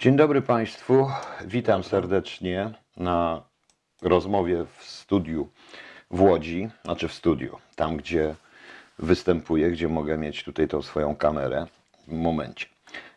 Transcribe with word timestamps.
Dzień 0.00 0.16
dobry 0.16 0.42
Państwu. 0.42 1.10
Witam 1.44 1.84
serdecznie 1.84 2.70
na 2.96 3.42
rozmowie 4.02 4.64
w 4.78 4.84
studiu 4.84 5.48
w 6.10 6.22
Łodzi, 6.22 6.68
znaczy 6.84 7.08
w 7.08 7.12
studiu, 7.12 7.58
tam 7.76 7.96
gdzie 7.96 8.34
występuję, 8.98 9.70
gdzie 9.70 9.88
mogę 9.88 10.18
mieć 10.18 10.44
tutaj 10.44 10.68
tą 10.68 10.82
swoją 10.82 11.16
kamerę 11.16 11.66
w 12.08 12.12
momencie. 12.12 12.66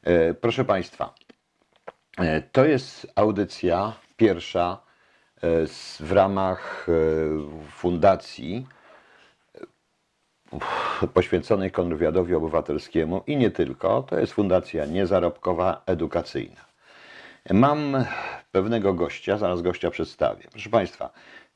E, 0.03 0.33
Proszę 0.33 0.65
Państwa, 0.65 1.13
e, 2.17 2.41
to 2.41 2.65
jest 2.65 3.11
audycja 3.15 3.93
pierwsza 4.17 4.77
e, 5.35 5.47
w 5.99 6.11
ramach 6.11 6.87
fundacji 7.69 8.67
poświęconej 11.13 11.71
kontrwywiadowi 11.71 12.35
obywatelskiemu 12.35 13.23
i 13.27 13.37
nie 13.37 13.51
tylko. 13.51 14.03
To 14.03 14.19
jest 14.19 14.33
fundacja 14.33 14.85
niezarobkowa, 14.85 15.81
edukacyjna. 15.85 16.72
Mam 17.51 18.05
pewnego 18.51 18.93
gościa, 18.93 19.37
zaraz 19.37 19.61
gościa 19.61 19.91
przedstawię. 19.91 20.47
Proszę 20.51 20.69
Państwa, 20.69 21.09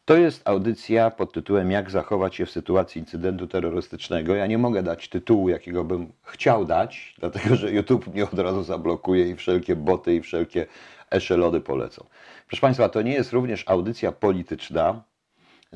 to 0.05 0.17
jest 0.17 0.47
audycja 0.47 1.11
pod 1.11 1.33
tytułem 1.33 1.71
Jak 1.71 1.91
zachować 1.91 2.35
się 2.35 2.45
w 2.45 2.51
sytuacji 2.51 3.01
incydentu 3.01 3.47
terrorystycznego. 3.47 4.35
Ja 4.35 4.47
nie 4.47 4.57
mogę 4.57 4.83
dać 4.83 5.09
tytułu, 5.09 5.49
jakiego 5.49 5.83
bym 5.83 6.11
chciał 6.23 6.65
dać, 6.65 7.15
dlatego 7.19 7.55
że 7.55 7.71
YouTube 7.71 8.07
mnie 8.07 8.23
od 8.23 8.39
razu 8.39 8.63
zablokuje 8.63 9.29
i 9.29 9.35
wszelkie 9.35 9.75
boty 9.75 10.15
i 10.15 10.21
wszelkie 10.21 10.65
eszelody 11.09 11.61
polecą. 11.61 12.05
Proszę 12.47 12.61
Państwa, 12.61 12.89
to 12.89 13.01
nie 13.01 13.13
jest 13.13 13.33
również 13.33 13.63
audycja 13.67 14.11
polityczna, 14.11 15.03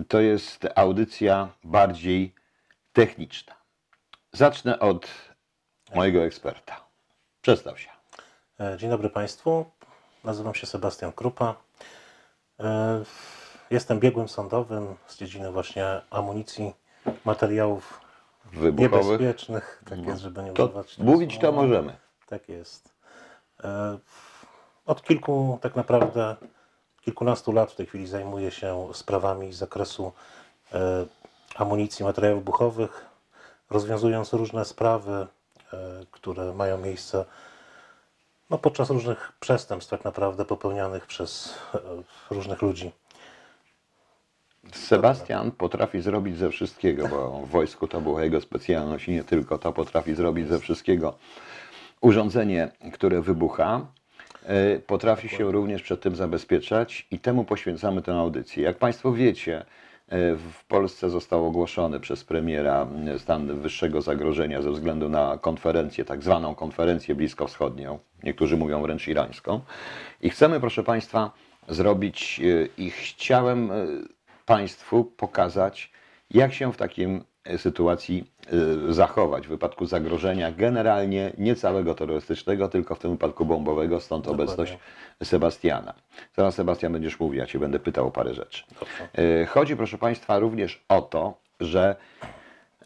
to 0.08 0.20
jest 0.20 0.68
audycja 0.76 1.50
bardziej 1.64 2.34
techniczna. 2.94 3.54
Zacznę 4.32 4.80
od 4.80 5.08
mojego 5.96 6.24
eksperta. 6.24 6.86
Przedstaw 7.42 7.80
się. 7.80 7.90
E, 8.60 8.78
Dzień 8.78 8.90
dobry 8.90 9.10
Państwu. 9.10 9.66
Nazywam 10.24 10.56
się 10.56 10.68
Sebastian 10.68 11.12
Krupa. 11.12 11.56
E, 12.60 13.04
Jestem 13.72 14.00
biegłym 14.00 14.30
sądowym 14.30 14.96
z 15.08 15.18
dziedziny 15.18 15.52
właśnie 15.52 16.02
amunicji, 16.10 16.74
materiałów 17.26 18.02
Wybuchowych. 18.54 18.92
niebezpiecznych. 19.06 19.84
Tak 19.90 20.00
jest, 20.06 20.22
żeby 20.22 20.44
nie 20.44 20.54
To 20.54 20.66
używać 20.66 20.98
mówić 20.98 21.40
to 21.40 21.52
możemy. 21.52 21.96
Tak 22.28 22.50
jest. 22.50 22.90
E, 23.64 23.98
Od 24.86 25.04
kilku, 25.04 25.60
tak 25.62 25.76
naprawdę, 25.76 26.36
kilkunastu 27.02 27.52
lat 27.52 27.72
w 27.72 27.76
tej 27.76 27.86
chwili 27.86 28.08
zajmuję 28.08 28.52
się 28.52 28.88
sprawami 28.94 29.54
z 29.54 29.58
zakresu 29.58 30.12
e, 30.74 31.06
amunicji, 31.56 32.06
materiałów 32.06 32.40
wybuchowych, 32.40 33.06
rozwiązując 33.70 34.34
różne 34.34 34.66
sprawy, 34.66 35.28
które 36.12 36.54
mają 36.54 36.78
miejsce 36.78 37.26
no, 38.52 38.58
podczas 38.58 38.90
różnych 38.90 39.32
przestępstw, 39.40 39.92
tak 39.92 40.06
naprawdę 40.06 40.46
popełnianych 40.46 41.06
przez 41.06 41.58
e, 41.76 41.80
różnych 42.30 42.62
ludzi. 42.62 42.92
Sebastian 44.74 45.52
potrafi 45.52 46.02
zrobić 46.02 46.38
ze 46.38 46.50
wszystkiego, 46.50 47.08
bo 47.08 47.32
w 47.32 47.50
wojsku 47.50 47.88
to 47.88 48.02
była 48.02 48.24
jego 48.24 48.42
specjalność 48.42 49.08
i 49.08 49.12
nie 49.12 49.24
tylko 49.24 49.58
to, 49.58 49.74
potrafi 49.74 50.16
zrobić 50.16 50.48
ze 50.48 50.60
wszystkiego 50.60 51.18
urządzenie, 52.02 52.72
które 52.94 53.22
wybucha. 53.22 53.88
e, 54.44 54.80
Potrafi 54.80 55.30
się 55.30 55.52
również 55.52 55.82
przed 55.84 56.02
tym 56.02 56.16
zabezpieczać 56.16 57.08
i 57.12 57.20
temu 57.20 57.44
poświęcamy 57.44 58.02
tę 58.02 58.14
audycję. 58.14 58.64
Jak 58.64 58.78
Państwo 58.78 59.14
wiecie, 59.14 59.66
w 60.38 60.66
Polsce 60.68 61.10
został 61.10 61.46
ogłoszony 61.46 62.00
przez 62.00 62.24
premiera 62.24 62.88
e, 63.08 63.20
stan 63.20 63.60
wyższego 63.60 64.02
zagrożenia 64.02 64.62
ze 64.62 64.72
względu 64.72 65.10
na 65.10 65.38
konferencję, 65.38 66.06
tak 66.06 66.24
zwaną 66.24 66.56
konferencję 66.56 67.16
bliskowschodnią, 67.16 68.00
niektórzy 68.24 68.58
mówią 68.58 68.82
wręcz 68.82 69.08
irańską. 69.08 69.62
I 70.22 70.30
chcemy, 70.30 70.60
proszę 70.60 70.84
Państwa, 70.84 71.32
zrobić 71.70 72.42
e, 72.44 72.66
i 72.78 72.92
chciałem 72.92 73.72
e, 73.72 73.86
Państwu 74.46 75.04
pokazać, 75.04 75.92
jak 76.32 76.54
się 76.54 76.74
w 76.74 76.78
takim 76.78 77.16
e, 77.16 77.22
sytuacji 77.58 78.32
e, 78.90 78.94
zachować 78.94 79.48
w 79.48 79.50
wypadku 79.50 79.86
zagrożenia 79.86 80.52
generalnie 80.52 81.34
nie 81.38 81.56
całego 81.56 81.96
terrorystycznego, 81.96 82.68
tylko 82.68 82.96
w 82.96 83.00
tym 83.00 83.12
wypadku 83.12 83.46
bombowego, 83.46 84.00
stąd 84.00 84.26
Dokładnie. 84.26 84.44
obecność 84.44 84.78
Sebastiana. 85.24 85.94
Zaraz 86.38 86.56
Sebastian 86.56 86.94
będziesz 86.94 87.20
mówił, 87.20 87.40
ja 87.40 87.46
Cię 87.46 87.60
będę 87.60 87.80
pytał 87.80 88.08
o 88.08 88.12
parę 88.12 88.34
rzeczy. 88.34 88.64
Dobrze. 88.80 89.08
E, 89.42 89.46
Chodzi, 89.46 89.76
proszę 89.76 89.98
Państwa, 89.98 90.40
również 90.40 90.84
o 90.90 91.02
to, 91.02 91.34
że 91.60 91.96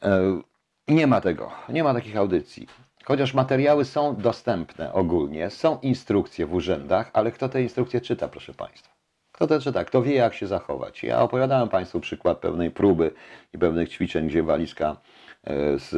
e, 0.02 0.42
nie 0.88 1.08
ma 1.08 1.22
tego, 1.22 1.52
nie 1.70 1.84
ma 1.84 1.94
takich 1.94 2.18
audycji. 2.18 2.68
Chociaż 3.04 3.34
materiały 3.34 3.86
są 3.86 4.16
dostępne 4.16 4.94
ogólnie, 4.94 5.50
są 5.50 5.80
instrukcje 5.80 6.46
w 6.46 6.54
urzędach, 6.54 7.10
ale 7.14 7.32
kto 7.32 7.50
te 7.50 7.62
instrukcje 7.62 8.02
czyta, 8.02 8.28
proszę 8.28 8.54
Państwa? 8.54 8.95
To 9.38 9.60
czyta? 9.60 9.86
Kto 9.86 10.02
wie, 10.02 10.16
jak 10.16 10.34
się 10.34 10.48
zachować? 10.48 11.04
Ja 11.04 11.22
opowiadałem 11.22 11.70
Państwu 11.70 12.00
przykład 12.00 12.38
pewnej 12.38 12.72
próby 12.72 13.12
i 13.54 13.58
pewnych 13.58 13.90
ćwiczeń, 13.90 14.28
gdzie 14.28 14.44
walizka 14.44 14.98
e, 15.44 15.80
z, 15.80 15.90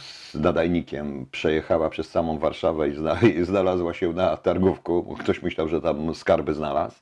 z 0.00 0.34
nadajnikiem 0.34 1.26
przejechała 1.30 1.90
przez 1.90 2.10
samą 2.10 2.38
Warszawę 2.38 2.88
i, 2.88 2.94
zna, 2.94 3.20
i 3.36 3.44
znalazła 3.44 3.94
się 3.94 4.12
na 4.12 4.36
targówku. 4.36 5.16
Ktoś 5.20 5.42
myślał, 5.42 5.68
że 5.68 5.80
tam 5.80 6.14
skarby 6.14 6.54
znalazł. 6.54 6.96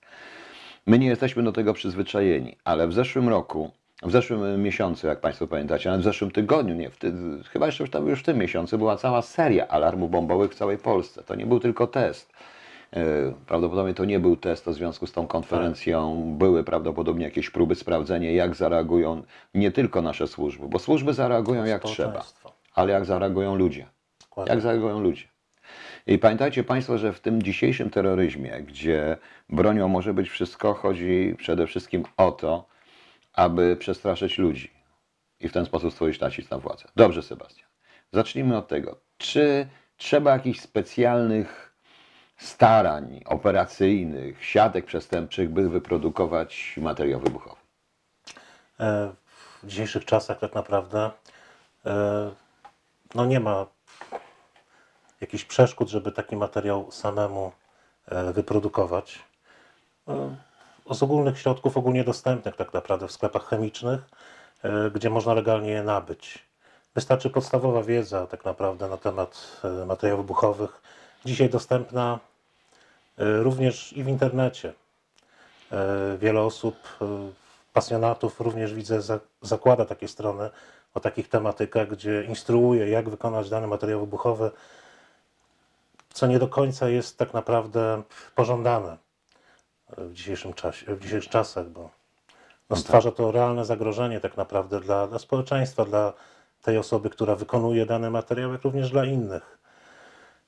My 0.87 0.98
nie 0.98 1.06
jesteśmy 1.06 1.42
do 1.42 1.53
tego 1.53 1.75
przyzwyczajeni, 1.75 2.56
ale 2.65 2.88
w 2.88 2.92
zeszłym 2.92 3.28
roku, 3.28 3.71
w 4.03 4.10
zeszłym 4.10 4.62
miesiącu, 4.62 5.06
jak 5.06 5.21
Państwo 5.21 5.47
pamiętacie, 5.47 5.88
nawet 5.88 6.03
w 6.03 6.04
zeszłym 6.04 6.31
tygodniu, 6.31 6.75
nie, 6.75 6.91
w 6.91 6.97
ty, 6.97 7.12
chyba 7.53 7.66
jeszcze 7.66 7.88
tam, 7.88 8.09
już 8.09 8.21
w 8.21 8.25
tym 8.25 8.38
miesiącu 8.38 8.78
była 8.78 8.97
cała 8.97 9.22
seria 9.22 9.69
alarmów 9.69 10.10
bombowych 10.10 10.53
w 10.53 10.54
całej 10.54 10.78
Polsce. 10.78 11.22
To 11.22 11.34
nie 11.34 11.47
był 11.47 11.60
tylko 11.60 11.87
test. 11.87 12.32
E, 12.97 13.32
Prawdopodobnie 13.47 13.94
to 13.94 14.04
nie 14.04 14.20
był 14.20 14.36
test, 14.36 14.66
w 14.66 14.72
związku 14.75 15.06
z 15.06 15.12
tą 15.12 15.26
konferencją 15.26 16.25
były 16.38 16.64
prawdopodobnie 16.64 17.25
jakieś 17.25 17.50
próby 17.50 17.75
sprawdzenia, 17.75 18.30
jak 18.30 18.54
zareagują 18.54 19.22
nie 19.54 19.70
tylko 19.70 20.03
nasze 20.03 20.26
służby, 20.26 20.69
bo 20.69 20.78
służby 20.78 21.14
zareagują 21.14 21.64
jak 21.64 21.82
trzeba, 21.82 22.25
ale 22.75 22.92
jak 22.92 23.04
zareagują 23.04 23.54
ludzie. 23.54 23.86
Jak 24.47 24.60
zareagują 24.60 25.00
ludzie. 25.00 25.25
I 26.06 26.19
pamiętajcie 26.19 26.64
Państwo, 26.64 26.98
że 26.98 27.12
w 27.12 27.20
tym 27.20 27.42
dzisiejszym 27.42 27.91
terroryzmie, 27.91 28.62
gdzie 28.62 29.16
bronią 29.48 29.88
może 29.88 30.14
być 30.14 30.28
wszystko, 30.28 30.74
chodzi 30.74 31.34
przede 31.38 31.66
wszystkim 31.66 32.03
o 32.16 32.32
to, 32.32 32.66
aby 33.32 33.76
przestraszyć 33.76 34.38
ludzi 34.38 34.70
i 35.41 35.48
w 35.48 35.53
ten 35.53 35.64
sposób 35.64 35.92
stworzyć 35.92 36.20
nacisk 36.20 36.50
na 36.50 36.59
władzę. 36.59 36.84
Dobrze, 36.97 37.22
Sebastian. 37.22 37.69
Zacznijmy 38.12 38.56
od 38.56 38.69
tego. 38.69 39.00
Czy 39.19 39.66
trzeba 39.97 40.32
jakichś 40.32 40.60
specjalnych 40.60 41.72
starań 42.37 43.20
operacyjnych, 43.26 44.44
siatek 44.44 44.84
przestępczych, 44.84 45.50
by 45.50 45.69
wyprodukować 45.69 46.75
materiał 46.81 47.20
wybuchowy? 47.20 47.56
E, 48.81 49.12
W 49.62 49.66
dzisiejszych 49.66 50.04
czasach 50.04 50.38
tak 50.38 50.54
naprawdę 50.54 51.10
e, 51.87 52.31
no 53.15 53.25
nie 53.25 53.41
ma 53.41 53.66
jakichś 55.21 55.44
przeszkód, 55.44 55.88
żeby 55.88 56.12
taki 56.12 56.37
materiał 56.37 56.91
samemu 56.91 57.53
e, 58.06 58.32
wyprodukować. 58.32 59.19
Z 60.91 61.03
ogólnych 61.03 61.38
środków 61.38 61.76
ogólnie 61.76 62.04
dostępnych 62.04 62.56
tak 62.56 62.72
naprawdę 62.72 63.09
w 63.09 63.12
sklepach 63.12 63.44
chemicznych, 63.44 64.00
gdzie 64.94 65.10
można 65.10 65.34
legalnie 65.34 65.71
je 65.71 65.82
nabyć. 65.82 66.48
Wystarczy 66.94 67.31
podstawowa 67.31 67.82
wiedza 67.82 68.26
tak 68.26 68.44
naprawdę 68.44 68.88
na 68.88 68.97
temat 68.97 69.60
materiałów 69.87 70.25
wybuchowych, 70.25 70.82
dzisiaj 71.25 71.49
dostępna 71.50 72.19
e, 73.19 73.43
również 73.43 73.93
i 73.93 74.05
w 74.05 74.09
internecie. 74.09 74.72
E, 75.72 76.16
Wiele 76.19 76.41
osób, 76.41 76.77
e, 77.03 77.06
pasjonatów 77.72 78.41
również 78.41 78.75
widzę, 78.75 79.03
za- 79.03 79.21
zakłada 79.43 79.84
takie 79.84 80.09
strony 80.09 80.50
o 80.94 81.00
takich 81.00 81.28
tematykach, 81.28 81.88
gdzie 81.88 82.25
instruuje, 82.25 82.88
jak 82.88 83.09
wykonać 83.10 83.50
dany 83.50 83.66
materiał 83.66 84.00
wybuchowy, 84.00 84.50
co 86.12 86.27
nie 86.27 86.38
do 86.38 86.49
końca 86.49 86.88
jest 86.88 87.19
tak 87.19 87.34
naprawdę 87.34 88.03
pożądane 88.34 88.97
w 89.98 90.13
dzisiejszym 90.13 90.53
czasie, 90.54 90.95
w 90.97 91.01
dzisiejszych 91.01 91.30
czasach, 91.30 91.68
bo 91.68 91.91
no 92.71 92.77
stwarza 92.77 93.10
to 93.13 93.33
realne 93.33 93.65
zagrożenie 93.65 94.21
tak 94.21 94.36
naprawdę 94.36 94.80
dla, 94.80 95.07
dla 95.07 95.18
społeczeństwa, 95.18 95.84
dla 95.84 96.13
tej 96.63 96.78
osoby, 96.78 97.10
która 97.10 97.36
wykonuje 97.36 97.86
dany 97.86 98.10
materiał, 98.10 98.53
jak 98.53 98.63
również 98.63 98.91
dla 98.91 99.04
innych. 99.04 99.59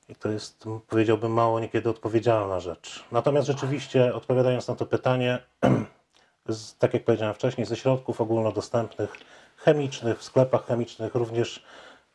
I 0.09 0.15
to 0.15 0.29
jest, 0.29 0.65
powiedziałbym, 0.89 1.33
mało 1.33 1.61
niekiedy 1.61 1.91
odpowiedzialna 1.91 2.61
rzecz. 2.61 3.05
Natomiast 3.12 3.47
rzeczywiście, 3.47 4.15
odpowiadając 4.15 4.69
na 4.69 4.75
to 4.75 4.87
pytanie, 4.87 5.39
z, 6.49 6.79
tak 6.79 6.95
jak 6.95 7.05
powiedziałem 7.05 7.35
wcześniej, 7.35 7.67
ze 7.67 7.77
środków 7.77 8.21
ogólnodostępnych, 8.21 9.15
chemicznych, 9.56 10.19
w 10.19 10.25
sklepach 10.25 10.67
chemicznych, 10.67 11.15
również 11.15 11.65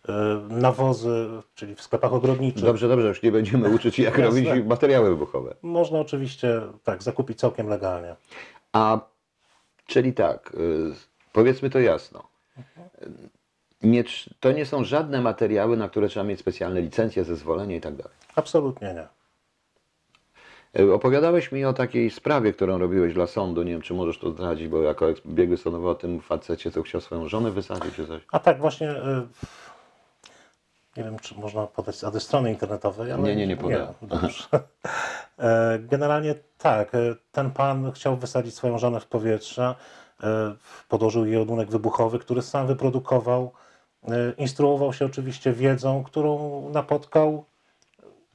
e, 0.09 0.13
nawozy, 0.49 1.29
czyli 1.55 1.75
w 1.75 1.81
sklepach 1.81 2.13
ogrodniczych. 2.13 2.63
Dobrze, 2.63 2.87
dobrze, 2.87 3.07
już 3.07 3.23
nie 3.23 3.31
będziemy 3.31 3.69
uczyć, 3.75 3.99
jak 3.99 4.17
robić 4.17 4.47
materiały 4.65 5.09
wybuchowe. 5.09 5.55
Można 5.61 5.99
oczywiście 5.99 6.61
tak 6.83 7.03
zakupić 7.03 7.39
całkiem 7.39 7.67
legalnie. 7.67 8.15
A 8.73 8.99
czyli 9.85 10.13
tak, 10.13 10.53
y, 10.53 10.93
powiedzmy 11.33 11.69
to 11.69 11.79
jasno. 11.79 12.23
Nie, 12.57 12.63
to 14.39 14.51
nie 14.51 14.65
są 14.65 14.83
żadne 14.83 15.21
materiały, 15.21 15.77
na 15.77 15.89
które 15.89 16.07
trzeba 16.09 16.23
mieć 16.23 16.39
specjalne 16.39 16.81
licencje, 16.81 17.23
zezwolenie 17.23 17.75
i 17.75 17.81
tak 17.81 17.95
dalej. 17.95 18.13
Absolutnie 18.35 18.93
nie. 18.93 19.07
E, 20.83 20.93
Opowiadałeś 20.93 21.51
mi 21.51 21.65
o 21.65 21.73
takiej 21.73 22.09
sprawie, 22.11 22.53
którą 22.53 22.77
robiłeś 22.77 23.13
dla 23.13 23.27
sądu. 23.27 23.63
Nie 23.63 23.71
wiem, 23.71 23.81
czy 23.81 23.93
możesz 23.93 24.19
to 24.19 24.31
zdradzić, 24.31 24.67
bo 24.67 24.81
jako 24.81 25.05
biegły 25.25 25.57
sądowy 25.57 25.89
o 25.89 25.95
tym 25.95 26.21
facecie, 26.21 26.71
co 26.71 26.81
chciał 26.83 27.01
swoją 27.01 27.27
żonę 27.27 27.51
wysadzić 27.51 27.95
czy 27.95 28.07
coś. 28.07 28.21
A 28.31 28.39
tak, 28.39 28.59
właśnie. 28.59 28.91
y, 28.91 29.27
Nie 30.97 31.03
wiem, 31.03 31.19
czy 31.19 31.35
można 31.35 31.67
podać 31.67 32.03
adres 32.03 32.23
strony 32.23 32.49
internetowej, 32.51 33.11
ale. 33.11 33.23
Nie, 33.23 33.35
nie, 33.35 33.47
nie 33.47 33.57
podałem. 33.57 33.87
dobrze. 34.01 34.43
E, 35.39 35.79
Generalnie 35.79 36.35
tak. 36.57 36.95
e, 36.95 37.15
Ten 37.31 37.51
pan 37.51 37.91
chciał 37.91 38.17
wysadzić 38.17 38.55
swoją 38.55 38.77
żonę 38.77 38.99
w 38.99 39.05
powietrze. 39.07 39.75
e, 40.23 40.55
Podłożył 40.89 41.25
jej 41.25 41.37
ładunek 41.39 41.69
wybuchowy, 41.69 42.19
który 42.19 42.41
sam 42.41 42.67
wyprodukował. 42.67 43.51
E, 44.07 44.33
Instruował 44.37 44.93
się 44.93 45.05
oczywiście 45.05 45.53
wiedzą, 45.53 46.03
którą 46.03 46.69
napotkał 46.73 47.45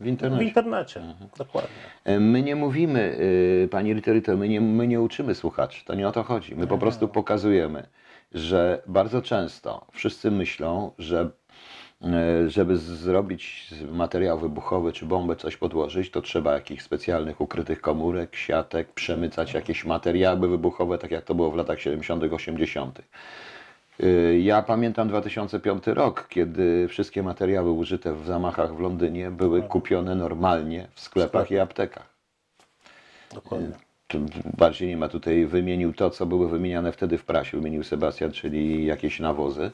W 0.00 0.04
w 0.04 0.06
internecie. 0.06 0.44
internecie. 0.44 1.00
Mhm. 1.00 1.30
Dokładnie. 1.38 1.70
E, 2.04 2.20
My 2.20 2.42
nie 2.42 2.56
mówimy, 2.56 3.16
y, 3.64 3.68
pani 3.70 3.94
Riterito, 3.94 4.36
my 4.36 4.48
nie, 4.48 4.60
my 4.60 4.86
nie 4.88 5.00
uczymy 5.00 5.34
słuchaczy, 5.34 5.84
to 5.84 5.94
nie 5.94 6.08
o 6.08 6.12
to 6.12 6.22
chodzi. 6.22 6.54
My 6.56 6.66
po 6.66 6.78
prostu 6.78 7.08
pokazujemy, 7.08 7.86
że 8.32 8.82
bardzo 8.86 9.22
często 9.22 9.86
wszyscy 9.92 10.30
myślą, 10.30 10.90
że 10.98 11.30
e, 12.02 12.50
żeby 12.50 12.76
zrobić 12.76 13.70
materiał 13.92 14.38
wybuchowy 14.38 14.92
czy 14.92 15.06
bombę, 15.06 15.36
coś 15.36 15.56
podłożyć, 15.56 16.10
to 16.10 16.22
trzeba 16.22 16.52
jakichś 16.54 16.82
specjalnych 16.82 17.40
ukrytych 17.40 17.80
komórek, 17.80 18.36
siatek, 18.36 18.92
przemycać 18.92 19.54
jakieś 19.54 19.84
materiały 19.84 20.48
wybuchowe, 20.48 20.98
tak 20.98 21.10
jak 21.10 21.24
to 21.24 21.34
było 21.34 21.50
w 21.50 21.56
latach 21.56 21.80
70., 21.80 22.32
80. 22.32 23.00
Y, 24.02 24.40
Ja 24.42 24.62
pamiętam 24.62 25.08
2005 25.08 25.86
rok, 25.86 26.28
kiedy 26.28 26.88
wszystkie 26.88 27.22
materiały 27.22 27.70
użyte 27.70 28.14
w 28.14 28.26
zamachach 28.26 28.76
w 28.76 28.80
Londynie 28.80 29.30
były 29.30 29.62
kupione 29.62 30.14
normalnie 30.14 30.88
w 30.94 31.00
sklepach 31.00 31.50
i 31.50 31.58
aptekach. 31.58 32.14
Dokładnie. 33.34 33.68
Tu 34.08 34.20
bardziej 34.56 34.88
nie 34.88 34.96
ma 34.96 35.08
tutaj, 35.08 35.46
wymienił 35.46 35.92
to, 35.92 36.10
co 36.10 36.26
było 36.26 36.48
wymieniane 36.48 36.92
wtedy 36.92 37.18
w 37.18 37.24
prasie, 37.24 37.56
wymienił 37.56 37.84
Sebastian, 37.84 38.32
czyli 38.32 38.86
jakieś 38.86 39.20
nawozy. 39.20 39.70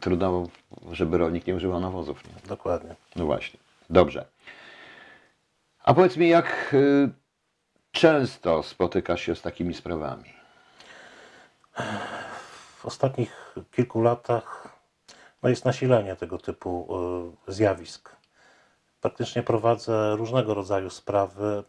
Trudno, 0.00 0.48
żeby 0.92 1.18
rolnik 1.18 1.46
nie 1.46 1.54
używał 1.54 1.80
nawozów. 1.80 2.24
Nie? 2.24 2.48
Dokładnie. 2.48 2.94
No 3.16 3.26
właśnie. 3.26 3.60
Dobrze. 3.90 4.24
A 5.84 5.94
powiedz 5.94 6.16
mi, 6.16 6.28
jak 6.28 6.70
y, 6.74 7.08
często 7.92 8.62
spotykasz 8.62 9.22
się 9.22 9.34
z 9.34 9.42
takimi 9.42 9.74
sprawami? 9.74 10.24
W 12.82 12.86
ostatnich 12.86 13.54
kilku 13.70 14.00
latach 14.00 14.68
no 15.42 15.48
jest 15.48 15.64
nasilenie 15.64 16.16
tego 16.16 16.38
typu 16.38 16.88
y, 17.48 17.52
zjawisk. 17.52 18.16
Praktycznie 19.00 19.42
prowadzę 19.42 20.16
różnego 20.16 20.54
rodzaju 20.54 20.90
sprawy. 20.90 21.64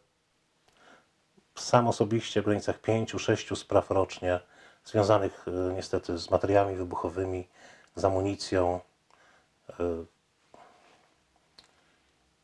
Sam 1.55 1.87
osobiście 1.87 2.41
w 2.41 2.45
granicach 2.45 2.81
5-6 2.81 3.55
spraw 3.55 3.91
rocznie, 3.91 4.39
związanych 4.85 5.45
y, 5.47 5.73
niestety 5.73 6.17
z 6.17 6.31
materiałami 6.31 6.75
wybuchowymi, 6.75 7.47
z 7.95 8.05
amunicją. 8.05 8.79
Y, 9.69 9.83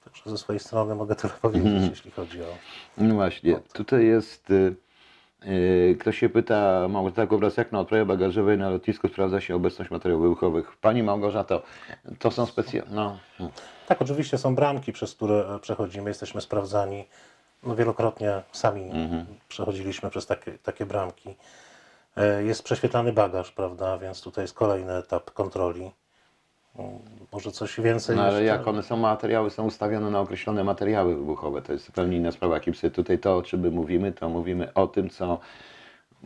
Także 0.03 0.29
ze 0.29 0.37
swojej 0.37 0.59
strony 0.59 0.95
mogę 0.95 1.15
tyle 1.15 1.33
powiedzieć, 1.41 1.89
jeśli 1.89 2.11
chodzi 2.11 2.43
o. 2.43 2.57
No 2.97 3.15
właśnie, 3.15 3.59
tutaj 3.73 4.05
jest. 4.05 4.47
Y, 5.45 5.49
y, 5.91 5.97
ktoś 5.99 6.17
się 6.19 6.29
pyta, 6.29 6.87
Małgorzata 6.89 7.27
jak 7.57 7.71
na 7.71 7.79
odprawie 7.79 8.05
bagażowej 8.05 8.57
na 8.57 8.69
lotnisku 8.69 9.07
sprawdza 9.07 9.41
się 9.41 9.55
obecność 9.55 9.91
materiałów 9.91 10.23
wybuchowych? 10.23 10.77
Pani 10.77 11.03
Małgorzato, 11.03 11.61
to 12.19 12.31
są 12.31 12.45
specjalne. 12.45 12.95
No. 13.39 13.49
Tak, 13.87 14.01
oczywiście 14.01 14.37
są 14.37 14.55
bramki, 14.55 14.93
przez 14.93 15.15
które 15.15 15.55
e, 15.55 15.59
przechodzimy, 15.59 16.09
jesteśmy 16.09 16.41
sprawdzani. 16.41 17.07
No, 17.63 17.75
wielokrotnie 17.75 18.41
sami 18.51 18.91
przechodziliśmy 19.47 20.09
przez 20.09 20.25
takie, 20.25 20.51
takie 20.51 20.85
bramki. 20.85 21.35
E, 22.17 22.43
Jest 22.43 22.63
prześwietlany 22.63 23.13
bagaż, 23.13 23.51
prawda, 23.51 23.97
więc 23.97 24.21
tutaj 24.21 24.43
jest 24.43 24.53
kolejny 24.53 24.93
etap 24.93 25.31
kontroli. 25.31 25.91
Mm, 26.75 26.99
Może 27.31 27.51
coś 27.51 27.79
więcej 27.79 28.15
no 28.15 28.21
ale 28.21 28.31
jeszcze? 28.31 28.45
jak 28.57 28.67
one 28.67 28.83
są, 28.83 28.97
materiały 28.97 29.49
są 29.49 29.65
ustawione 29.65 30.09
na 30.09 30.19
określone 30.19 30.63
materiały 30.63 31.15
wybuchowe, 31.15 31.61
to 31.61 31.73
jest 31.73 31.85
zupełnie 31.85 32.17
inna 32.17 32.31
sprawa. 32.31 32.55
Jak 32.55 32.75
sobie 32.75 32.91
tutaj 32.91 33.19
to, 33.19 33.37
o 33.37 33.41
czym 33.43 33.59
my 33.59 33.71
mówimy, 33.71 34.11
to 34.11 34.29
mówimy 34.29 34.73
o 34.73 34.87
tym, 34.87 35.09
co 35.09 35.39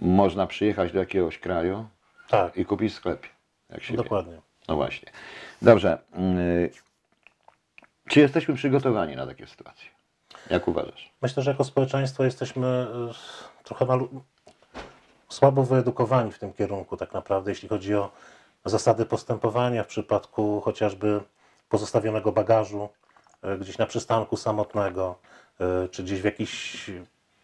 można 0.02 0.48
przyjechać 0.48 0.92
do 0.92 1.00
jakiegoś 1.00 1.40
kraju 1.40 1.86
Tak, 2.30 2.58
i 2.58 2.66
kupić 2.66 2.94
w 2.94 2.96
sklepie. 2.96 3.28
Jak 3.70 3.84
się 3.84 3.94
wie. 3.94 3.98
dokładnie. 4.04 4.42
No 4.68 4.76
właśnie. 4.76 5.12
Dobrze. 5.62 5.98
y, 6.18 6.72
Czy 8.10 8.20
jesteśmy 8.20 8.54
przygotowani 8.56 9.16
na 9.16 9.28
takie 9.28 9.48
sytuacje? 9.48 9.90
Jak 10.50 10.68
uważasz? 10.68 11.12
Myślę, 11.22 11.44
że 11.44 11.52
jako 11.52 11.64
społeczeństwo 11.64 12.24
jesteśmy 12.24 12.68
e, 12.68 13.64
trochę 13.64 13.86
malu... 13.86 14.24
słabo 15.30 15.64
wyedukowani 15.64 16.32
w 16.32 16.40
tym 16.40 16.54
kierunku, 16.54 16.98
tak 16.98 17.14
naprawdę, 17.14 17.52
jeśli 17.52 17.70
chodzi 17.70 17.96
o 17.96 18.12
zasady 18.66 19.06
postępowania 19.06 19.84
w 19.84 19.88
przypadku 19.88 20.62
chociażby 20.62 21.22
pozostawionego 21.70 22.32
bagażu 22.32 22.90
e, 23.42 23.58
gdzieś 23.58 23.78
na 23.78 23.86
przystanku 23.86 24.38
samotnego, 24.38 25.16
e, 25.60 25.90
czy 25.90 26.04
gdzieś 26.04 26.22
w 26.22 26.26
jakichś 26.26 26.90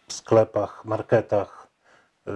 sklepach, 0.08 0.84
marketach, 0.84 1.66
e, 2.26 2.30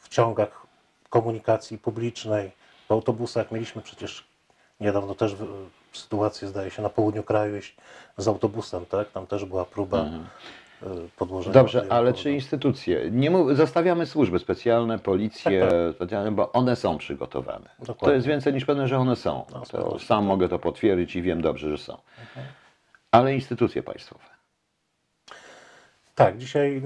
w 0.00 0.08
ciągach 0.08 0.66
komunikacji 1.10 1.78
publicznej, 1.78 2.50
w 2.88 2.92
autobusach. 2.92 3.50
Mieliśmy 3.50 3.82
przecież 3.82 4.24
niedawno 4.80 5.14
też 5.14 5.36
sytuację, 5.92 6.48
zdaje 6.48 6.70
się, 6.70 6.82
na 6.82 6.88
południu 6.88 7.22
kraju 7.22 7.60
z 8.16 8.28
autobusem, 8.28 8.86
tak? 8.86 9.10
Tam 9.10 9.26
też 9.26 9.44
była 9.44 9.64
próba 9.64 9.98
e, 9.98 10.24
podłożenia. 11.16 11.54
Dobrze, 11.54 11.86
ale 11.88 12.12
czy 12.12 12.32
instytucje? 12.32 13.10
Nie 13.10 13.30
mów, 13.30 13.56
zostawiamy 13.56 14.06
służby 14.06 14.38
specjalne, 14.38 14.98
policję, 14.98 15.60
Tak, 15.60 15.96
specjalne, 15.96 16.32
bo 16.32 16.52
one 16.52 16.76
są 16.76 16.98
przygotowane. 16.98 17.68
Dokładnie. 17.78 18.06
To 18.08 18.12
jest 18.12 18.26
więcej 18.26 18.52
niż 18.54 18.64
pewne, 18.64 18.88
że 18.88 18.98
one 18.98 19.16
są. 19.16 19.44
No, 19.72 19.98
sam 19.98 20.24
mogę 20.24 20.48
to 20.48 20.58
potwierdzić 20.58 21.16
i 21.16 21.22
wiem 21.22 21.42
dobrze, 21.42 21.70
że 21.70 21.78
są. 21.78 21.98
Ale 23.10 23.34
instytucje 23.34 23.82
państwowe. 23.82 24.24
Tak, 26.14 26.38
dzisiaj 26.38 26.82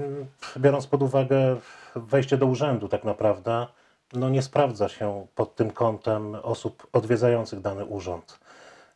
biorąc 0.57 0.87
pod 0.87 1.01
uwagę 1.03 1.57
wejście 1.95 2.37
do 2.37 2.45
urzędu 2.45 2.87
tak 2.87 3.03
naprawdę, 3.03 3.67
no 4.13 4.29
nie 4.29 4.41
sprawdza 4.41 4.89
się 4.89 5.27
pod 5.35 5.55
tym 5.55 5.71
kątem 5.71 6.35
osób 6.35 6.87
odwiedzających 6.93 7.61
dany 7.61 7.85
urząd. 7.85 8.39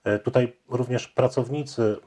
E, 0.03 0.19
Tutaj 0.19 0.53
również 0.69 1.07
pracownicy 1.07 1.97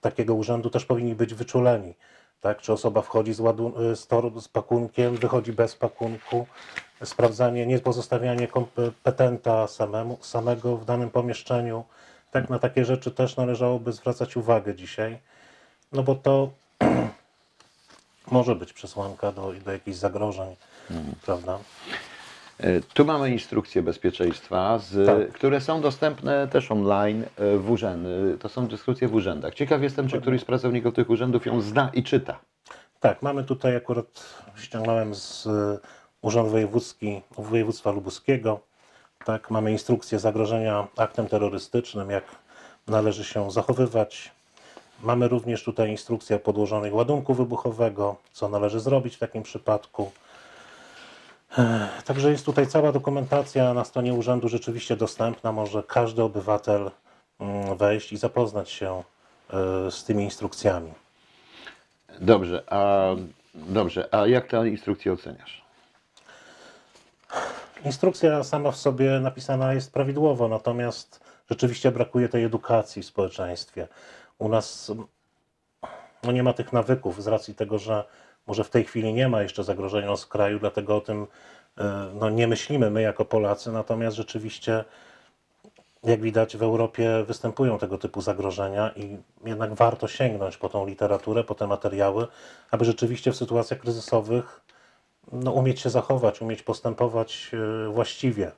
takiego 0.00 0.34
urzędu 0.34 0.70
też 0.70 0.84
powinni 0.84 1.14
być 1.14 1.34
wyczuleni. 1.34 1.94
Tak? 2.40 2.60
Czy 2.60 2.72
osoba 2.72 3.02
wchodzi 3.02 3.34
z, 3.34 3.40
ładu- 3.40 3.96
z, 3.96 4.06
toru, 4.06 4.40
z 4.40 4.48
pakunkiem, 4.48 5.16
wychodzi 5.16 5.52
bez 5.52 5.76
pakunku. 5.76 6.46
Sprawdzanie, 7.04 7.66
nie 7.66 7.78
pozostawianie 7.78 8.48
kompetenta 8.48 9.66
samemu, 9.66 10.18
samego 10.20 10.76
w 10.76 10.84
danym 10.84 11.10
pomieszczeniu. 11.10 11.84
Tak, 12.30 12.50
na 12.50 12.58
takie 12.58 12.84
rzeczy 12.84 13.10
też 13.10 13.36
należałoby 13.36 13.92
zwracać 13.92 14.36
uwagę 14.36 14.74
dzisiaj. 14.74 15.18
No 15.92 16.02
bo 16.02 16.14
to 16.14 16.50
może 18.30 18.54
być 18.54 18.72
przesłanka 18.72 19.32
do, 19.32 19.52
do 19.64 19.72
jakichś 19.72 19.96
zagrożeń, 19.96 20.56
prawda? 21.26 21.58
E, 22.60 22.80
Tu 22.80 23.04
mamy 23.04 23.30
instrukcje 23.30 23.82
bezpieczeństwa, 23.82 24.78
z, 24.78 25.06
Tak. 25.06 25.32
które 25.38 25.60
są 25.60 25.80
dostępne 25.80 26.48
też 26.48 26.70
online 26.70 27.24
e, 27.36 27.56
w 27.58 27.70
urzędy. 27.70 28.36
To 28.40 28.48
są 28.48 28.68
instrukcje 28.68 29.08
w 29.08 29.14
urzędach. 29.14 29.54
Ciekaw 29.54 29.82
jestem, 29.82 30.08
czy 30.08 30.20
któryś 30.20 30.40
z 30.40 30.44
pracowników 30.44 30.94
tych 30.94 31.10
urzędów 31.10 31.46
ją 31.46 31.60
zna 31.60 31.90
i 31.94 32.02
czyta. 32.02 32.38
Tak, 33.00 33.22
mamy 33.22 33.44
tutaj 33.44 33.76
akurat, 33.76 34.24
ściągnąłem 34.56 35.14
z 35.14 35.46
y, 35.46 35.50
Urzędu 36.22 36.50
Wojewódzki, 36.50 37.22
Województwa 37.38 37.90
Lubuskiego, 37.90 38.60
tak, 39.24 39.50
mamy 39.50 39.72
instrukcję 39.72 40.18
zagrożenia 40.18 40.86
aktem 40.96 41.28
terrorystycznym, 41.28 42.10
jak 42.10 42.24
należy 42.86 43.24
się 43.24 43.50
zachowywać. 43.50 44.30
Mamy 45.02 45.28
również 45.28 45.64
tutaj 45.64 45.90
instrukcję 45.90 46.38
podłożonych 46.38 46.94
ładunku 46.94 47.34
wybuchowego, 47.34 48.16
co 48.32 48.48
należy 48.48 48.80
zrobić 48.80 49.16
w 49.16 49.18
takim 49.18 49.42
przypadku. 49.42 50.10
Także 52.04 52.30
jest 52.30 52.46
tutaj 52.46 52.66
cała 52.66 52.92
dokumentacja 52.92 53.74
na 53.74 53.84
stronie 53.84 54.14
urzędu 54.14 54.48
rzeczywiście 54.48 54.96
dostępna. 54.96 55.52
Może 55.52 55.82
każdy 55.82 56.22
obywatel 56.22 56.90
mm, 57.40 57.76
wejść 57.76 58.12
i 58.12 58.16
zapoznać 58.16 58.70
się 58.70 59.02
y, 59.86 59.90
z 59.90 60.04
tymi 60.04 60.24
instrukcjami. 60.24 60.92
Dobrze, 62.20 62.62
a, 62.70 63.08
dobrze, 63.54 64.08
a 64.14 64.26
jak 64.26 64.46
tę 64.46 64.68
instrukcję 64.68 65.12
oceniasz? 65.12 65.64
Instrukcja 67.84 68.44
sama 68.44 68.70
w 68.70 68.76
sobie 68.76 69.20
napisana 69.20 69.74
jest 69.74 69.92
prawidłowo, 69.92 70.48
natomiast 70.48 71.20
rzeczywiście 71.50 71.92
brakuje 71.92 72.28
tej 72.28 72.44
edukacji 72.44 73.02
w 73.02 73.06
społeczeństwie. 73.06 73.88
U 74.38 74.48
nas 74.48 74.92
no 76.22 76.32
nie 76.32 76.42
ma 76.42 76.52
tych 76.52 76.72
nawyków 76.72 77.22
z 77.22 77.26
racji 77.26 77.54
tego, 77.54 77.78
że 77.78 78.04
może 78.48 78.64
w 78.64 78.70
tej 78.70 78.84
chwili 78.84 79.14
nie 79.14 79.28
ma 79.28 79.42
jeszcze 79.42 79.64
zagrożenia 79.64 80.16
z 80.16 80.26
kraju, 80.26 80.58
dlatego 80.58 80.96
o 80.96 81.00
tym 81.00 81.26
e, 81.78 82.10
no, 82.14 82.30
nie 82.30 82.46
myślimy 82.46 82.90
my 82.90 83.02
jako 83.02 83.24
Polacy, 83.24 83.72
natomiast 83.72 84.16
rzeczywiście 84.16 84.84
jak 86.04 86.20
widać 86.20 86.56
w 86.56 86.62
Europie 86.62 87.24
występują 87.26 87.78
tego 87.78 87.98
typu 87.98 88.20
zagrożenia 88.20 88.90
i 88.96 89.16
jednak 89.44 89.74
warto 89.74 90.08
sięgnąć 90.08 90.56
po 90.56 90.68
tą 90.68 90.86
literaturę, 90.86 91.44
po 91.44 91.54
te 91.54 91.66
materiały, 91.66 92.26
aby 92.70 92.84
rzeczywiście 92.84 93.32
w 93.32 93.36
sytuacjach 93.36 93.80
kryzysowych 93.80 94.60
no, 95.32 95.52
umieć 95.52 95.80
się 95.80 95.90
zachować, 95.90 96.42
umieć 96.42 96.62
postępować 96.62 97.50
e, 97.54 97.88
właściwie. 97.92 98.52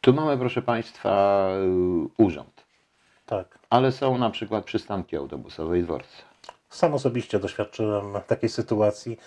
Tu 0.00 0.12
mamy, 0.12 0.38
proszę 0.38 0.62
Państwa, 0.62 1.48
y, 2.18 2.22
urząd, 2.22 2.64
Tak. 3.26 3.58
ale 3.70 3.92
są 3.92 4.18
na 4.18 4.30
przykład 4.30 4.64
przystanki 4.64 5.16
autobusowe 5.16 5.78
i 5.78 5.82
dworce. 5.82 6.22
Sam 6.76 6.94
osobiście 6.94 7.38
doświadczyłem 7.38 8.20
takiej 8.26 8.48
sytuacji, 8.48 9.18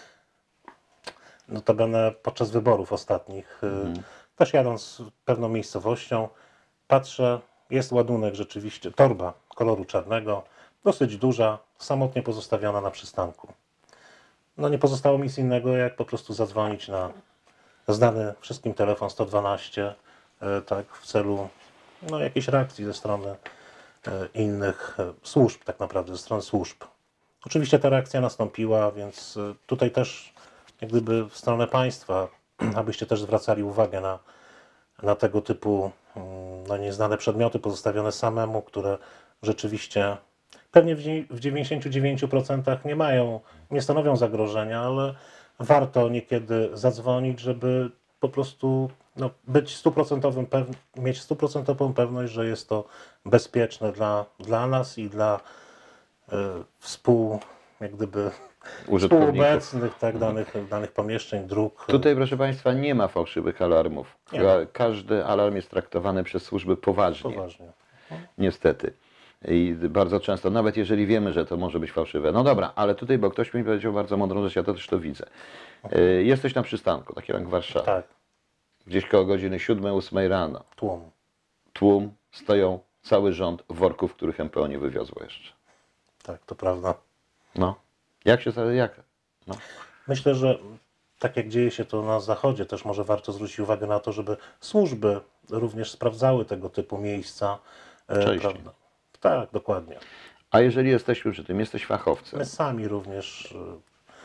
notabene 1.47 2.11
podczas 2.11 2.51
wyborów 2.51 2.93
ostatnich. 2.93 3.61
y, 3.63 4.03
Też 4.35 4.53
jadąc 4.53 5.01
pewną 5.25 5.49
miejscowością, 5.49 6.29
patrzę, 6.87 7.39
jest 7.69 7.91
ładunek 7.91 8.35
rzeczywiście, 8.35 8.91
torba 8.91 9.33
koloru 9.55 9.85
czarnego, 9.85 10.43
dosyć 10.83 11.17
duża, 11.17 11.57
samotnie 11.77 12.23
pozostawiona 12.23 12.81
na 12.81 12.91
przystanku. 12.91 13.53
No 14.57 14.69
nie 14.69 14.77
pozostało 14.77 15.17
mi 15.17 15.23
nic 15.23 15.37
innego, 15.37 15.77
jak 15.77 15.95
po 15.95 16.05
prostu 16.05 16.33
zadzwonić 16.33 16.87
na 16.87 17.11
znany 17.87 18.33
wszystkim 18.39 18.73
telefon 18.73 19.09
112, 19.09 19.95
y, 20.41 20.61
tak, 20.61 20.85
w 20.93 21.05
celu 21.05 21.49
no, 22.09 22.19
jakiejś 22.19 22.47
reakcji 22.47 22.85
ze 22.85 22.93
strony 22.93 23.29
y, 23.31 24.11
innych 24.33 24.97
służb, 25.23 25.63
tak 25.63 25.79
naprawdę, 25.79 26.11
ze 26.11 26.17
strony 26.17 26.43
służb. 26.43 26.77
Oczywiście 27.45 27.79
ta 27.79 27.89
reakcja 27.89 28.21
nastąpiła, 28.21 28.91
więc 28.91 29.37
y, 29.37 29.55
tutaj 29.65 29.91
też 29.91 30.33
jak 30.81 30.89
gdyby 30.89 31.29
w 31.29 31.37
stronę 31.37 31.67
państwa, 31.67 32.27
abyście 32.75 33.05
też 33.05 33.21
zwracali 33.21 33.63
uwagę 33.63 34.01
na, 34.01 34.19
na 35.03 35.15
tego 35.15 35.41
typu 35.41 35.91
no, 36.67 36.77
nieznane 36.77 37.17
przedmioty 37.17 37.59
pozostawione 37.59 38.11
samemu, 38.11 38.61
które 38.61 38.97
rzeczywiście 39.43 40.17
pewnie 40.71 40.95
w 40.95 41.01
dzie- 41.01 41.23
w 41.29 41.39
99% 41.39 42.85
nie 42.85 42.95
mają, 42.95 43.39
nie 43.71 43.81
stanowią 43.81 44.15
zagrożenia, 44.15 44.81
ale 44.81 45.13
warto 45.59 46.09
niekiedy 46.09 46.69
zadzwonić, 46.73 47.39
żeby 47.39 47.91
po 48.19 48.29
prostu 48.29 48.89
no, 49.15 49.29
być 49.47 49.75
stuprocentowym 49.75 50.45
mieć 50.97 51.21
stuprocentową 51.21 51.93
pewność, 51.93 52.33
że 52.33 52.45
jest 52.45 52.69
to 52.69 52.83
bezpieczne 53.25 53.91
dla, 53.91 54.25
dla 54.39 54.67
nas 54.67 54.97
i 54.97 55.09
dla 55.09 55.39
współ, 56.79 57.39
jak 57.79 57.95
gdyby 57.95 58.31
współobecnych 58.99 59.97
tak, 59.97 60.17
danych, 60.17 60.53
danych 60.69 60.91
pomieszczeń, 60.91 61.47
dróg. 61.47 61.85
Tutaj, 61.85 62.15
proszę 62.15 62.37
Państwa, 62.37 62.73
nie 62.73 62.95
ma 62.95 63.07
fałszywych 63.07 63.61
alarmów. 63.61 64.17
Nie 64.33 64.39
Ka- 64.39 64.65
Każdy 64.73 65.25
alarm 65.25 65.55
jest 65.55 65.69
traktowany 65.69 66.23
przez 66.23 66.43
służby 66.43 66.77
poważnie. 66.77 67.33
Poważnie. 67.33 67.71
Niestety. 68.37 68.93
I 69.47 69.75
bardzo 69.89 70.19
często, 70.19 70.49
nawet 70.49 70.77
jeżeli 70.77 71.05
wiemy, 71.07 71.33
że 71.33 71.45
to 71.45 71.57
może 71.57 71.79
być 71.79 71.91
fałszywe. 71.91 72.31
No 72.31 72.43
dobra, 72.43 72.71
ale 72.75 72.95
tutaj, 72.95 73.17
bo 73.17 73.29
ktoś 73.31 73.53
mi 73.53 73.63
powiedział 73.63 73.93
bardzo 73.93 74.17
mądrą 74.17 74.43
rzecz, 74.43 74.55
ja 74.55 74.63
to 74.63 74.73
też 74.73 74.87
to 74.87 74.99
widzę. 74.99 75.25
Y, 75.95 76.23
Jesteś 76.23 76.55
na 76.55 76.63
przystanku, 76.63 77.13
taki 77.13 77.31
jak 77.31 77.47
Warszawa. 77.49 77.85
Tak, 77.85 78.07
Gdzieś 78.87 79.05
koło 79.05 79.25
godziny 79.25 79.57
7-8 79.57 80.27
rano. 80.29 80.63
tłum. 80.75 81.01
Tłum, 81.73 82.11
stoją 82.31 82.79
cały 83.01 83.33
rząd 83.33 83.63
worków, 83.69 84.13
których 84.15 84.39
MPO 84.39 84.67
nie 84.67 84.79
wywiozło 84.79 85.23
jeszcze. 85.23 85.53
Tak, 86.29 86.45
to 86.45 86.55
prawda. 86.55 86.93
No. 87.55 87.75
Jak 88.25 88.41
się 88.41 88.51
jak? 88.73 89.01
No. 89.47 89.55
Myślę, 90.07 90.35
że 90.35 90.59
tak 91.19 91.37
jak 91.37 91.49
dzieje 91.49 91.71
się 91.71 91.85
to 91.85 92.01
na 92.01 92.19
Zachodzie, 92.19 92.65
też 92.65 92.85
może 92.85 93.03
warto 93.03 93.31
zwrócić 93.31 93.59
uwagę 93.59 93.87
na 93.87 93.99
to, 93.99 94.11
żeby 94.11 94.37
służby 94.59 95.21
również 95.49 95.91
sprawdzały 95.91 96.45
tego 96.45 96.69
typu 96.69 96.97
miejsca. 96.97 97.59
e, 98.07 98.23
Częściej. 98.23 98.61
Tak, 99.19 99.49
dokładnie. 99.51 99.99
A 100.51 100.59
jeżeli 100.59 100.89
jesteśmy 100.89 101.31
przy 101.31 101.43
tym, 101.43 101.59
jesteś 101.59 101.85
fachowcem. 101.85 102.39
My 102.39 102.45
sami 102.45 102.87
również. 102.87 103.55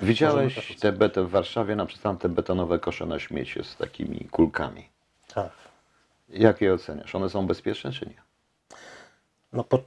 e, 0.00 0.04
Widziałeś 0.06 0.76
te 0.80 0.92
bety 0.92 1.22
w 1.22 1.30
Warszawie, 1.30 1.76
na 1.76 1.86
przykład 1.86 2.20
te 2.20 2.28
betonowe 2.28 2.78
kosze 2.78 3.06
na 3.06 3.18
śmiecie 3.18 3.64
z 3.64 3.76
takimi 3.76 4.28
kulkami. 4.30 4.88
Tak. 5.34 5.50
Jak 6.28 6.60
je 6.60 6.74
oceniasz? 6.74 7.14
One 7.14 7.30
są 7.30 7.46
bezpieczne 7.46 7.92
czy 7.92 8.06
nie? 8.06 8.22
No 9.52 9.64
po, 9.64 9.78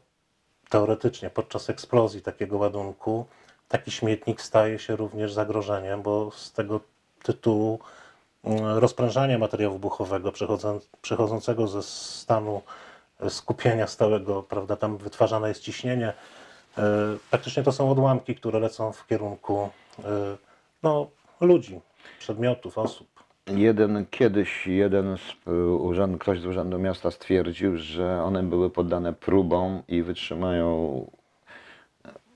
teoretycznie 0.69 1.29
podczas 1.29 1.69
eksplozji 1.69 2.21
takiego 2.21 2.57
ładunku 2.57 3.25
taki 3.67 3.91
śmietnik 3.91 4.41
staje 4.41 4.79
się 4.79 4.95
również 4.95 5.33
zagrożeniem, 5.33 6.01
bo 6.01 6.31
z 6.31 6.51
tego 6.51 6.79
tytułu 7.23 7.79
mm, 8.43 8.77
rozprężania 8.77 9.37
materiału 9.37 9.73
wybuchowego 9.73 10.31
przechodzą, 10.31 10.79
przechodzącego 11.01 11.67
ze 11.67 11.83
stanu 11.83 12.61
e, 13.19 13.29
skupienia 13.29 13.87
stałego, 13.87 14.43
prawda, 14.43 14.75
tam 14.75 14.97
wytwarzane 14.97 15.47
jest 15.49 15.61
ciśnienie. 15.61 16.13
e, 16.77 16.83
Praktycznie 17.29 17.63
to 17.63 17.71
są 17.71 17.91
odłamki, 17.91 18.35
które 18.35 18.59
lecą 18.59 18.91
w 18.93 19.07
kierunku 19.07 19.69
e, 19.99 20.03
no, 20.83 21.07
ludzi, 21.41 21.81
przedmiotów, 22.19 22.77
osób. 22.77 23.16
Jeden, 23.55 24.05
kiedyś 24.11 24.67
jeden 24.67 25.17
z, 25.17 25.47
y, 25.47 25.65
urząd, 25.65 26.21
ktoś 26.21 26.39
z 26.39 26.45
Urzędu 26.45 26.79
Miasta 26.79 27.11
stwierdził, 27.11 27.77
że 27.77 28.23
one 28.23 28.43
były 28.43 28.69
poddane 28.69 29.13
próbom 29.13 29.83
i 29.87 30.03
wytrzymają 30.03 31.05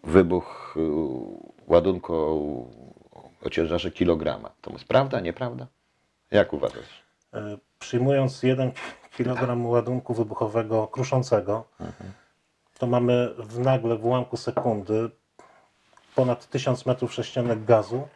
wybuch 0.03 0.75
y, 0.77 0.81
ładunku 1.67 2.13
o, 3.45 3.49
ciężarze 3.49 3.91
kilograma. 3.91 4.51
To 4.61 4.71
jest 4.71 4.85
prawda, 4.85 5.19
nieprawda? 5.19 5.67
Jak 6.31 6.53
uważasz? 6.53 7.03
E, 7.33 7.57
Przyjmując 7.79 8.43
1 8.43 8.71
kg 9.17 9.65
ładunku 9.69 10.13
wybuchowego 10.13 10.87
kruszącego, 10.87 11.63
to 12.79 12.87
mamy 12.87 13.33
w 13.37 13.59
nagle 13.59 13.95
w 13.95 14.05
ułamku 14.05 14.37
sekundy 14.37 15.09
ponad 16.15 16.49
1000 16.49 16.85
metrów 16.85 17.13
sześciennych 17.13 17.65
gazu 17.65 18.07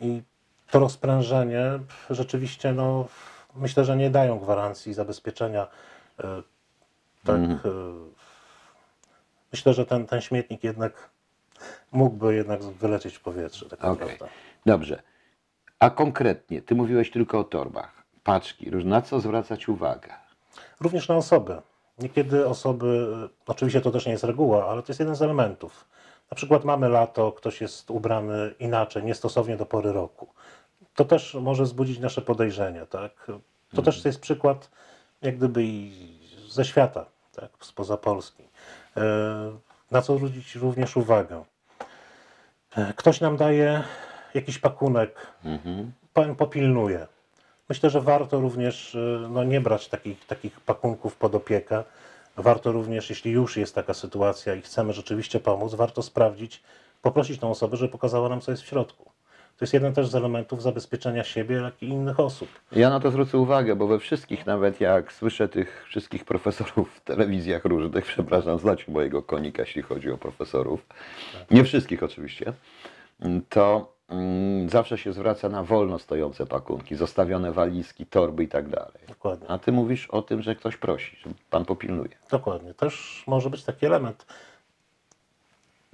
i 0.00 0.22
to 0.70 0.78
rozprężenie 0.78 1.62
rzeczywiście, 2.10 2.72
no, 2.72 3.08
myślę, 3.56 3.84
że 3.84 3.96
nie 3.96 4.10
dają 4.10 4.38
gwarancji 4.38 4.94
zabezpieczenia. 4.94 5.66
e, 6.24 6.42
Tak, 7.24 7.36
e, 7.40 7.58
myślę, 9.52 9.74
że 9.74 9.86
ten, 9.86 10.06
ten 10.06 10.20
śmietnik 10.20 10.64
jednak 10.64 11.10
mógłby 11.92 12.34
jednak 12.34 12.62
wylecieć 12.62 13.16
w 13.16 13.20
powietrze, 13.20 13.68
tak 13.68 13.82
naprawdę. 13.82 14.28
Dobrze. 14.66 15.02
A 15.78 15.90
konkretnie, 15.90 16.62
ty 16.62 16.74
mówiłeś 16.74 17.10
tylko 17.10 17.38
o 17.38 17.44
torbach, 17.44 18.02
paczki, 18.24 18.70
na 18.70 19.02
co 19.02 19.20
zwracać 19.20 19.68
uwagę? 19.68 20.08
Również 20.80 21.08
na 21.08 21.16
osoby. 21.16 21.62
Niekiedy 21.98 22.46
osoby, 22.48 23.08
oczywiście 23.46 23.80
to 23.80 23.90
też 23.90 24.06
nie 24.06 24.12
jest 24.12 24.24
reguła, 24.24 24.68
ale 24.68 24.82
to 24.82 24.90
jest 24.92 25.00
jeden 25.00 25.16
z 25.16 25.22
elementów. 25.22 25.88
Na 26.30 26.34
przykład 26.34 26.64
mamy 26.64 26.88
lato, 26.88 27.32
ktoś 27.32 27.60
jest 27.60 27.90
ubrany 27.90 28.54
inaczej, 28.58 29.04
niestosownie 29.04 29.56
do 29.56 29.66
pory 29.66 29.92
roku. 29.92 30.26
To 30.94 31.04
też 31.04 31.34
może 31.34 31.64
wzbudzić 31.64 31.98
nasze 31.98 32.22
podejrzenia, 32.22 32.86
tak? 32.86 33.26
To 33.74 33.82
też 33.82 34.04
jest 34.04 34.20
przykład 34.20 34.70
jak 35.22 35.36
gdyby 35.36 35.64
i 35.64 35.92
ze 36.48 36.64
świata, 36.64 37.04
tak? 37.36 37.50
spoza 37.60 37.96
Polski. 37.96 38.42
E, 38.96 39.02
Na 39.90 40.02
co 40.02 40.16
zwrócić 40.16 40.54
również 40.54 40.96
uwagę. 40.96 41.44
E, 42.76 42.92
Ktoś 42.96 43.20
nam 43.20 43.36
daje 43.36 43.82
jakiś 44.34 44.58
pakunek, 44.58 45.26
pan 46.14 46.34
popilnuje. 46.36 47.06
Myślę, 47.68 47.90
że 47.90 48.00
warto 48.00 48.40
również 48.40 48.94
y, 48.94 49.26
no, 49.30 49.44
nie 49.44 49.60
brać 49.60 49.88
takich, 49.88 50.26
takich 50.26 50.60
pakunków 50.60 51.16
pod 51.16 51.34
opiekę. 51.34 51.84
Warto 52.36 52.72
również, 52.72 53.10
jeśli 53.10 53.32
już 53.32 53.56
jest 53.56 53.74
taka 53.74 53.94
sytuacja 53.94 54.54
i 54.54 54.62
chcemy 54.62 54.92
rzeczywiście 54.92 55.40
pomóc, 55.40 55.74
warto 55.74 56.02
sprawdzić, 56.02 56.62
poprosić 57.02 57.40
tą 57.40 57.50
osobę, 57.50 57.76
żeby 57.76 57.92
pokazała 57.92 58.28
nam, 58.28 58.40
co 58.40 58.50
jest 58.50 58.62
w 58.62 58.66
środku. 58.66 59.04
To 59.56 59.64
jest 59.64 59.74
jeden 59.74 59.94
też 59.94 60.08
z 60.08 60.14
elementów 60.14 60.62
zabezpieczenia 60.62 61.24
siebie, 61.24 61.56
jak 61.56 61.82
i 61.82 61.86
innych 61.86 62.20
osób. 62.20 62.48
Ja 62.72 62.90
na 62.90 63.00
to 63.00 63.10
zwrócę 63.10 63.38
uwagę, 63.38 63.76
bo 63.76 63.86
we 63.86 63.98
wszystkich, 63.98 64.46
nawet 64.46 64.80
jak 64.80 65.12
słyszę 65.12 65.48
tych 65.48 65.84
wszystkich 65.88 66.24
profesorów 66.24 66.94
w 66.94 67.00
telewizjach 67.00 67.64
różnych, 67.64 68.04
przepraszam, 68.14 68.58
znacie 68.58 68.92
mojego 68.92 69.22
konika, 69.22 69.62
jeśli 69.62 69.82
chodzi 69.82 70.10
o 70.10 70.18
profesorów, 70.18 70.86
nie 71.50 71.64
wszystkich 71.64 72.02
oczywiście, 72.02 72.52
to 73.48 73.95
zawsze 74.68 74.98
się 74.98 75.12
zwraca 75.12 75.48
na 75.48 75.62
wolno 75.62 75.98
stojące 75.98 76.46
pakunki, 76.46 76.94
zostawione 76.96 77.52
walizki, 77.52 78.06
torby 78.06 78.44
i 78.44 78.48
tak 78.48 78.68
dalej. 78.68 78.98
Dokładnie. 79.08 79.48
A 79.48 79.58
ty 79.58 79.72
mówisz 79.72 80.06
o 80.06 80.22
tym, 80.22 80.42
że 80.42 80.56
ktoś 80.56 80.76
prosi, 80.76 81.16
że 81.16 81.30
pan 81.50 81.64
popilnuje. 81.64 82.16
Dokładnie. 82.30 82.74
Też 82.74 83.24
może 83.26 83.50
być 83.50 83.64
taki 83.64 83.86
element. 83.86 84.26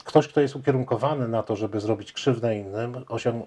Ktoś, 0.05 0.29
kto 0.29 0.41
jest 0.41 0.57
ukierunkowany 0.57 1.29
na 1.29 1.43
to, 1.43 1.57
żeby 1.57 1.81
zrobić 1.81 2.13
krzywdę 2.13 2.57
innym, 2.57 2.95
osiąg- 2.95 3.47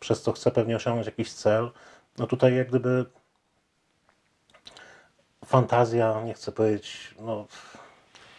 przez 0.00 0.22
co 0.22 0.32
chce 0.32 0.50
pewnie 0.50 0.76
osiągnąć 0.76 1.06
jakiś 1.06 1.32
cel, 1.32 1.70
no 2.18 2.26
tutaj 2.26 2.54
jak 2.56 2.68
gdyby 2.68 3.04
fantazja, 5.44 6.22
nie 6.24 6.34
chcę 6.34 6.52
powiedzieć, 6.52 7.14
no, 7.20 7.46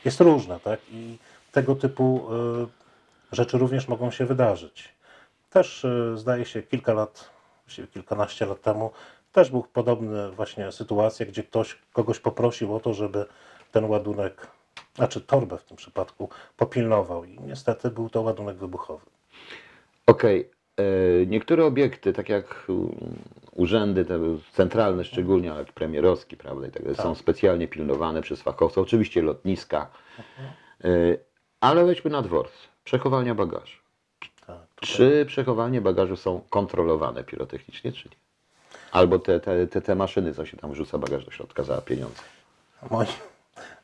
jest 0.06 0.20
różna, 0.20 0.60
tak? 0.60 0.80
I 0.92 1.18
tego 1.52 1.76
typu 1.76 2.28
y, 3.32 3.36
rzeczy 3.36 3.58
również 3.58 3.88
mogą 3.88 4.12
się 4.12 4.26
wydarzyć. 4.26 4.93
Też 5.54 5.84
y, 5.84 6.18
zdaje 6.18 6.46
się 6.46 6.64
kilka 6.64 6.94
lat, 6.94 7.30
właściwie 7.66 7.88
kilkanaście 7.88 8.46
lat 8.46 8.62
temu 8.62 8.92
też 9.32 9.50
był 9.50 9.64
podobny 9.64 10.32
właśnie 10.32 10.72
sytuacja, 10.72 11.26
gdzie 11.26 11.44
ktoś 11.44 11.78
kogoś 11.94 12.20
poprosił 12.20 12.76
o 12.76 12.80
to, 12.80 12.94
żeby 12.94 13.26
ten 13.72 13.86
ładunek, 13.86 14.48
znaczy 14.96 15.22
torbę 15.22 15.58
w 15.58 15.64
tym 15.64 15.78
przypadku, 15.78 16.30
popilnował 16.58 17.26
i 17.26 17.40
niestety 17.40 17.90
był 17.90 18.10
to 18.10 18.22
ładunek 18.22 18.58
wybuchowy. 18.58 19.06
Okej. 20.08 20.50
e, 20.78 21.26
Niektóre 21.26 21.66
obiekty, 21.66 22.14
tak 22.14 22.30
jak 22.30 22.68
urzędy 23.52 24.06
te 24.06 24.20
centralne 24.54 25.04
szczególnie, 25.04 25.54
ale 25.54 25.66
premierowski, 25.66 26.38
prawda, 26.38 26.68
i 26.68 26.72
tak 26.72 26.84
są 26.96 27.16
specjalnie 27.16 27.68
pilnowane 27.68 28.22
przez 28.22 28.42
fachowców, 28.42 28.84
oczywiście 28.84 29.22
lotniska, 29.22 29.90
e, 30.84 30.90
ale 31.62 31.86
weźmy 31.86 32.12
na 32.12 32.22
dworce, 32.22 32.58
przechowalnia 32.84 33.36
bagażu. 33.36 33.83
Czy 34.84 35.26
przechowalnie 35.26 35.82
bagażu 35.82 36.16
są 36.16 36.42
kontrolowane 36.50 37.24
pirotechnicznie, 37.24 37.92
czy 37.92 38.10
nie? 38.10 38.16
Albo 38.92 39.20
te, 39.20 39.40
te, 39.40 39.68
te, 39.68 39.82
te 39.82 39.96
maszyny, 39.96 40.34
co 40.34 40.46
się 40.46 40.58
tam 40.58 40.72
wrzuca 40.72 40.98
bagaż 40.98 41.26
do 41.26 41.32
środka 41.32 41.64
za 41.64 41.82
pieniądze. 41.82 42.22
Moi, 42.92 43.08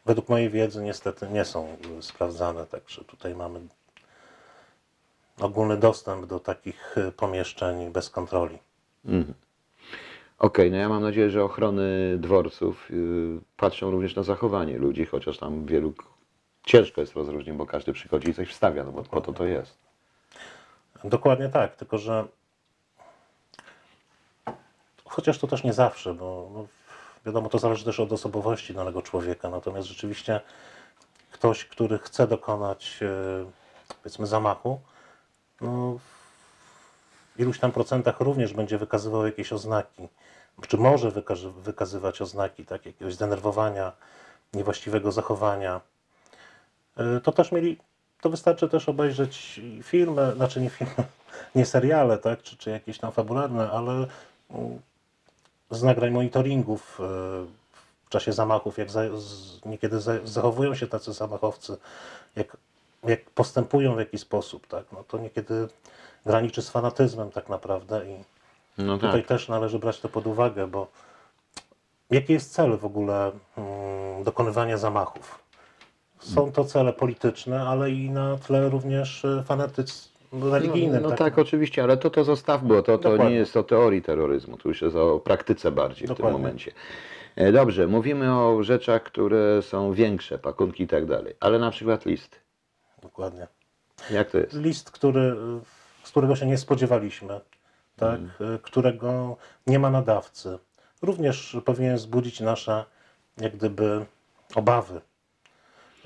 według 0.05 0.29
mojej 0.29 0.49
wiedzy 0.49 0.83
niestety 0.83 1.27
nie 1.29 1.45
są 1.45 1.77
sprawdzane, 2.01 2.65
także 2.65 3.03
tutaj 3.03 3.35
mamy 3.35 3.59
ogólny 5.41 5.77
dostęp 5.77 6.25
do 6.25 6.39
takich 6.39 6.97
y, 6.97 7.11
pomieszczeń 7.11 7.91
bez 7.91 8.09
kontroli. 8.09 8.57
Okej, 10.39 10.71
no 10.71 10.77
ja 10.77 10.89
mam 10.89 11.03
nadzieję, 11.03 11.29
że 11.29 11.43
ochrony 11.43 12.17
dworców 12.17 12.89
yy, 12.89 13.39
patrzą 13.57 13.91
również 13.91 14.15
na 14.15 14.23
zachowanie 14.23 14.77
ludzi, 14.77 15.05
chociaż 15.05 15.37
tam 15.37 15.65
wielu 15.65 15.93
ciężko 16.65 17.01
jest 17.01 17.13
rozróżnić, 17.13 17.55
bo 17.55 17.65
każdy 17.65 17.93
przychodzi 17.93 18.29
i 18.29 18.33
coś 18.33 18.49
wstawia, 18.49 18.83
no 18.83 18.91
bo 18.91 19.03
po 19.03 19.21
to 19.21 19.33
to 19.33 19.45
jest. 19.45 19.88
Dokładnie 21.03 21.49
tak, 21.49 21.75
tylko 21.75 21.97
że 21.97 22.25
chociaż 25.05 25.39
to 25.39 25.47
też 25.47 25.63
nie 25.63 25.73
zawsze, 25.73 26.13
bo 26.13 26.49
no, 26.53 26.67
wiadomo, 27.25 27.49
to 27.49 27.59
zależy 27.59 27.85
też 27.85 27.99
od 27.99 28.11
osobowości 28.11 28.73
danego 28.73 29.01
człowieka, 29.01 29.49
natomiast 29.49 29.87
rzeczywiście 29.87 30.41
ktoś, 31.31 31.65
który 31.65 31.99
chce 31.99 32.27
dokonać 32.27 32.99
e, 33.01 33.51
powiedzmy 34.03 34.27
zamachu, 34.27 34.79
no, 35.61 35.97
w 37.35 37.39
iluś 37.39 37.59
tam 37.59 37.71
procentach 37.71 38.19
również 38.19 38.53
będzie 38.53 38.77
wykazywał 38.77 39.25
jakieś 39.25 39.53
oznaki, 39.53 40.07
czy 40.67 40.77
może 40.77 41.11
wykazy- 41.11 41.51
wykazywać 41.51 42.21
oznaki 42.21 42.65
tak, 42.65 42.85
jakiegoś 42.85 43.13
zdenerwowania, 43.13 43.91
niewłaściwego 44.53 45.11
zachowania. 45.11 45.81
Y, 47.17 47.21
to 47.21 47.31
też 47.31 47.51
mieli, 47.51 47.77
to 48.21 48.29
wystarczy 48.29 48.69
też 48.69 48.89
obejrzeć 48.89 49.61
filmy, 49.83 50.33
znaczy 50.35 50.61
nie 50.61 50.69
filmy, 50.69 50.93
nie 51.55 51.65
seriale, 51.65 52.17
tak, 52.17 52.41
czy, 52.41 52.57
czy 52.57 52.69
jakieś 52.69 52.97
tam 52.97 53.11
fabularne, 53.11 53.71
ale 53.71 53.91
mm, 53.91 54.79
z 55.69 55.83
nagrań 55.83 56.11
monitoringów 56.11 56.99
y, 56.99 57.03
w 58.05 58.09
czasie 58.09 58.33
zamachów, 58.33 58.77
jak 58.77 58.91
za, 58.91 59.01
z, 59.17 59.65
niekiedy 59.65 59.99
za, 59.99 60.13
zachowują 60.23 60.75
się 60.75 60.87
tacy 60.87 61.13
zamachowcy, 61.13 61.77
jak, 62.35 62.57
jak 63.03 63.29
postępują 63.29 63.95
w 63.95 63.99
jakiś 63.99 64.21
sposób, 64.21 64.67
tak, 64.67 64.85
no 64.91 65.03
to 65.03 65.17
niekiedy 65.17 65.67
graniczy 66.25 66.61
z 66.61 66.69
fanatyzmem 66.69 67.31
tak 67.31 67.49
naprawdę 67.49 68.05
i 68.05 68.23
No 68.77 68.97
tutaj 68.97 69.21
tak. 69.21 69.27
też 69.27 69.47
należy 69.47 69.79
brać 69.79 69.99
to 69.99 70.09
pod 70.09 70.27
uwagę, 70.27 70.67
bo 70.67 70.87
jaki 72.09 72.33
jest 72.33 72.53
cel 72.53 72.77
w 72.77 72.85
ogóle 72.85 73.31
mm, 73.57 74.23
dokonywania 74.23 74.77
zamachów? 74.77 75.39
Są 76.19 76.51
to 76.51 76.65
cele 76.65 76.93
polityczne, 76.93 77.61
ale 77.61 77.91
i 77.91 78.09
na 78.09 78.37
tle 78.37 78.69
również 78.69 79.25
y, 79.25 79.43
fanatyc 79.45 80.09
religijnym. 80.51 81.03
No, 81.03 81.09
no 81.09 81.15
tak, 81.15 81.37
oczywiście, 81.39 81.83
ale 81.83 81.97
to 81.97 82.09
to 82.09 82.23
zostaw, 82.23 82.63
bo 82.63 82.81
to, 82.83 82.97
to 82.97 83.09
nie 83.09 83.13
Dokładnie. 83.15 83.35
jest 83.35 83.57
o 83.57 83.63
teorii 83.63 84.01
terroryzmu, 84.01 84.57
tu 84.57 84.67
już 84.69 84.81
jest 84.81 84.95
o 84.95 85.19
praktyce 85.19 85.71
bardziej 85.71 86.07
w 86.07 86.09
tym 86.09 86.15
Dokładnie. 86.15 86.39
momencie. 86.39 86.71
E, 87.35 87.51
Dobrze, 87.51 87.87
mówimy 87.87 88.39
o 88.39 88.63
rzeczach, 88.63 89.03
które 89.03 89.61
są 89.61 89.93
większe, 89.93 90.39
pakunki 90.39 90.83
i 90.83 90.87
tak 90.87 91.05
dalej, 91.05 91.33
ale 91.39 91.59
na 91.59 91.71
przykład 91.71 92.05
listy. 92.05 92.37
Dokładnie. 93.01 93.47
Jak 94.11 94.31
to 94.31 94.37
jest? 94.37 94.53
List, 94.53 94.91
który, 94.91 95.35
z 96.03 96.11
którego 96.11 96.35
się 96.35 96.45
nie 96.45 96.57
spodziewaliśmy, 96.57 97.41
tak? 97.95 98.19
y, 98.55 98.59
którego 98.61 99.37
nie 99.67 99.79
ma 99.79 99.89
nadawcy, 99.89 100.59
również 101.01 101.57
powinien 101.65 101.95
wzbudzić 101.95 102.39
nasze 102.39 102.85
jak 103.37 103.55
gdyby 103.55 104.05
obawy. 104.55 105.01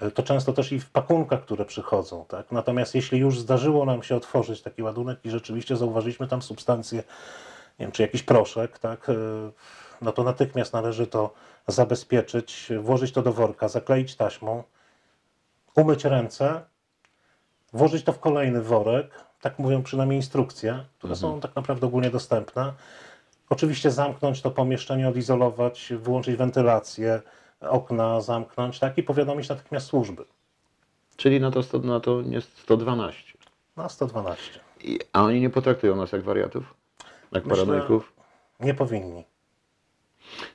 Y, 0.03 0.11
To 0.11 0.23
często 0.23 0.53
też 0.53 0.71
i 0.71 0.79
w 0.79 0.89
pakunkach, 0.89 1.41
które 1.41 1.65
przychodzą. 1.65 2.25
Tak? 2.27 2.51
Natomiast 2.51 2.95
jeśli 2.95 3.19
już 3.19 3.39
zdarzyło 3.39 3.85
nam 3.85 4.03
się 4.03 4.15
otworzyć 4.15 4.61
taki 4.61 4.83
ładunek 4.83 5.19
i 5.23 5.29
rzeczywiście 5.29 5.75
zauważyliśmy 5.75 6.27
tam 6.27 6.41
substancję, 6.41 6.97
nie 7.79 7.85
wiem, 7.85 7.91
czy 7.91 8.01
jakiś 8.01 8.23
proszek, 8.23 8.79
tak? 8.79 9.09
y, 9.09 9.15
no 10.01 10.11
to 10.11 10.23
natychmiast 10.23 10.73
należy 10.73 11.07
to 11.07 11.33
zabezpieczyć, 11.67 12.71
włożyć 12.79 13.11
to 13.11 13.21
do 13.21 13.33
worka, 13.33 13.67
zakleić 13.67 14.15
taśmą, 14.15 14.63
umyć 15.75 16.05
ręce, 16.05 16.61
włożyć 17.73 18.03
to 18.03 18.13
w 18.13 18.19
kolejny 18.19 18.61
worek, 18.61 19.11
tak 19.41 19.59
mówią 19.59 19.83
przynajmniej 19.83 20.19
instrukcje, 20.19 20.85
które 20.97 21.15
są 21.15 21.39
tak 21.39 21.55
naprawdę 21.55 21.87
ogólnie 21.87 22.09
dostępne. 22.09 22.73
Oczywiście 23.49 23.91
zamknąć 23.91 24.41
to 24.41 24.51
pomieszczenie, 24.51 25.09
odizolować, 25.09 25.93
wyłączyć 25.97 26.35
wentylację, 26.35 27.21
okna 27.69 28.21
zamknąć, 28.21 28.79
tak 28.79 28.97
i 28.97 29.03
powiadomić 29.03 29.49
natychmiast 29.49 29.87
służby 29.87 30.25
Czyli 31.15 31.39
no 31.39 31.51
to, 31.51 31.61
no 31.83 31.99
to 31.99 32.21
jest 32.21 32.57
112. 32.57 33.33
na 33.77 33.89
112. 33.89 34.59
I, 34.83 34.99
a 35.13 35.23
oni 35.23 35.41
nie 35.41 35.49
potraktują 35.49 35.95
nas 35.95 36.11
jak 36.11 36.21
wariatów? 36.23 36.73
Jak 37.31 37.45
Myślę- 37.45 37.65
paranoików? 37.65 38.13
Nie 38.59 38.73
powinni. 38.73 39.23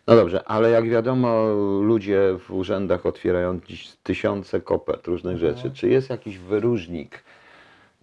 No 0.07 0.16
dobrze, 0.16 0.49
ale 0.49 0.71
jak 0.71 0.88
wiadomo, 0.88 1.44
ludzie 1.83 2.21
w 2.38 2.51
urzędach 2.51 3.07
otwierają 3.07 3.61
dziś 3.61 3.92
tysiące 4.03 4.61
kopert 4.61 5.07
różnych 5.07 5.35
Mhm. 5.35 5.57
rzeczy. 5.57 5.71
Czy 5.71 5.88
jest 5.88 6.11
jakiś 6.11 6.38
wyróżnik, 6.38 7.25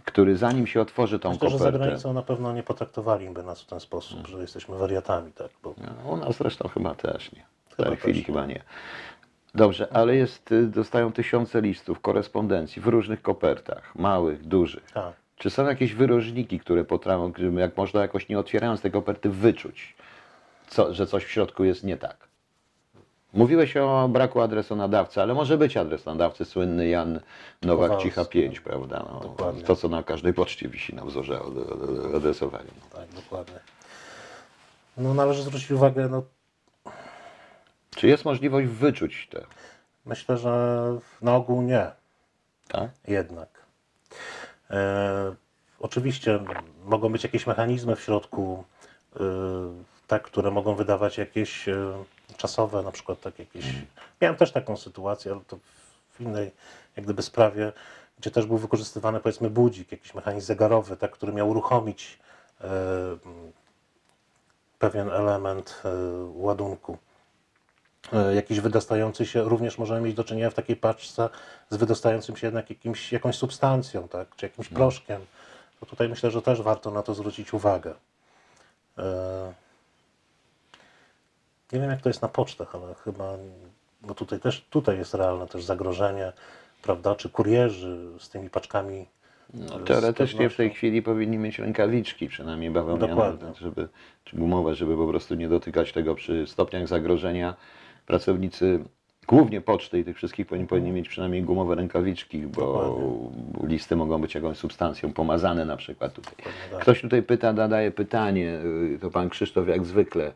który 0.05 0.37
zanim 0.37 0.67
się 0.67 0.81
otworzy 0.81 1.19
tą 1.19 1.29
Myślę, 1.31 1.49
że 1.49 1.57
za 1.57 1.65
kopertę... 1.65 1.85
granicą 1.85 2.13
na 2.13 2.21
pewno 2.21 2.53
nie 2.53 2.63
potraktowaliby 2.63 3.43
nas 3.43 3.61
w 3.61 3.65
ten 3.65 3.79
sposób, 3.79 4.27
że 4.27 4.41
jesteśmy 4.41 4.77
wariatami, 4.77 5.31
tak? 5.31 5.49
Bo 5.63 5.73
No, 5.77 6.11
u 6.11 6.17
nas 6.17 6.37
zresztą 6.37 6.67
chyba 6.69 6.95
też 6.95 7.31
nie. 7.31 7.45
W 7.77 7.83
tej 7.83 7.95
chwili 7.97 8.19
też 8.19 8.25
chyba 8.25 8.45
nie. 8.45 8.61
Dobrze, 9.55 9.87
ale 9.93 10.15
jest, 10.15 10.51
y, 10.51 10.67
dostają 10.67 11.11
tysiące 11.11 11.61
listów, 11.61 11.99
korespondencji 12.01 12.81
w 12.81 12.87
różnych 12.87 13.21
kopertach, 13.21 13.95
małych, 13.95 14.47
dużych. 14.47 14.91
tak. 14.91 15.13
Czy 15.37 15.49
są 15.49 15.65
jakieś 15.67 15.93
wyróżniki, 15.93 16.59
które 16.59 16.83
potrafią, 16.83 17.33
jak 17.57 17.77
można 17.77 18.01
jakoś 18.01 18.29
nie 18.29 18.39
otwierając 18.39 18.81
tej 18.81 18.91
koperty 18.91 19.29
wyczuć, 19.29 19.95
co, 20.67 20.93
że 20.93 21.07
coś 21.07 21.23
w 21.25 21.31
środku 21.31 21.63
jest 21.63 21.83
nie 21.83 21.97
tak? 21.97 22.17
Mówiłeś 23.33 23.77
o 23.77 24.09
braku 24.11 24.41
adresu 24.41 24.75
nadawcy, 24.75 25.21
ale 25.21 25.33
może 25.33 25.57
być 25.57 25.77
adres 25.77 26.05
nadawcy 26.05 26.45
słynny 26.45 26.87
Jan 26.87 27.19
Nowak 27.61 27.87
Kowalski. 27.87 28.09
Cicha 28.09 28.25
5, 28.25 28.59
prawda? 28.59 29.05
No, 29.13 29.19
Dokładnie. 29.19 29.63
to, 29.63 29.75
co 29.75 29.89
na 29.89 30.03
każdej 30.03 30.33
poczcie 30.33 30.69
wisi 30.69 30.95
na 30.95 31.05
wzorze 31.05 31.39
adresowania. 32.15 32.71
Tak, 32.93 33.09
dokładnie. 33.15 33.59
No 34.97 35.13
należy 35.13 35.43
zwrócić 35.43 35.71
uwagę, 35.71 36.07
no 36.09 36.23
Czy 37.95 38.07
jest 38.07 38.25
możliwość 38.25 38.67
wyczuć 38.67 39.27
te? 39.31 39.45
myślę, 40.05 40.37
że 40.37 40.83
na 41.21 41.35
ogół 41.35 41.61
nie. 41.61 41.91
Tak? 42.67 42.89
jednak. 43.07 43.49
E, 44.69 45.35
oczywiście 45.79 46.39
mogą 46.85 47.09
być 47.09 47.23
jakieś 47.23 47.47
mechanizmy 47.47 47.95
w 47.95 48.01
środku, 48.01 48.63
e, 49.15 49.19
tak, 50.07 50.23
które 50.23 50.51
mogą 50.51 50.75
wydawać 50.75 51.17
jakieś 51.17 51.69
e, 51.69 52.03
czasowe, 52.37 52.81
na 52.83 52.91
przykład 52.91 53.21
tak 53.21 53.39
jakieś. 53.39 53.65
Miałem 54.21 54.37
też 54.37 54.51
taką 54.51 54.77
sytuację, 54.77 55.31
ale 55.31 55.41
to 55.47 55.57
w 56.11 56.21
innej 56.21 56.51
jak 56.95 57.05
gdyby 57.05 57.21
sprawie, 57.21 57.71
gdzie 58.19 58.31
też 58.31 58.45
był 58.45 58.57
wykorzystywany 58.57 59.19
powiedzmy 59.19 59.49
budzik, 59.49 59.91
jakiś 59.91 60.13
mechanizm 60.13 60.47
zegarowy, 60.47 60.97
tak, 60.97 61.11
który 61.11 61.33
miał 61.33 61.49
uruchomić 61.49 62.19
e, 62.61 62.67
pewien 64.79 65.09
element 65.09 65.81
e, 65.85 65.89
ładunku 66.33 66.97
jakiś 68.35 68.59
wydostający 68.59 69.25
się, 69.25 69.43
również 69.43 69.77
możemy 69.77 70.01
mieć 70.01 70.15
do 70.15 70.23
czynienia 70.23 70.49
w 70.49 70.53
takiej 70.53 70.75
paczce 70.75 71.29
z 71.69 71.77
wydostającym 71.77 72.37
się 72.37 72.47
jednak 72.47 72.69
jakimś, 72.69 73.11
jakąś 73.11 73.35
substancją, 73.35 74.07
tak, 74.07 74.35
czy 74.35 74.45
jakimś 74.45 74.69
proszkiem. 74.69 75.21
To 75.79 75.85
tutaj 75.85 76.09
myślę, 76.09 76.31
że 76.31 76.41
też 76.41 76.61
warto 76.61 76.91
na 76.91 77.03
to 77.03 77.13
zwrócić 77.13 77.53
uwagę. 77.53 77.93
E, 78.97 79.53
Nie 81.73 81.79
wiem, 81.79 81.89
jak 81.89 82.01
to 82.01 82.09
jest 82.09 82.21
na 82.21 82.27
pocztach, 82.27 82.75
ale 82.75 82.93
chyba, 82.95 83.37
bo 84.01 84.15
tutaj 84.15 84.39
też 84.39 84.65
tutaj 84.69 84.97
jest 84.97 85.13
realne 85.13 85.47
też 85.47 85.63
zagrożenie, 85.63 86.33
prawda, 86.81 87.15
czy 87.15 87.29
kurierzy 87.29 87.97
z 88.19 88.29
tymi 88.29 88.49
paczkami. 88.49 89.05
No, 89.53 89.79
z 89.79 89.83
teoretycznie 89.83 90.49
w 90.49 90.55
tej 90.55 90.69
chwili 90.69 91.01
powinni 91.01 91.37
mieć 91.37 91.59
rękawiczki, 91.59 92.27
przynajmniej 92.27 92.71
bawełniane, 92.71 93.53
żeby, 93.61 93.87
czy 94.23 94.37
gumowe, 94.37 94.75
żeby 94.75 94.97
po 94.97 95.07
prostu 95.07 95.35
nie 95.35 95.49
dotykać 95.49 95.91
tego 95.91 96.15
przy 96.15 96.47
stopniach 96.47 96.87
zagrożenia. 96.87 97.55
Pracownicy 98.05 98.79
głównie 99.27 99.61
poczty 99.61 99.99
i 99.99 100.03
tych 100.03 100.17
wszystkich 100.17 100.47
powinni, 100.47 100.67
powinni 100.67 100.91
mieć 100.91 101.09
przynajmniej 101.09 101.43
gumowe 101.43 101.75
rękawiczki, 101.75 102.39
bo 102.39 102.95
listy 103.63 103.95
mogą 103.95 104.21
być 104.21 104.35
jakąś 104.35 104.57
substancją 104.57 105.13
pomazane 105.13 105.65
na 105.65 105.77
przykład 105.77 106.13
tutaj. 106.13 106.33
tak. 106.71 106.81
Ktoś 106.81 107.01
tutaj 107.01 107.23
pyta, 107.23 107.53
nadaje 107.53 107.91
pytanie, 107.91 108.59
y, 108.95 108.99
to 109.01 109.11
pan 109.11 109.29
Krzysztof 109.29 109.67
jak 109.67 109.85
zwykle. 109.85 110.31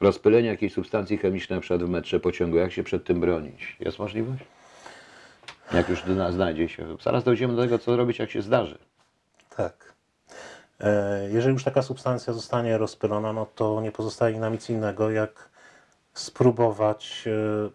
Rozpylenie 0.00 0.48
jakiejś 0.48 0.72
substancji 0.72 1.18
chemicznej 1.18 1.56
na 1.56 1.60
przykład 1.60 1.82
w 1.82 1.88
metrze 1.88 2.20
pociągu, 2.20 2.56
jak 2.56 2.72
się 2.72 2.82
przed 2.82 3.04
tym 3.04 3.20
bronić? 3.20 3.76
Jest 3.80 3.98
możliwość? 3.98 4.44
Jak 5.74 5.88
już 5.88 6.02
znajdzie 6.30 6.68
się. 6.68 6.96
Zaraz 7.02 7.24
dojdziemy 7.24 7.56
do 7.56 7.62
tego, 7.62 7.78
co 7.78 7.96
robić, 7.96 8.18
jak 8.18 8.30
się 8.30 8.42
zdarzy. 8.42 8.78
Tak. 9.56 9.94
E, 10.80 11.28
Jeżeli 11.32 11.52
już 11.52 11.64
taka 11.64 11.82
substancja 11.82 12.32
zostanie 12.32 12.78
rozpylona, 12.78 13.32
no 13.32 13.46
to 13.54 13.80
nie 13.80 13.92
pozostaje 13.92 14.40
nam 14.40 14.52
nic 14.52 14.70
innego, 14.70 15.10
jak 15.10 15.53
spróbować 16.14 17.24
e, 17.26 17.70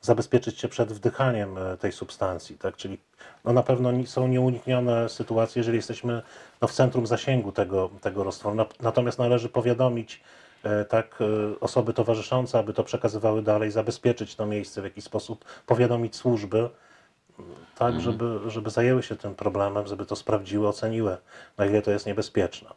zabezpieczyć 0.00 0.60
się 0.60 0.68
przed 0.68 0.92
wdychaniem 0.92 1.58
e, 1.58 1.76
tej 1.76 1.92
substancji. 1.92 2.58
Tak? 2.58 2.76
Czyli 2.76 2.98
no 3.44 3.52
na 3.52 3.62
pewno 3.62 3.90
są 4.06 4.28
nieuniknione 4.28 5.08
sytuacje, 5.08 5.60
jeżeli 5.60 5.76
jesteśmy 5.76 6.22
no, 6.60 6.68
w 6.68 6.72
centrum 6.72 7.06
zasięgu 7.06 7.52
tego, 7.52 7.90
tego 8.00 8.24
roztworu. 8.24 8.54
Na- 8.54 8.66
Natomiast 8.80 9.18
należy 9.18 9.48
powiadomić 9.48 10.22
e, 10.62 10.84
tak, 10.84 11.18
osoby 11.60 11.92
towarzyszące, 11.92 12.58
aby 12.58 12.72
to 12.72 12.84
przekazywały 12.84 13.42
dalej, 13.42 13.70
zabezpieczyć 13.70 14.36
to 14.36 14.46
miejsce 14.46 14.80
w 14.80 14.84
jakiś 14.84 15.04
sposób, 15.04 15.44
powiadomić 15.66 16.16
służby, 16.16 16.70
tak, 17.78 18.00
żeby, 18.00 18.38
żeby 18.46 18.70
zajęły 18.70 19.02
się 19.02 19.16
tym 19.16 19.34
problemem, 19.34 19.86
żeby 19.86 20.06
to 20.06 20.16
sprawdziły, 20.16 20.68
oceniły, 20.68 21.16
na 21.58 21.66
ile 21.66 21.82
to 21.82 21.90
jest 21.90 22.06
niebezpieczne. 22.06 22.70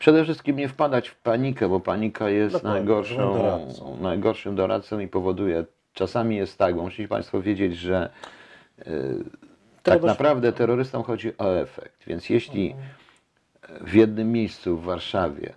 Przede 0.00 0.24
wszystkim 0.24 0.56
nie 0.56 0.68
wpadać 0.68 1.08
w 1.08 1.16
panikę, 1.16 1.68
bo 1.68 1.80
panika 1.80 2.30
jest 2.30 2.52
Dokładnie, 2.54 2.78
najgorszą, 2.78 3.16
doradcą. 3.16 3.96
najgorszym 4.00 4.56
doradcą 4.56 4.98
i 4.98 5.08
powoduje. 5.08 5.64
Czasami 5.94 6.36
jest 6.36 6.58
tak, 6.58 6.74
bo 6.74 6.82
musicie 6.82 7.08
Państwo 7.08 7.42
wiedzieć, 7.42 7.76
że 7.76 8.10
y, 8.78 9.24
tak 9.82 10.02
naprawdę 10.02 10.52
terrorystom 10.52 11.02
chodzi 11.02 11.32
o 11.38 11.60
efekt. 11.60 12.04
Więc 12.06 12.30
jeśli 12.30 12.74
w 13.80 13.94
jednym 13.94 14.32
miejscu 14.32 14.76
w 14.76 14.84
Warszawie 14.84 15.54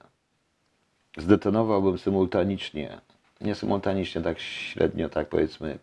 zdetonowałbym 1.18 1.98
symultanicznie, 1.98 3.00
nie 3.42 3.56
symultanicznie, 3.56 4.22
tak 4.22 4.40
średnio, 4.40 5.10
tak 5.10 5.28
powiedzmy, 5.28 5.80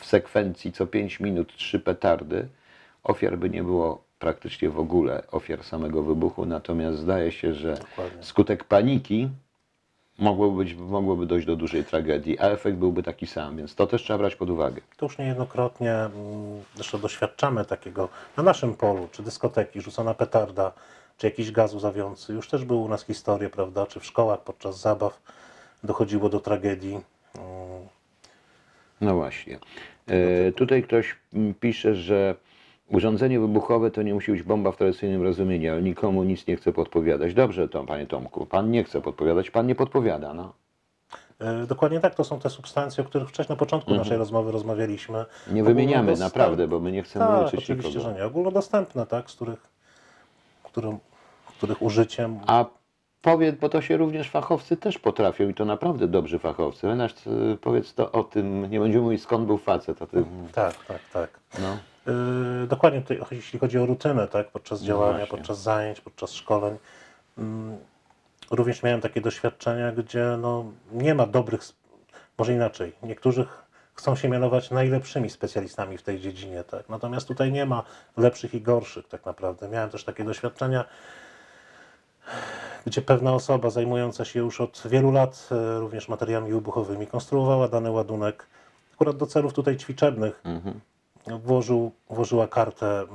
w 0.00 0.04
sekwencji 0.04 0.72
co 0.72 0.86
5 0.86 1.20
minut 1.20 1.56
trzy 1.56 1.80
petardy, 1.80 2.48
ofiar 3.04 3.38
by 3.38 3.50
nie 3.50 3.62
było 3.62 4.07
praktycznie 4.18 4.70
w 4.70 4.78
ogóle, 4.78 5.22
ofiar 5.30 5.64
samego 5.64 6.02
wybuchu, 6.02 6.46
natomiast 6.46 6.98
zdaje 6.98 7.32
się, 7.32 7.54
że 7.54 7.74
Dokładnie. 7.74 8.22
skutek 8.24 8.64
paniki 8.64 9.28
mogłoby, 10.18 10.64
być, 10.64 10.74
mogłoby 10.74 11.26
dojść 11.26 11.46
do 11.46 11.56
dużej 11.56 11.84
tragedii, 11.84 12.38
a 12.38 12.42
efekt 12.44 12.76
byłby 12.78 13.02
taki 13.02 13.26
sam, 13.26 13.56
więc 13.56 13.74
to 13.74 13.86
też 13.86 14.02
trzeba 14.02 14.18
brać 14.18 14.36
pod 14.36 14.50
uwagę. 14.50 14.80
To 14.96 15.06
już 15.06 15.18
niejednokrotnie, 15.18 15.92
mm, 15.94 16.12
zresztą 16.74 16.98
doświadczamy 16.98 17.64
takiego 17.64 18.08
na 18.36 18.42
naszym 18.42 18.74
polu, 18.74 19.08
czy 19.12 19.22
dyskoteki, 19.22 19.80
rzucona 19.80 20.14
petarda, 20.14 20.72
czy 21.18 21.26
jakiś 21.26 21.50
gaz 21.52 21.74
łzawiący. 21.74 22.32
Już 22.32 22.48
też 22.48 22.64
były 22.64 22.80
u 22.80 22.88
nas 22.88 23.04
historie, 23.04 23.50
prawda, 23.50 23.86
czy 23.86 24.00
w 24.00 24.06
szkołach 24.06 24.40
podczas 24.40 24.80
zabaw 24.80 25.20
dochodziło 25.84 26.28
do 26.28 26.40
tragedii. 26.40 26.94
Mm, 26.94 27.88
No 29.00 29.14
właśnie. 29.14 29.58
E, 30.06 30.52
tutaj 30.52 30.82
ktoś 30.82 31.16
mm, 31.34 31.54
pisze, 31.54 31.94
że 31.94 32.34
urządzenie 32.90 33.40
wybuchowe 33.40 33.90
to 33.90 34.02
nie 34.02 34.14
musi 34.14 34.32
być 34.32 34.42
bomba 34.42 34.72
w 34.72 34.76
tradycyjnym 34.76 35.22
rozumieniu, 35.22 35.72
ale 35.72 35.82
nikomu 35.82 36.24
nic 36.24 36.46
nie 36.46 36.56
chce 36.56 36.72
podpowiadać. 36.72 37.34
Dobrze, 37.34 37.68
to, 37.68 37.84
panie 37.84 38.06
Tomku, 38.06 38.46
pan 38.46 38.70
nie 38.70 38.84
chce 38.84 39.00
podpowiadać, 39.00 39.50
pan 39.50 39.66
nie 39.66 39.74
podpowiada. 39.74 40.34
No. 40.34 40.52
E, 41.40 41.66
Dokładnie 41.66 42.00
tak, 42.00 42.14
to 42.14 42.24
są 42.24 42.38
te 42.40 42.50
substancje, 42.50 43.04
o 43.04 43.06
których 43.06 43.28
wcześniej 43.28 43.54
na 43.54 43.58
początku 43.58 43.94
naszej 43.94 44.16
rozmowy 44.18 44.52
rozmawialiśmy. 44.52 45.18
Mhm. 45.18 45.56
Nie 45.56 45.64
wymieniamy 45.64 46.16
naprawdę, 46.16 46.68
bo 46.68 46.80
my 46.80 46.92
nie 46.92 47.02
chcemy 47.02 47.24
Tak, 47.26 47.46
uczyć 47.46 47.60
oczywiście, 47.60 47.88
nikogo. 47.98 48.10
że 48.14 48.20
nie. 48.20 48.26
Ogólnodostępne, 48.26 49.06
tak, 49.06 49.30
z 49.30 49.34
których, 49.34 49.68
którym, 50.64 50.98
których 51.58 51.82
użyciem 51.82 52.38
A 52.46 52.64
powiedz, 53.22 53.56
bo 53.56 53.68
to 53.68 53.80
się 53.80 53.96
również 53.96 54.30
fachowcy 54.30 54.76
też 54.76 54.98
potrafią 54.98 55.48
i 55.48 55.54
to 55.54 55.64
naprawdę 55.64 56.08
dobrzy 56.08 56.38
fachowcy. 56.38 56.86
Natomiast 56.86 57.26
e, 57.52 57.56
powiedz 57.56 57.94
to 57.94 58.12
o 58.12 58.24
tym, 58.24 58.70
nie 58.70 58.80
będziemy 58.80 59.04
mówić 59.04 59.22
skąd 59.22 59.46
był 59.46 59.58
facet, 59.58 60.02
o 60.02 60.06
tym, 60.06 60.24
Tak, 60.52 60.84
tak, 60.84 61.00
tak. 61.12 61.30
no. 61.58 61.76
Yy, 62.08 62.66
dokładnie 62.66 63.00
tutaj, 63.02 63.20
jeśli 63.30 63.58
chodzi 63.58 63.78
o 63.78 63.86
rutynę, 63.86 64.28
tak, 64.28 64.48
podczas 64.50 64.82
działania, 64.82 65.18
właśnie. 65.18 65.36
podczas 65.38 65.62
zajęć, 65.62 66.00
podczas 66.00 66.32
szkoleń. 66.32 66.76
mm, 67.38 67.78
Również 68.50 68.82
miałem 68.82 69.00
takie 69.00 69.20
doświadczenia, 69.20 69.92
gdzie 69.92 70.36
no, 70.40 70.64
nie 70.92 71.14
ma 71.14 71.26
dobrych, 71.26 71.60
może 72.38 72.52
inaczej, 72.52 72.92
niektórzy 73.02 73.44
ch- 73.44 73.64
chcą 73.94 74.16
się 74.16 74.28
mianować 74.28 74.70
najlepszymi 74.70 75.30
specjalistami 75.30 75.98
w 75.98 76.02
tej 76.02 76.20
dziedzinie, 76.20 76.64
tak. 76.64 76.88
Natomiast 76.88 77.28
tutaj 77.28 77.52
nie 77.52 77.66
ma 77.66 77.82
lepszych 78.16 78.54
i 78.54 78.60
gorszych 78.60 79.08
tak 79.08 79.26
naprawdę. 79.26 79.68
Miałem 79.68 79.90
też 79.90 80.04
takie 80.04 80.24
doświadczenia, 80.24 80.84
gdzie 82.86 83.02
pewna 83.02 83.32
osoba 83.34 83.70
zajmująca 83.70 84.24
się 84.24 84.38
już 84.40 84.60
od 84.60 84.82
wielu 84.86 85.10
lat 85.12 85.48
e, 85.52 85.78
również 85.78 86.08
materiałami 86.08 86.52
wybuchowymi 86.52 87.06
konstruowała 87.06 87.68
dany 87.68 87.90
ładunek 87.90 88.46
akurat 88.94 89.16
do 89.16 89.26
celów 89.26 89.52
tutaj 89.54 89.76
ćwiczebnych. 89.76 90.40
Włożył, 91.36 91.92
włożyła 92.10 92.48
kartę 92.48 93.06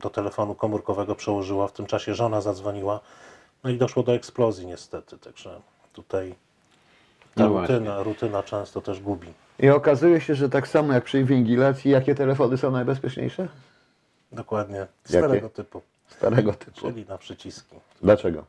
do 0.00 0.10
telefonu 0.10 0.54
komórkowego, 0.54 1.14
przełożyła, 1.14 1.68
w 1.68 1.72
tym 1.72 1.86
czasie 1.86 2.14
żona 2.14 2.40
zadzwoniła, 2.40 3.00
no 3.64 3.70
i 3.70 3.78
doszło 3.78 4.02
do 4.02 4.14
eksplozji 4.14 4.66
niestety, 4.66 5.18
także 5.18 5.60
tutaj 5.92 6.34
ta 7.34 7.42
No 7.48 7.60
rutyna, 7.60 8.02
rutyna 8.02 8.42
często 8.42 8.80
też 8.80 9.00
gubi. 9.00 9.32
I 9.58 9.68
okazuje 9.70 10.20
się, 10.20 10.34
że 10.34 10.48
tak 10.48 10.68
samo 10.68 10.92
jak 10.92 11.04
przy 11.04 11.20
inwigilacji, 11.20 11.90
jakie 11.90 12.14
telefony 12.14 12.58
są 12.58 12.70
najbezpieczniejsze? 12.70 13.48
Dokładnie, 14.32 14.76
Jakie? 14.78 15.18
starego 15.18 15.48
typu, 15.48 15.82
Starego 16.08 16.52
typu. 16.52 16.80
czyli 16.80 17.06
na 17.08 17.18
przyciski. 17.18 17.76
Dlaczego? 18.02 18.44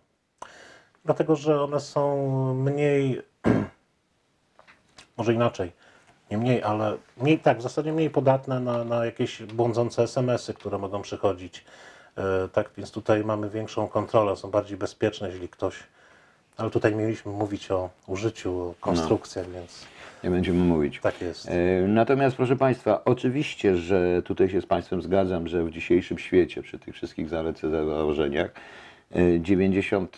Dlatego, 1.05 1.35
że 1.35 1.61
one 1.63 1.79
są 1.79 2.53
mniej, 2.53 3.21
może 5.17 5.33
inaczej, 5.33 5.71
nie 6.31 6.37
mniej, 6.37 6.63
ale 6.63 6.97
mniej, 7.21 7.39
tak, 7.39 7.57
w 7.57 7.61
zasadzie 7.61 7.93
mniej 7.93 8.09
podatne 8.09 8.59
na, 8.59 8.83
na 8.83 9.05
jakieś 9.05 9.43
błądzące 9.43 10.03
SMS-y, 10.03 10.53
które 10.53 10.77
mogą 10.77 11.01
przychodzić. 11.01 11.65
E, 12.17 12.47
tak, 12.47 12.69
więc 12.77 12.91
tutaj 12.91 13.23
mamy 13.23 13.49
większą 13.49 13.87
kontrolę, 13.87 14.35
są 14.35 14.51
bardziej 14.51 14.77
bezpieczne, 14.77 15.29
jeśli 15.29 15.49
ktoś. 15.49 15.75
Ale 16.57 16.69
tutaj 16.69 16.95
mieliśmy 16.95 17.31
mówić 17.31 17.71
o 17.71 17.89
użyciu, 18.07 18.59
o 18.61 18.73
konstrukcjach, 18.79 19.49
więc 19.49 19.85
Nie 20.23 20.29
będziemy 20.29 20.63
mówić. 20.63 20.99
tak 21.01 21.21
jest. 21.21 21.49
E, 21.49 21.87
Natomiast, 21.87 22.35
proszę 22.35 22.55
Państwa, 22.55 23.01
oczywiście, 23.05 23.77
że 23.77 24.21
tutaj 24.21 24.49
się 24.49 24.61
z 24.61 24.65
Państwem 24.65 25.01
zgadzam, 25.01 25.47
że 25.47 25.63
w 25.63 25.71
dzisiejszym 25.71 26.19
świecie, 26.19 26.61
przy 26.61 26.79
tych 26.79 26.95
wszystkich 26.95 27.29
zaleceniach, 27.29 27.85
założeniach, 27.85 28.51
e, 29.15 29.41
90 29.41 30.17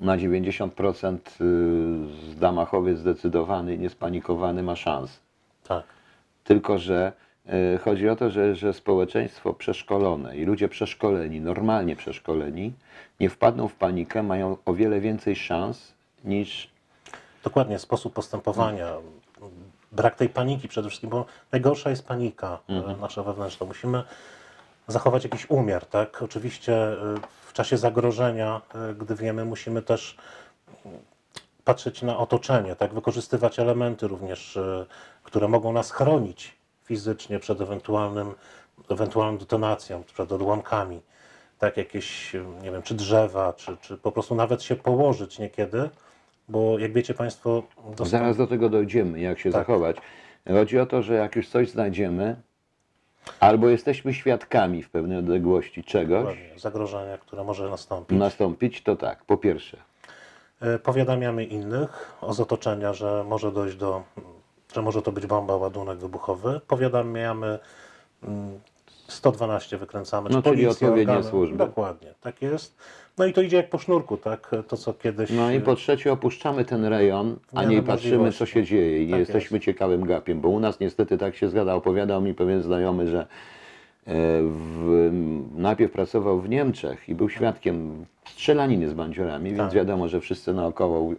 na 0.00 0.16
90% 0.16 1.18
y, 1.40 2.38
zamachowiec 2.40 2.98
zdecydowany, 2.98 3.78
niespanikowany 3.78 4.62
ma 4.62 4.76
szans. 4.76 5.20
Tylko, 6.48 6.78
że 6.78 7.12
e, 7.46 7.78
chodzi 7.78 8.08
o 8.08 8.16
to, 8.16 8.30
że, 8.30 8.54
że 8.54 8.72
społeczeństwo 8.72 9.54
przeszkolone 9.54 10.36
i 10.36 10.44
ludzie 10.44 10.68
przeszkoleni, 10.68 11.40
normalnie 11.40 11.96
przeszkoleni, 11.96 12.72
nie 13.20 13.30
wpadną 13.30 13.68
w 13.68 13.74
panikę, 13.74 14.22
mają 14.22 14.56
o 14.64 14.74
wiele 14.74 15.00
więcej 15.00 15.36
szans 15.36 15.94
niż 16.24 16.70
dokładnie 17.44 17.78
sposób 17.78 18.14
postępowania. 18.14 18.92
Brak 19.92 20.16
tej 20.16 20.28
paniki 20.28 20.68
przede 20.68 20.88
wszystkim, 20.88 21.10
bo 21.10 21.26
najgorsza 21.52 21.90
jest 21.90 22.06
panika 22.06 22.58
e, 22.68 22.96
nasza 23.00 23.22
wewnętrzna. 23.22 23.66
Musimy 23.66 24.02
zachować 24.86 25.24
jakiś 25.24 25.50
umiar, 25.50 25.86
tak? 25.86 26.22
Oczywiście 26.22 26.74
e, 26.74 26.96
w 27.46 27.52
czasie 27.52 27.76
zagrożenia, 27.76 28.60
gdy 28.98 29.14
wiemy, 29.14 29.44
musimy 29.44 29.82
też 29.82 30.16
patrzeć 31.68 32.02
na 32.02 32.18
otoczenie, 32.18 32.76
tak? 32.76 32.94
Wykorzystywać 32.94 33.58
elementy 33.58 34.08
również, 34.08 34.56
e, 34.56 34.86
które 35.22 35.48
mogą 35.48 35.72
nas 35.72 35.90
chronić 35.90 36.56
fizycznie 36.84 37.38
przed 37.38 37.60
ewentualnym, 37.60 38.34
ewentualną 38.90 39.38
detonacją, 39.38 40.02
przed 40.04 40.32
odłamkami. 40.32 41.00
Tak, 41.58 41.76
jakieś, 41.76 42.34
e, 42.34 42.44
nie 42.62 42.70
wiem, 42.70 42.82
czy 42.82 42.94
drzewa, 42.94 43.52
czy, 43.52 43.76
czy 43.76 43.96
po 43.96 44.12
prostu 44.12 44.34
nawet 44.34 44.62
się 44.62 44.76
położyć 44.76 45.38
niekiedy, 45.38 45.90
bo 46.48 46.78
jak 46.78 46.92
wiecie 46.92 47.14
Państwo, 47.14 47.62
dostęp- 47.96 48.06
Zaraz 48.08 48.36
do 48.36 48.46
tego 48.46 48.68
dojdziemy, 48.68 49.20
jak 49.20 49.38
się 49.38 49.50
Tak. 49.50 49.60
zachować. 49.66 49.96
Chodzi 50.48 50.78
o 50.78 50.86
to, 50.86 51.02
że 51.02 51.14
jak 51.14 51.36
już 51.36 51.48
coś 51.48 51.70
znajdziemy, 51.70 52.36
albo 53.40 53.68
jesteśmy 53.68 54.14
świadkami 54.14 54.82
w 54.82 54.90
pewnej 54.90 55.18
odległości 55.18 55.84
czegoś 55.84 56.38
zagrożenia, 56.56 57.18
które 57.18 57.44
może 57.44 57.68
nastąpić. 57.70 58.18
nastąpić, 58.18 58.82
to 58.82 58.96
tak, 58.96 59.24
po 59.24 59.36
pierwsze, 59.36 59.76
Powiadamiamy 60.82 61.44
innych 61.44 62.18
z 62.30 62.40
otoczenia, 62.40 62.92
że 62.92 63.24
może 63.28 63.52
dojść 63.52 63.76
do, 63.76 64.02
że 64.74 64.82
może 64.82 65.02
to 65.02 65.12
być 65.12 65.26
bomba, 65.26 65.56
ładunek 65.56 65.98
wybuchowy. 65.98 66.60
Powiadamiamy 66.66 67.58
mm, 68.22 68.60
112 69.08 69.78
wykręcamy. 69.78 70.30
No, 70.30 70.42
czy 70.42 70.50
czyli 70.50 70.66
odpowiednie 70.66 71.12
organy. 71.12 71.30
służby. 71.30 71.56
Dokładnie, 71.56 72.14
tak 72.20 72.42
jest. 72.42 72.76
No 73.18 73.24
i 73.24 73.32
to 73.32 73.42
idzie 73.42 73.56
jak 73.56 73.70
po 73.70 73.78
sznurku, 73.78 74.16
tak? 74.16 74.50
To 74.68 74.76
co 74.76 74.94
kiedyś. 74.94 75.30
No 75.30 75.50
i 75.50 75.60
po 75.60 75.74
trzecie 75.74 76.12
opuszczamy 76.12 76.64
ten 76.64 76.84
rejon, 76.84 77.36
a 77.54 77.64
nie 77.64 77.82
patrzymy 77.82 78.32
co 78.32 78.46
się 78.46 78.64
dzieje 78.64 79.02
i 79.02 79.06
nie 79.06 79.10
Tak 79.10 79.20
jesteśmy 79.20 79.60
ciekawym 79.60 80.04
gapiem, 80.06 80.40
bo 80.40 80.48
u 80.48 80.60
nas 80.60 80.80
niestety 80.80 81.18
tak 81.18 81.36
się 81.36 81.48
zgadza. 81.48 81.74
Opowiadał 81.74 82.20
mi 82.20 82.34
pewien 82.34 82.62
znajomy, 82.62 83.08
że 83.08 83.20
e, 83.20 83.26
w, 84.50 85.10
najpierw 85.54 85.92
pracował 85.92 86.40
w 86.40 86.48
Niemczech 86.48 87.08
i 87.08 87.14
był 87.14 87.28
świadkiem 87.28 88.06
strzelaniny 88.28 88.88
z 88.88 88.94
bandziorami, 88.94 89.50
więc 89.50 89.58
Tak. 89.62 89.72
wiadomo, 89.72 90.08
że 90.08 90.20
wszyscy 90.20 90.54
naokoło 90.54 91.12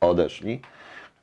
odeszli. 0.00 0.60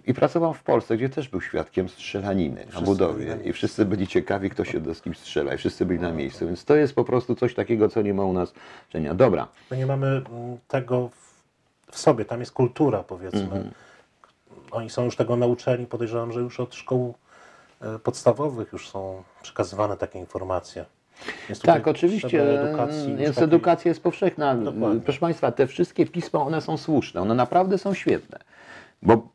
I 0.08 0.14
pracował 0.14 0.54
w 0.54 0.64
Polsce, 0.64 0.98
gdzie 0.98 1.10
też 1.10 1.30
był 1.30 1.42
świadkiem 1.42 1.90
strzelaniny 1.90 2.56
na 2.66 2.72
Wszyscy 2.72 2.86
budowie. 2.86 3.26
na 3.26 3.34
I 3.34 3.36
miejscu. 3.36 3.54
wszyscy 3.54 3.86
byli 3.86 4.08
ciekawi, 4.08 4.50
kto 4.50 4.66
się 4.66 4.80
do 4.80 4.96
z 4.96 5.02
kim 5.02 5.16
strzela. 5.16 5.54
I 5.54 5.58
wszyscy 5.58 5.86
byli 5.86 6.00
na 6.00 6.12
miejscu. 6.12 6.46
Więc 6.46 6.66
to 6.66 6.76
jest 6.76 6.96
po 6.96 7.04
prostu 7.04 7.36
coś 7.36 7.56
takiego, 7.56 7.90
co 7.90 8.02
nie 8.02 8.14
ma 8.14 8.24
u 8.26 8.34
nas 8.34 8.54
czynienia. 8.90 9.14
Dobra. 9.14 9.48
My 9.72 9.78
nie 9.78 9.86
mamy 9.86 10.08
mm, 10.08 10.58
tego 10.68 11.10
w, 11.92 11.98
sobie, 12.00 12.26
tam 12.26 12.40
jest 12.40 12.52
kultura, 12.52 13.04
powiedzmy. 13.04 13.42
Mhm. 13.42 13.72
Oni 14.72 14.90
są 14.90 15.04
już 15.06 15.16
tego 15.16 15.36
nauczeni, 15.36 15.86
podejrzewam, 15.86 16.32
że 16.32 16.40
już 16.40 16.60
od 16.60 16.76
szkół 16.76 17.14
e, 17.82 18.00
podstawowych 18.00 18.74
już 18.74 18.90
są 18.90 19.24
przekazywane 19.42 19.98
takie 19.98 20.20
informacje. 20.20 20.86
Tutaj 21.48 21.62
Tak, 21.76 21.88
oczywiście. 21.88 22.62
Edukacji, 22.62 23.12
jest 23.18 23.36
takiej- 23.36 23.44
edukacja 23.44 23.90
jest 23.90 24.04
powszechna. 24.04 24.56
Dokładnie. 24.56 25.02
Proszę 25.02 25.20
Państwa, 25.20 25.52
te 25.52 25.68
wszystkie 25.68 26.06
pisma, 26.06 26.40
one 26.42 26.62
są 26.62 26.78
słuszne, 26.78 27.22
one 27.22 27.36
naprawdę 27.36 27.78
są 27.78 27.94
świetne. 27.94 28.40
Bo 29.02 29.28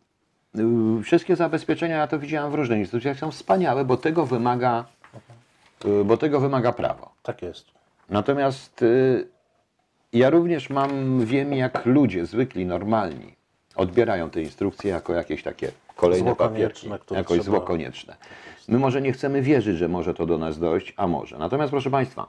y, 0.99 1.03
wszystkie 1.03 1.37
zabezpieczenia, 1.37 1.97
ja 1.97 2.07
to 2.07 2.19
widziałem 2.19 2.53
w 2.53 2.55
różnych 2.55 2.79
instytucjach, 2.79 3.19
są 3.19 3.31
wspaniałe, 3.31 3.85
bo 3.85 3.97
tego 3.97 4.27
wymaga, 4.27 4.85
y, 5.85 6.05
bo 6.05 6.17
tego 6.17 6.41
wymaga 6.41 6.73
prawo. 6.73 7.11
Tak 7.23 7.43
jest. 7.43 7.67
Natomiast 8.11 8.83
y, 8.83 9.29
ja 10.13 10.31
również 10.31 10.71
mam, 10.71 11.21
wiem 11.27 11.53
jak 11.53 11.87
ludzie 11.87 12.27
zwykli, 12.27 12.67
normalni 12.67 13.35
odbierają 13.77 14.31
te 14.31 14.43
instrukcje 14.43 14.91
jako 14.91 15.15
jakieś 15.15 15.43
takie 15.43 15.73
kolejne 15.97 16.27
Zło 16.31 16.37
papierki, 16.37 16.89
jakoś 17.11 17.27
trzeba- 17.41 17.43
zło 17.43 17.61
konieczne. 17.61 18.17
My 18.69 18.79
może 18.79 19.03
nie 19.03 19.13
chcemy 19.13 19.43
wierzyć, 19.43 19.77
że 19.79 19.89
może 19.89 20.15
to 20.15 20.27
do 20.27 20.39
nas 20.39 20.59
dojść, 20.59 20.95
a 20.97 21.07
może. 21.07 21.39
Natomiast 21.39 21.71
proszę 21.71 21.91
Państwa, 21.91 22.27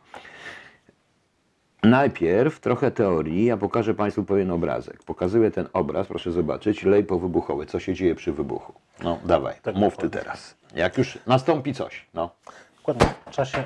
najpierw 1.84 2.60
trochę 2.60 2.92
teorii, 2.92 3.46
ja 3.46 3.58
pokażę 3.58 3.94
Państwu 3.94 4.24
pewien 4.24 4.52
obrazek. 4.52 5.04
Pokazuję 5.04 5.52
ten 5.52 5.68
obraz, 5.74 6.08
proszę 6.08 6.32
zobaczyć, 6.32 6.84
lej 6.84 7.04
powybuchowy, 7.04 7.66
co 7.66 7.80
się 7.80 7.94
dzieje 7.94 8.16
przy 8.16 8.34
wybuchu. 8.34 8.74
No 9.04 9.20
dawaj, 9.26 9.54
Tak, 9.62 9.76
mów 9.76 9.98
Ty 9.98 10.10
teraz. 10.10 10.56
Jak 10.76 10.98
już 10.98 11.20
nastąpi 11.28 11.74
coś, 11.74 12.06
no. 12.14 12.30
Dokładnie. 12.78 13.08
W 13.28 13.32
czasie, 13.32 13.64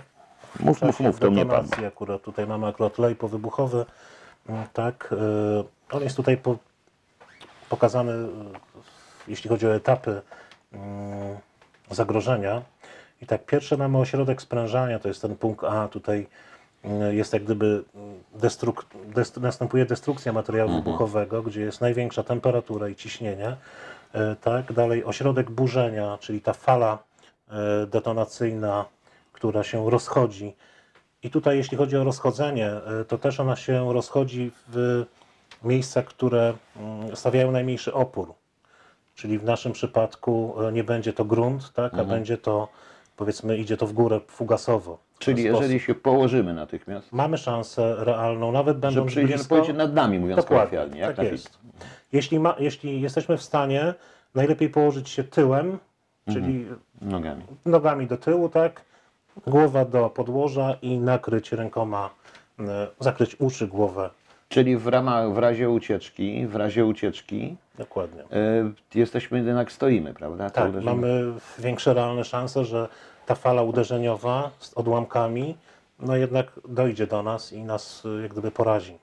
Mów, 0.59 0.81
mów, 0.81 0.91
czasie 0.97 1.03
mów, 1.03 1.19
to 1.19 1.31
mnie 1.31 1.45
Pan. 1.45 1.65
akurat 1.87 2.21
tutaj 2.21 2.47
mamy 2.47 2.67
akurat 2.67 2.99
lej 2.99 3.15
powybuchowy. 3.15 3.85
Mm, 4.49 4.63
Tak. 4.73 5.13
e, 5.91 5.95
On 5.95 6.03
jest 6.03 6.15
tutaj 6.15 6.37
po, 6.37 6.57
pokazany, 7.69 8.13
jeśli 9.31 9.49
chodzi 9.49 9.67
o 9.67 9.75
etapy 9.75 10.21
mm, 10.73 11.37
zagrożenia. 11.91 12.61
I 13.21 13.25
tak, 13.25 13.45
pierwsze 13.45 13.77
mamy 13.77 13.97
ośrodek 13.97 14.41
sprężania, 14.41 14.99
to 14.99 15.07
jest 15.07 15.21
ten 15.21 15.35
punkt 15.35 15.63
A, 15.63 15.87
tutaj 15.87 16.27
mm, 16.83 17.15
jest 17.15 17.33
jak 17.33 17.43
gdyby 17.43 17.83
mm, 17.95 18.23
destruk, 18.33 18.85
dest, 19.05 19.37
następuje 19.37 19.85
destrukcja 19.85 20.33
materiału 20.33 20.71
wybuchowego, 20.71 21.43
gdzie 21.43 21.61
jest 21.61 21.81
największa 21.81 22.23
temperatura 22.23 22.89
i 22.89 22.95
ciśnienie. 22.95 23.55
E, 24.13 24.35
Tak, 24.35 24.73
dalej 24.73 25.05
ośrodek 25.05 25.51
burzenia, 25.51 26.17
czyli 26.21 26.41
ta 26.41 26.53
fala 26.53 26.97
e, 27.49 27.87
detonacyjna, 27.87 28.85
która 29.33 29.63
się 29.63 29.89
rozchodzi. 29.89 30.55
I 31.23 31.29
tutaj, 31.29 31.57
jeśli 31.57 31.77
chodzi 31.77 31.97
o 31.97 32.03
rozchodzenie, 32.03 32.67
e, 32.67 33.05
to 33.05 33.17
też 33.17 33.39
ona 33.39 33.55
się 33.55 33.93
rozchodzi 33.93 34.51
w 34.67 35.05
miejsca, 35.63 36.03
które 36.03 36.53
stawiają 37.13 37.51
najmniejszy 37.51 37.93
opór. 37.93 38.33
Czyli 39.15 39.39
w 39.39 39.43
naszym 39.43 39.71
przypadku 39.71 40.53
e, 40.67 40.71
nie 40.71 40.83
będzie 40.83 41.13
to 41.13 41.25
grunt, 41.25 41.73
tak, 41.73 41.93
Mhm. 41.93 42.09
a 42.09 42.13
będzie 42.13 42.37
to, 42.37 42.67
powiedzmy, 43.15 43.57
idzie 43.57 43.77
to 43.77 43.87
w 43.87 43.93
górę 43.93 44.19
fugasowo. 44.27 44.97
Czyli 45.19 45.43
jeżeli 45.43 45.65
sposób. 45.79 45.81
się 45.81 45.95
położymy 45.95 46.53
natychmiast, 46.53 47.11
Mamy 47.11 47.37
szansę 47.37 47.95
realną, 47.99 48.51
nawet 48.51 48.75
że 48.77 48.81
będąc 48.81 49.11
przyjdzie, 49.11 49.33
blisko, 49.35 49.55
pójdzie 49.55 49.73
nad 49.73 49.93
nami, 49.93 50.19
mówiąc 50.19 50.45
kolokwialnie. 50.45 50.99
Jak 50.99 51.15
tak 51.15 51.31
jest. 51.31 51.57
jeśli, 52.11 52.39
ma, 52.39 52.55
jeśli 52.59 53.01
jesteśmy 53.01 53.37
w 53.37 53.41
stanie, 53.43 53.93
najlepiej 54.35 54.69
położyć 54.69 55.09
się 55.09 55.23
tyłem, 55.23 55.77
Mhm. 56.27 56.45
czyli 56.47 56.65
Nogami. 57.01 57.43
nogami 57.65 58.07
do 58.07 58.17
tyłu, 58.17 58.49
tak, 58.49 58.81
głowa 59.47 59.85
do 59.85 60.09
podłoża 60.09 60.75
i 60.81 60.97
nakryć 60.99 61.51
rękoma, 61.51 62.09
e, 62.59 62.87
zakryć 62.99 63.35
uszy, 63.39 63.67
głowę. 63.67 64.09
Czyli 64.51 64.77
w 64.77 64.87
ramach, 64.87 65.33
w 65.33 65.37
razie 65.37 65.69
ucieczki, 65.69 66.47
w 66.47 66.55
razie 66.55 66.85
ucieczki 66.85 67.57
Dokładnie. 67.77 68.23
y, 68.95 68.99
jesteśmy 68.99 69.37
jednak 69.37 69.71
stoimy, 69.71 70.13
prawda? 70.13 70.49
To 70.49 70.55
Tak, 70.55 70.69
uderzenie. 70.69 70.95
mamy 70.95 71.33
większe 71.59 71.93
realne 71.93 72.23
szanse, 72.23 72.65
że 72.65 72.87
ta 73.25 73.35
fala 73.35 73.61
uderzeniowa 73.61 74.51
z 74.59 74.73
odłamkami, 74.73 75.57
no 75.99 76.15
jednak 76.15 76.51
dojdzie 76.67 77.07
do 77.07 77.23
nas 77.23 77.53
i 77.53 77.63
nas 77.63 78.05
y, 78.05 78.21
jak 78.21 78.31
gdyby 78.31 78.51
porazi. 78.51 78.97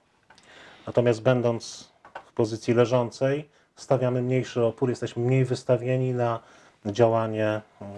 Natomiast 0.87 1.23
będąc 1.23 1.93
w 2.27 2.33
pozycji 2.33 2.75
leżącej, 2.75 3.49
stawiamy 3.77 4.23
mniejszy 4.23 4.65
opór, 4.65 4.89
jesteśmy 4.89 5.23
mniej 5.23 5.45
wystawieni 5.45 6.15
na 6.15 6.41
działanie 6.87 7.61
mm, 7.81 7.93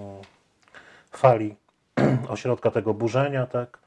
fali 1.13 1.57
ośrodka 2.29 2.71
tego 2.71 2.95
burzenia, 2.95 3.47
tak, 3.47 3.79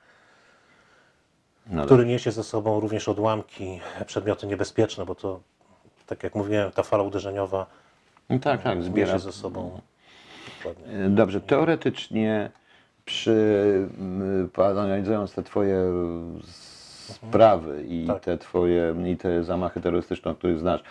No 1.68 1.86
który 1.86 2.06
niesie 2.06 2.32
ze 2.32 2.44
sobą 2.44 2.80
również 2.80 3.10
odłamki, 3.10 3.80
przedmioty 4.06 4.48
niebezpieczne, 4.48 5.06
bo 5.06 5.16
to, 5.16 5.40
tak 6.06 6.24
jak 6.24 6.36
mówiłem, 6.36 6.72
ta 6.72 6.84
fala 6.84 7.04
uderzeniowa 7.04 7.66
no 8.30 8.40
tak, 8.40 8.64
tak, 8.64 8.84
zbiera. 8.84 9.14
niesie 9.14 9.24
ze 9.24 9.32
sobą. 9.32 9.82
Dokładnie. 10.58 11.10
Dobrze, 11.10 11.42
teoretycznie 11.42 12.52
przy, 13.06 13.32
y, 14.58 14.64
analizując 14.64 15.34
te 15.34 15.44
twoje 15.44 15.78
sprawy 17.14 17.84
i 17.88 18.08
Tak. 18.08 18.24
te 18.24 18.38
twoje, 18.38 18.96
i 19.08 19.18
te 19.18 19.44
zamachy 19.44 19.82
terrorystyczne, 19.82 20.32
o 20.32 20.36
których 20.36 20.60
znasz, 20.60 20.84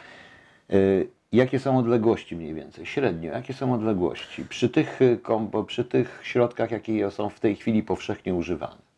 y, 0.72 1.08
jakie 1.32 1.58
są 1.58 1.78
odległości 1.78 2.36
mniej 2.36 2.54
więcej, 2.54 2.86
średnio, 2.86 3.32
jakie 3.32 3.54
są 3.54 3.74
odległości 3.74 4.44
przy 4.44 4.68
tych, 4.68 5.02
y, 5.02 5.18
przy 5.66 5.84
tych 5.84 6.20
środkach, 6.22 6.70
jakie 6.70 7.10
są 7.10 7.28
w 7.28 7.40
tej 7.40 7.56
chwili 7.56 7.82
powszechnie 7.82 8.34
używane? 8.34 8.91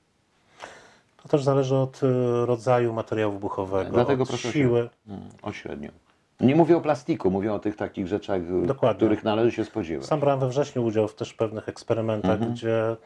To 1.24 1.28
też 1.28 1.42
zależy 1.44 1.76
od 1.76 2.02
y, 2.02 2.46
rodzaju 2.46 2.92
materiału 2.92 3.32
wybuchowego, 3.32 3.90
Dlatego 3.90 4.22
od 4.22 4.30
o 4.30 4.36
siły. 4.36 4.88
Mm, 5.08 5.20
O 5.42 5.52
średnio. 5.52 5.90
Nie 6.40 6.56
mówię 6.56 6.76
o 6.76 6.80
plastiku, 6.80 7.30
mówię 7.30 7.52
o 7.52 7.58
tych 7.58 7.76
takich 7.76 8.06
rzeczach, 8.06 8.40
y, 8.62 8.66
Dokładnie. 8.66 8.96
których 8.96 9.24
należy 9.24 9.52
się 9.56 9.64
spodziewać. 9.64 10.06
Sam 10.06 10.20
brałem 10.20 10.40
we 10.40 10.48
wrześniu 10.48 10.84
udział 10.84 11.08
w 11.08 11.14
też 11.14 11.34
pewnych 11.34 11.68
eksperymentach, 11.68 12.30
Mhm. 12.32 12.52
gdzie 12.52 12.96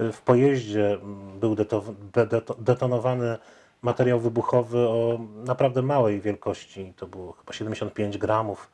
y, 0.00 0.12
w 0.12 0.22
pojeździe 0.22 0.86
mm, 0.92 1.40
był 1.40 1.54
deto- 1.54 1.94
de- 2.14 2.26
deto- 2.26 2.54
detonowany 2.58 3.36
materiał 3.82 4.20
wybuchowy 4.20 4.78
o 4.78 5.18
naprawdę 5.44 5.82
małej 5.82 6.20
wielkości. 6.20 6.92
To 6.96 7.06
było 7.06 7.32
chyba 7.32 7.52
75 7.52 8.18
gramów. 8.18 8.70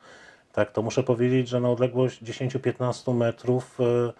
Tak, 0.53 0.71
to 0.71 0.81
muszę 0.81 1.03
powiedzieć, 1.03 1.47
że 1.47 1.59
na 1.59 1.69
odległość 1.69 2.23
10-15 2.23 3.13
metrów 3.15 3.79
y, 3.79 4.13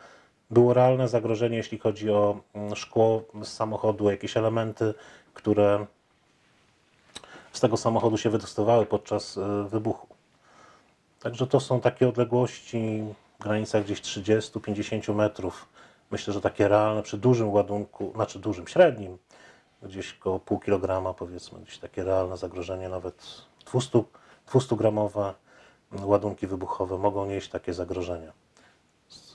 było 0.52 0.74
realne 0.74 1.08
zagrożenie, 1.08 1.58
jeśli 1.58 1.80
chodzi 1.80 2.10
o 2.10 2.40
mm, 2.54 2.76
szkło 2.76 3.24
z 3.44 3.48
samochodu, 3.48 4.12
jakieś 4.12 4.38
elementy, 4.38 4.94
które 5.34 5.86
z 7.52 7.60
tego 7.60 7.78
samochodu 7.78 8.18
się 8.18 8.30
wydostawały 8.30 8.86
podczas 8.86 9.38
y, 9.38 9.42
wybuchu. 9.70 10.08
Także 11.20 11.48
to 11.48 11.60
są 11.60 11.82
takie 11.82 12.08
odległości 12.10 13.04
w 13.40 13.44
granicach 13.44 13.84
gdzieś 13.84 14.02
30-50 14.02 15.16
metrów. 15.16 15.70
Myślę, 16.12 16.34
że 16.34 16.42
takie 16.42 16.68
realne 16.68 17.04
przy 17.04 17.18
dużym 17.18 17.50
ładunku, 17.50 18.12
znaczy 18.16 18.40
dużym, 18.40 18.68
średnim, 18.68 19.18
gdzieś 19.84 20.18
około 20.20 20.40
pół 20.40 20.60
kilograma 20.60 21.14
powiedzmy, 21.14 21.60
gdzieś 21.60 21.78
takie 21.78 22.04
realne 22.04 22.38
zagrożenie, 22.38 22.90
nawet 22.90 23.46
200, 23.72 24.04
200 24.52 24.76
gramowe 24.76 25.34
ładunki 25.92 26.48
wybuchowe 26.48 26.98
mogą 26.98 27.26
nieść 27.26 27.50
takie 27.50 27.74
zagrożenia. 27.74 28.32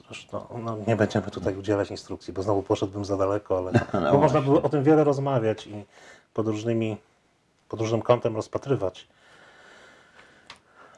Zresztą 0.09 0.47
no, 0.65 0.77
nie 0.87 0.97
będziemy 0.97 1.31
tutaj 1.31 1.57
udzielać 1.57 1.91
instrukcji, 1.91 2.33
bo 2.33 2.43
znowu 2.43 2.63
poszedłbym 2.63 3.05
za 3.05 3.17
daleko, 3.17 3.59
ale 3.59 3.73
No 4.05 4.13
bo 4.13 4.19
można 4.19 4.41
było 4.41 4.63
o 4.63 4.69
tym 4.69 4.85
wiele 4.85 5.05
rozmawiać 5.05 5.67
i 5.67 5.85
pod, 6.35 6.47
różnymi, 6.47 6.97
pod 7.69 7.81
różnym 7.81 8.03
kątem 8.03 8.37
rozpatrywać. 8.37 9.09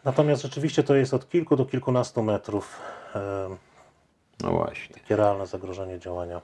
Natomiast 0.04 0.42
rzeczywiście 0.42 0.82
to 0.82 0.94
jest 0.94 1.14
od 1.14 1.28
kilku 1.28 1.56
do 1.56 1.64
kilkunastu 1.64 2.22
metrów 2.22 2.78
e, 3.14 3.48
No 4.42 4.50
właśnie. 4.50 4.94
takie 4.94 5.16
realne 5.16 5.46
zagrożenie 5.46 5.98
działania. 5.98 6.40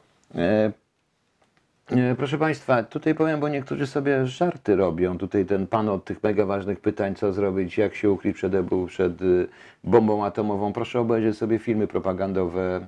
E, 1.92 2.10
E, 2.10 2.14
Proszę 2.14 2.38
Państwa, 2.38 2.82
tutaj 2.82 3.14
powiem, 3.14 3.40
bo 3.40 3.48
niektórzy 3.48 3.86
sobie 3.86 4.26
żarty 4.26 4.76
robią. 4.76 5.18
Tutaj 5.18 5.46
ten 5.46 5.66
pan 5.66 5.88
od 5.88 6.04
tych 6.04 6.22
mega 6.22 6.46
ważnych 6.46 6.80
pytań, 6.80 7.14
co 7.14 7.32
zrobić, 7.32 7.78
jak 7.78 7.94
się 7.94 8.10
ukryć 8.10 8.36
przed 8.36 8.54
EBU, 8.54 8.86
przed 8.86 9.22
y, 9.22 9.48
bombą 9.84 10.24
atomową. 10.24 10.72
Proszę 10.72 11.00
obejrzeć 11.00 11.38
sobie 11.38 11.58
filmy 11.58 11.86
propagandowe 11.86 12.86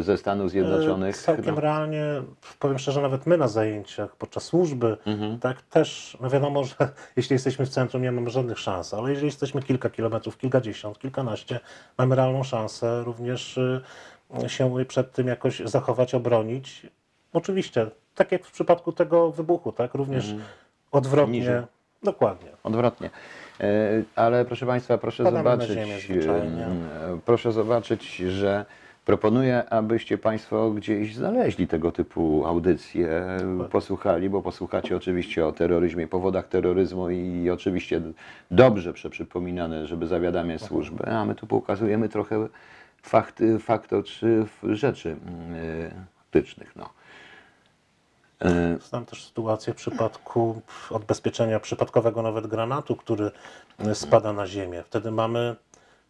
ze 0.00 0.18
Stanów 0.18 0.50
Zjednoczonych. 0.50 1.16
E, 1.16 1.18
Całkiem 1.18 1.54
No. 1.54 1.60
realnie, 1.60 2.04
powiem 2.58 2.78
szczerze, 2.78 3.02
nawet 3.02 3.26
my 3.26 3.36
na 3.38 3.48
zajęciach 3.48 4.16
podczas 4.16 4.42
służby, 4.44 4.96
Mhm. 5.06 5.38
tak 5.38 5.62
też, 5.62 6.18
no 6.20 6.30
wiadomo, 6.30 6.64
że 6.64 6.74
jeśli 7.16 7.34
jesteśmy 7.34 7.66
w 7.66 7.68
centrum, 7.68 8.02
nie 8.02 8.12
mamy 8.12 8.30
żadnych 8.30 8.58
szans, 8.58 8.94
ale 8.94 9.10
jeżeli 9.10 9.26
jesteśmy 9.26 9.62
kilka 9.62 9.90
kilometrów, 9.90 10.38
kilkadziesiąt, 10.38 10.98
kilkanaście, 10.98 11.60
mamy 11.98 12.14
realną 12.16 12.42
szansę 12.42 13.02
również 13.04 13.60
się 14.46 14.74
przed 14.88 15.12
tym 15.12 15.26
jakoś 15.26 15.60
zachować, 15.64 16.14
obronić. 16.14 16.86
Oczywiście, 17.34 17.86
tak 18.14 18.32
jak 18.32 18.44
w 18.44 18.52
przypadku 18.52 18.92
tego 18.92 19.30
wybuchu, 19.32 19.72
tak, 19.72 19.94
również 19.94 20.34
odwrotnie, 20.92 21.38
Mhm. 21.38 21.54
Niżej. 21.54 21.62
dokładnie. 22.02 22.50
Odwrotnie. 22.62 23.10
E, 23.60 23.66
Ale 24.16 24.44
proszę 24.44 24.66
Państwa, 24.66 24.98
proszę 24.98 25.24
Padamy 25.24 25.38
zobaczyć, 25.38 25.78
e, 26.10 27.18
proszę 27.24 27.52
zobaczyć, 27.52 28.16
że 28.16 28.64
proponuję, 29.04 29.64
abyście 29.70 30.18
Państwo 30.18 30.70
gdzieś 30.70 31.14
znaleźli 31.14 31.68
tego 31.68 31.92
typu 31.92 32.46
audycje, 32.46 33.22
posłuchali, 33.70 34.30
bo 34.30 34.42
posłuchacie 34.42 34.96
oczywiście 34.96 35.46
o 35.46 35.52
terroryzmie, 35.52 36.06
powodach 36.08 36.48
terroryzmu 36.48 37.10
i 37.10 37.50
oczywiście 37.50 38.00
dobrze 38.50 38.92
przeprzypominane, 38.92 39.86
żeby 39.86 40.06
zawiadamiać 40.06 40.62
służbę, 40.62 41.18
a 41.18 41.24
my 41.24 41.34
tu 41.34 41.46
pokazujemy 41.46 42.08
trochę 42.08 42.48
fakty, 43.02 43.58
fakty 43.58 44.02
czy 44.02 44.46
rzeczy 44.62 45.16
mm, 45.26 45.54
e, 45.54 46.14
faktycznych. 46.34 46.76
No. 46.76 46.88
E, 48.42 48.78
Znam 48.80 49.06
też 49.06 49.24
sytuację 49.24 49.72
w 49.72 49.76
przypadku 49.76 50.62
odbezpieczenia 50.90 51.60
przypadkowego 51.60 52.22
nawet 52.22 52.46
granatu, 52.46 52.96
który 52.96 53.30
y, 53.86 53.94
spada 53.94 54.32
na 54.32 54.46
ziemię. 54.46 54.82
Wtedy 54.86 55.10
mamy 55.10 55.56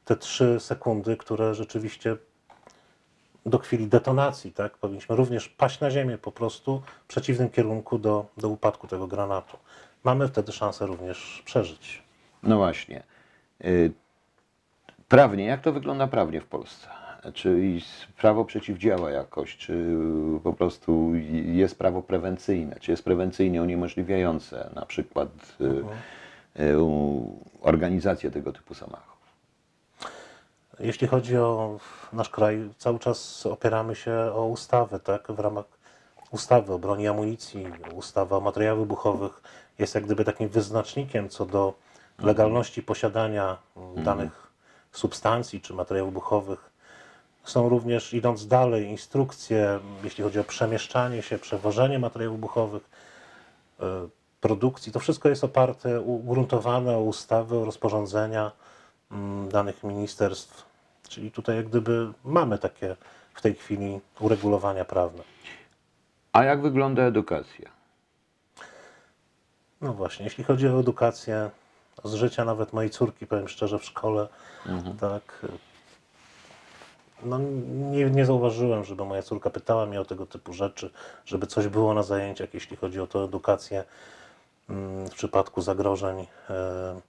te 0.04 0.16
trzy 0.16 0.60
sekundy, 0.60 1.16
które 1.16 1.54
rzeczywiście 1.54 2.16
do 3.46 3.58
chwili 3.58 3.86
detonacji, 3.86 4.52
tak, 4.52 4.76
powinniśmy 4.78 5.16
również 5.16 5.48
paść 5.48 5.80
na 5.80 5.90
ziemię 5.90 6.18
po 6.18 6.32
prostu 6.32 6.82
w 7.04 7.06
przeciwnym 7.06 7.50
kierunku 7.50 7.98
do, 7.98 8.26
do 8.36 8.48
upadku 8.48 8.86
tego 8.86 9.06
granatu. 9.06 9.56
Mamy 10.04 10.28
wtedy 10.28 10.52
szansę 10.52 10.86
również 10.86 11.42
przeżyć. 11.44 12.02
No 12.42 12.56
właśnie. 12.56 13.02
Y, 13.64 13.92
Prawnie, 15.08 15.44
jak 15.44 15.60
to 15.60 15.72
wygląda 15.72 16.06
prawnie 16.06 16.40
w 16.40 16.46
Polsce? 16.46 16.88
Czy 17.34 17.78
prawo 18.18 18.44
przeciwdziała 18.44 19.10
jakoś, 19.10 19.56
czy 19.56 19.96
po 20.44 20.52
prostu 20.52 21.12
jest 21.44 21.78
prawo 21.78 22.02
prewencyjne, 22.02 22.76
czy 22.80 22.90
jest 22.90 23.04
prewencyjnie 23.04 23.62
uniemożliwiające 23.62 24.70
na 24.74 24.86
przykład 24.86 25.28
y, 26.58 26.62
y, 26.62 26.80
u- 26.82 27.38
organizację 27.60 28.30
tego 28.30 28.52
typu 28.52 28.74
zamachów? 28.74 29.14
Jeśli 30.80 31.06
chodzi 31.08 31.36
o 31.36 31.78
nasz 32.12 32.28
kraj, 32.28 32.70
cały 32.78 32.98
czas 32.98 33.46
opieramy 33.46 33.94
się 33.94 34.12
o 34.34 34.46
ustawy, 34.46 35.00
tak? 35.00 35.32
W 35.32 35.38
ramach 35.38 35.64
ustawy 36.30 36.72
o 36.72 36.78
broni 36.78 37.04
i 37.04 37.06
amunicji, 37.08 37.66
ustawy 37.94 38.34
o 38.34 38.40
materiałach 38.40 38.78
wybuchowych 38.80 39.42
jest 39.78 39.94
jak 39.94 40.04
gdyby 40.04 40.24
takim 40.24 40.48
wyznacznikiem 40.48 41.28
co 41.28 41.46
do 41.46 41.74
legalności 42.18 42.82
posiadania 42.82 43.56
mm, 43.76 44.04
danych 44.04 44.52
substancji 44.92 45.60
czy 45.60 45.74
materiałów 45.74 46.10
wybuchowych. 46.12 46.70
Są 47.44 47.68
również, 47.68 48.14
idąc 48.14 48.46
dalej, 48.46 48.86
instrukcje, 48.86 49.80
jeśli 50.04 50.24
chodzi 50.24 50.38
o 50.38 50.44
przemieszczanie 50.44 51.22
się, 51.22 51.38
przewożenie 51.38 51.98
materiałów 51.98 52.36
wybuchowych, 52.36 52.90
e, 53.80 53.84
produkcji. 54.40 54.92
To 54.92 55.00
wszystko 55.00 55.28
jest 55.28 55.44
oparte, 55.44 56.00
ugruntowane 56.00 56.96
o 56.96 57.00
ustawy, 57.00 57.58
o 57.58 57.64
rozporządzenia 57.64 58.52
mm, 59.10 59.48
danych 59.48 59.84
ministerstw. 59.84 60.64
Czyli 61.08 61.30
tutaj 61.30 61.56
jak 61.56 61.68
gdyby 61.68 62.12
mamy 62.24 62.58
takie 62.58 62.96
w 63.34 63.42
tej 63.42 63.54
chwili 63.54 64.00
uregulowania 64.20 64.84
prawne. 64.84 65.22
A 66.32 66.44
jak 66.44 66.62
wygląda 66.62 67.02
edukacja? 67.02 67.70
No 69.80 69.92
właśnie, 69.92 70.24
jeśli 70.24 70.44
chodzi 70.44 70.68
o 70.68 70.80
edukację, 70.80 71.50
z 72.04 72.14
życia 72.14 72.44
nawet 72.44 72.72
mojej 72.72 72.90
córki, 72.90 73.26
powiem 73.26 73.48
szczerze, 73.48 73.78
w 73.78 73.84
szkole, 73.84 74.28
tak, 75.00 75.46
no 77.22 77.38
nie, 77.90 78.04
nie 78.10 78.26
zauważyłem, 78.26 78.84
żeby 78.84 79.04
moja 79.04 79.22
córka 79.22 79.50
pytała 79.50 79.86
mnie 79.86 80.00
o 80.00 80.04
tego 80.04 80.26
typu 80.26 80.52
rzeczy, 80.52 80.90
żeby 81.24 81.46
coś 81.46 81.68
było 81.68 81.94
na 81.94 82.02
zajęciach, 82.02 82.54
jeśli 82.54 82.76
chodzi 82.76 83.00
o 83.00 83.06
tę 83.06 83.18
edukację 83.18 83.84
mm, 84.70 85.06
w 85.06 85.14
przypadku 85.14 85.60
zagrożeń 85.62 86.26
e, 86.50 87.00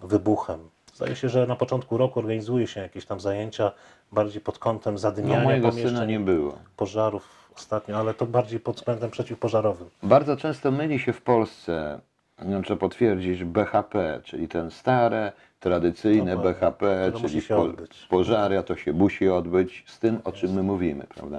wybuchem. 0.00 0.58
Zdaje 0.94 1.16
się, 1.16 1.28
że 1.28 1.46
na 1.46 1.56
początku 1.56 1.96
roku 1.96 2.18
organizuje 2.20 2.66
się 2.66 2.80
jakieś 2.80 3.06
tam 3.06 3.20
zajęcia 3.20 3.72
bardziej 4.12 4.40
pod 4.40 4.58
kątem 4.58 4.94
No, 4.94 4.98
zadymniania 4.98 5.44
mojego 5.44 5.72
syna 5.72 6.04
nie 6.04 6.20
było. 6.20 6.58
pożarów 6.76 7.50
ostatnio, 7.56 7.96
ale 7.98 8.14
to 8.14 8.26
bardziej 8.26 8.60
pod 8.60 8.76
względem 8.76 9.10
przeciwpożarowym. 9.10 9.90
Bardzo 10.02 10.36
często 10.36 10.70
myli 10.70 10.98
się 10.98 11.12
w 11.12 11.22
Polsce, 11.22 12.00
no, 12.44 12.62
trzeba 12.62 12.80
potwierdzić, 12.80 13.44
BHP, 13.44 14.20
czyli 14.24 14.48
ten 14.48 14.70
stare, 14.70 15.32
tradycyjne 15.64 16.36
Dokładnie. 16.36 16.60
BHP, 16.60 17.12
czyli 17.20 17.42
po, 17.42 17.66
pożary, 18.08 18.58
a 18.58 18.62
to 18.62 18.76
się 18.76 18.92
musi 18.92 19.28
odbyć 19.28 19.84
z 19.86 19.98
tym, 19.98 20.18
o 20.24 20.32
czym 20.32 20.52
my 20.52 20.62
mówimy, 20.62 21.04
prawda? 21.14 21.38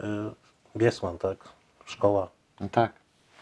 Y, 0.00 0.04
Biesłan, 0.76 1.18
tak? 1.18 1.36
Szkoła, 1.84 2.28
No 2.60 2.68
tak, 2.72 2.92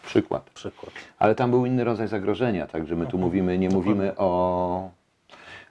przykład. 0.05 0.49
przykład. 0.49 0.93
Ale 1.19 1.35
tam 1.35 1.51
był 1.51 1.65
inny 1.65 1.83
rodzaj 1.83 2.07
zagrożenia, 2.07 2.67
także 2.67 2.95
my 2.95 3.07
tu 3.07 3.17
mówimy, 3.17 3.57
nie 3.57 3.69
mówimy 3.69 4.13
o 4.17 4.89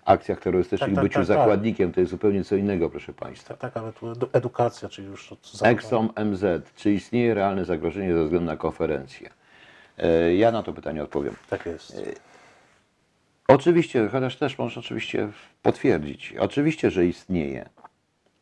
akcjach 0.04 0.40
terrorystycznych, 0.40 0.88
Tak, 0.90 0.94
tak, 0.94 1.04
byciu 1.04 1.18
tak, 1.18 1.26
tak. 1.28 1.36
zakładnikiem, 1.38 1.92
to 1.92 2.00
jest 2.00 2.10
zupełnie 2.10 2.44
co 2.44 2.56
innego, 2.56 2.90
proszę 2.90 3.12
Państwa. 3.12 3.54
Tak, 3.54 3.72
tak, 3.72 3.82
ale 3.82 3.92
tu 3.92 4.06
edu- 4.12 4.28
edukacja, 4.32 4.88
czyli 4.88 5.08
już. 5.08 5.34
Exxon 5.62 6.08
MZ, 6.24 6.44
czy 6.76 6.92
istnieje 6.92 7.34
realne 7.34 7.64
zagrożenie 7.64 8.14
ze 8.14 8.24
względu 8.24 8.46
na 8.46 8.56
konferencję? 8.56 9.30
E, 9.98 10.34
Ja 10.34 10.52
na 10.52 10.62
to 10.62 10.72
pytanie 10.72 11.02
odpowiem. 11.02 11.34
Tak 11.50 11.66
jest. 11.66 12.02
Oczywiście, 13.48 14.08
chociaż 14.08 14.36
też 14.36 14.58
można 14.58 14.80
oczywiście 14.80 15.28
potwierdzić. 15.62 16.34
Oczywiście, 16.38 16.90
że 16.90 17.06
istnieje. 17.06 17.68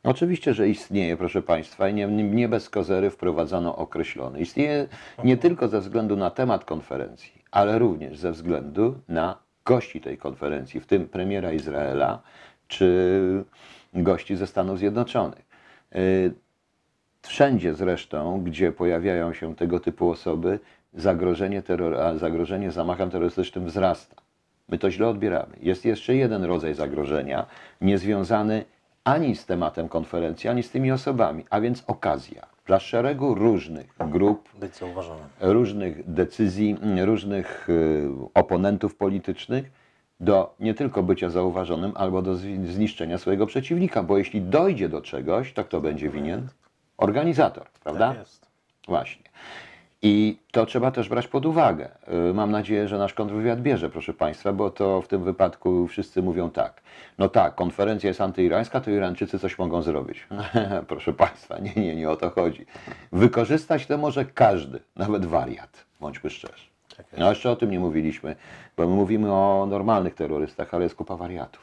Oczywiście, 0.05 0.55
że 0.55 0.69
istnieje, 0.69 1.17
proszę 1.17 1.43
Państwa, 1.43 1.89
i 1.89 1.95
nie, 1.95 2.07
nie 2.07 2.49
bez 2.49 2.71
kozery 2.71 3.11
wprowadzono 3.11 3.77
określony. 3.77 4.41
Istnieje 4.41 4.89
nie 5.25 5.37
tylko 5.37 5.69
ze 5.69 5.81
względu 5.81 6.17
na 6.17 6.31
temat 6.31 6.65
konferencji, 6.65 7.33
ale 7.51 7.79
również 7.79 8.19
ze 8.19 8.33
względu 8.33 9.01
na 9.09 9.39
gości 9.65 10.01
tej 10.01 10.19
konferencji, 10.19 10.81
w 10.81 10.87
tym 10.87 11.09
premiera 11.09 11.53
Izraela 11.53 12.23
czy 12.69 13.45
gości 13.95 14.37
ze 14.37 14.47
Stanów 14.47 14.79
Zjednoczonych. 14.79 15.45
Y, 15.97 16.35
Wszędzie 17.27 17.75
zresztą, 17.75 18.41
gdzie 18.45 18.73
pojawiają 18.73 19.33
się 19.33 19.57
tego 19.57 19.81
typu 19.81 20.11
osoby, 20.11 20.59
zagrożenie, 20.95 21.63
terror, 21.63 22.19
zagrożenie 22.19 22.71
zamachem 22.71 23.11
terrorystycznym 23.11 23.67
wzrasta. 23.67 24.17
My 24.69 24.79
to 24.79 24.91
źle 24.91 25.09
odbieramy. 25.09 25.57
Jest 25.61 25.85
jeszcze 25.85 26.15
jeden 26.15 26.45
rodzaj 26.45 26.75
zagrożenia, 26.75 27.47
niezwiązany 27.81 28.65
ani 29.05 29.37
z 29.37 29.47
tematem 29.47 29.89
konferencji, 29.89 30.51
ani 30.51 30.63
z 30.63 30.71
tymi 30.71 30.93
osobami, 30.93 31.45
a 31.51 31.61
więc 31.61 31.85
okazja 31.87 32.47
dla 32.67 32.81
szeregu 32.81 33.35
różnych 33.35 33.95
grup, 33.99 34.49
różnych 35.41 36.13
decyzji, 36.13 36.77
różnych 37.05 37.69
y, 37.69 38.09
oponentów 38.35 38.97
politycznych 38.97 39.71
do 40.21 40.55
nie 40.61 40.75
tylko 40.75 41.03
bycia 41.03 41.31
zauważonym, 41.31 41.93
albo 41.95 42.23
do 42.23 42.37
zniszczenia 42.65 43.19
swojego 43.19 43.47
przeciwnika, 43.47 44.03
bo 44.03 44.19
jeśli 44.19 44.43
dojdzie 44.43 44.89
do 44.89 45.01
czegoś, 45.01 45.53
to 45.53 45.65
kto 45.65 45.81
będzie 45.81 46.11
winien? 46.11 46.49
Organizator, 46.97 47.67
prawda? 47.85 48.09
Tak 48.09 48.19
jest. 48.19 48.47
Właśnie. 48.89 49.25
I 50.07 50.39
to 50.53 50.67
trzeba 50.67 50.91
też 50.91 51.09
brać 51.09 51.29
pod 51.29 51.47
uwagę. 51.47 51.89
Y, 52.31 52.35
Mam 52.35 52.51
nadzieję, 52.51 52.89
że 52.89 52.99
nasz 52.99 53.15
kontrwywiad 53.15 53.61
bierze, 53.61 53.91
proszę 53.91 54.15
Państwa, 54.15 54.53
bo 54.53 54.71
to 54.71 55.03
w 55.03 55.09
tym 55.09 55.25
wypadku 55.25 55.87
wszyscy 55.89 56.23
mówią 56.23 56.51
tak. 56.51 56.83
No 57.19 57.29
tak, 57.29 57.55
konferencja 57.55 58.09
jest 58.09 58.21
antyirańska, 58.21 58.81
to 58.81 58.91
Irańczycy 58.91 59.39
coś 59.39 59.59
mogą 59.59 59.83
zrobić. 59.83 60.27
proszę 60.89 61.13
Państwa, 61.13 61.59
nie, 61.59 61.73
nie, 61.77 61.97
nie 61.97 62.11
o 62.11 62.17
to 62.17 62.31
chodzi. 62.31 62.67
Wykorzystać 63.13 63.87
to 63.87 63.99
może 63.99 64.25
każdy, 64.25 64.81
nawet 64.97 65.27
wariat, 65.27 65.85
bądźmy 66.01 66.31
szczerzy. 66.31 66.65
Tak. 66.97 67.07
No 67.19 67.29
jeszcze 67.31 67.51
o 67.51 67.57
tym 67.57 67.71
nie 67.71 67.81
mówiliśmy, 67.81 68.37
bo 68.77 68.87
my 68.89 68.95
mówimy 68.95 69.33
o 69.33 69.67
normalnych 69.71 70.15
terrorystach, 70.15 70.75
ale 70.75 70.85
jest 70.85 70.95
kupa 70.97 71.17
wariatów. 71.17 71.63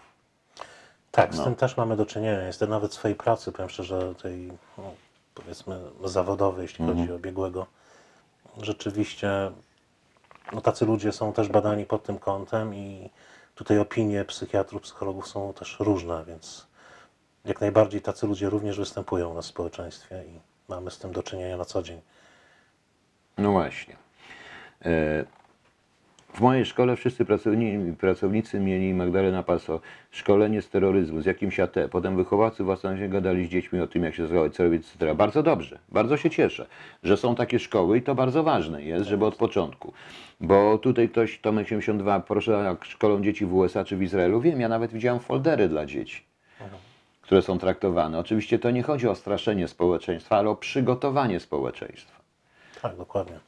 Tak, 1.11 1.33
z 1.35 1.37
No. 1.37 1.43
tym 1.43 1.55
też 1.55 1.77
mamy 1.77 1.95
do 1.95 2.05
czynienia. 2.05 2.41
Jest 2.43 2.61
nawet 2.61 2.91
w 2.91 2.93
swojej 2.93 3.17
pracy, 3.17 3.51
powiem 3.51 3.69
szczerze, 3.69 4.15
tej 4.15 4.47
no, 4.77 4.83
powiedzmy 5.35 5.79
zawodowej, 6.05 6.61
jeśli 6.61 6.85
Mhm. 6.85 6.99
chodzi 6.99 7.13
o 7.13 7.19
biegłego. 7.19 7.65
Rzeczywiście 8.57 9.51
no, 10.53 10.61
tacy 10.61 10.85
ludzie 10.85 11.11
są 11.11 11.33
też 11.33 11.47
badani 11.47 11.85
pod 11.85 12.03
tym 12.03 12.19
kątem 12.19 12.75
i 12.75 13.09
tutaj 13.55 13.79
opinie 13.79 14.25
psychiatrów, 14.25 14.81
psychologów 14.81 15.27
są 15.27 15.53
też 15.53 15.79
różne, 15.79 16.25
więc 16.25 16.67
jak 17.45 17.61
najbardziej 17.61 18.01
tacy 18.01 18.27
ludzie 18.27 18.49
również 18.49 18.77
występują 18.77 19.33
na 19.33 19.41
społeczeństwie 19.41 20.23
i 20.27 20.39
mamy 20.67 20.91
z 20.91 20.99
tym 20.99 21.11
do 21.11 21.23
czynienia 21.23 21.57
na 21.57 21.65
co 21.65 21.83
dzień. 21.83 22.01
No 23.37 23.51
właśnie. 23.51 23.95
E, 24.85 25.25
W 26.33 26.39
mojej 26.41 26.65
szkole 26.65 26.95
wszyscy 26.95 27.25
pracowni, 27.25 27.93
pracownicy 27.93 28.59
mieli 28.59 28.93
Magdalena 28.93 29.43
Paso 29.43 29.79
szkolenie 30.11 30.61
z 30.61 30.69
terroryzmu 30.69 31.21
z 31.21 31.25
jakimś 31.25 31.59
AT. 31.59 31.75
Potem 31.91 32.15
wychowawcy 32.15 32.63
własnościowi 32.63 33.09
gadali 33.09 33.45
z 33.45 33.49
dziećmi 33.49 33.79
o 33.79 33.87
tym, 33.87 34.03
jak 34.03 34.15
się 34.15 34.27
zachować, 34.27 34.55
co 34.55 34.63
robić, 34.63 34.81
etc. 34.81 35.15
Bardzo 35.15 35.43
dobrze. 35.43 35.79
Bardzo 35.89 36.17
się 36.17 36.29
cieszę, 36.29 36.65
że 37.03 37.17
są 37.17 37.35
takie 37.35 37.59
szkoły 37.59 37.97
i 37.97 38.01
to 38.01 38.15
bardzo 38.15 38.43
ważne 38.43 38.83
jest, 38.83 39.05
żeby 39.05 39.25
od 39.25 39.35
początku. 39.35 39.93
Bo 40.41 40.77
tutaj 40.77 41.09
ktoś, 41.09 41.39
Tomek 41.39 41.67
72, 41.67 42.19
proszę, 42.19 42.51
jak 42.51 42.85
szkolą 42.85 43.21
dzieci 43.21 43.45
w 43.45 43.53
USA 43.53 43.83
czy 43.83 43.97
w 43.97 44.03
Izraelu. 44.03 44.41
Wiem, 44.41 44.61
ja 44.61 44.69
nawet 44.69 44.93
widziałem 44.93 45.19
foldery 45.19 45.67
dla 45.67 45.85
dzieci 45.85 46.31
które 47.31 47.41
są 47.41 47.59
traktowane. 47.59 48.19
Oczywiście 48.19 48.59
to 48.59 48.71
nie 48.71 48.83
chodzi 48.83 49.07
o 49.07 49.15
straszenie 49.15 49.67
społeczeństwa, 49.67 50.37
ale 50.37 50.49
o 50.49 50.55
przygotowanie 50.55 51.39
społeczeństwa. 51.39 52.21
Tak, 52.81 52.95
dokładnie. 52.95 53.39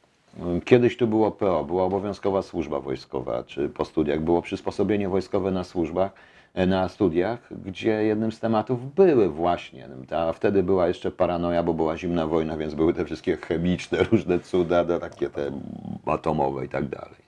Kiedyś 0.64 0.96
tu 0.96 1.06
było 1.06 1.30
PO, 1.30 1.64
była 1.64 1.84
obowiązkowa 1.84 2.42
służba 2.42 2.80
wojskowa, 2.80 3.44
czy 3.44 3.68
po 3.68 3.84
studiach 3.84 4.20
było 4.20 4.42
przysposobienie 4.42 5.08
wojskowe 5.08 5.50
na 5.50 5.64
służbach, 5.64 6.12
e, 6.54 6.66
na 6.66 6.88
studiach, 6.88 7.38
gdzie 7.64 7.90
jednym 8.04 8.32
z 8.32 8.40
tematów 8.40 8.94
były 8.94 9.28
właśnie, 9.28 9.88
a 10.10 10.32
wtedy 10.32 10.62
była 10.62 10.88
jeszcze 10.88 11.10
paranoja, 11.10 11.62
bo 11.62 11.74
była 11.74 11.96
zimna 11.96 12.26
wojna, 12.26 12.56
więc 12.56 12.74
były 12.74 12.94
te 12.94 13.04
wszystkie 13.04 13.36
chemiczne, 13.36 14.02
różne 14.12 14.40
cuda, 14.40 14.98
takie 15.00 15.30
te 15.30 15.50
atomowe 16.06 16.64
i 16.64 16.68
tak 16.68 16.88
dalej. 16.88 17.24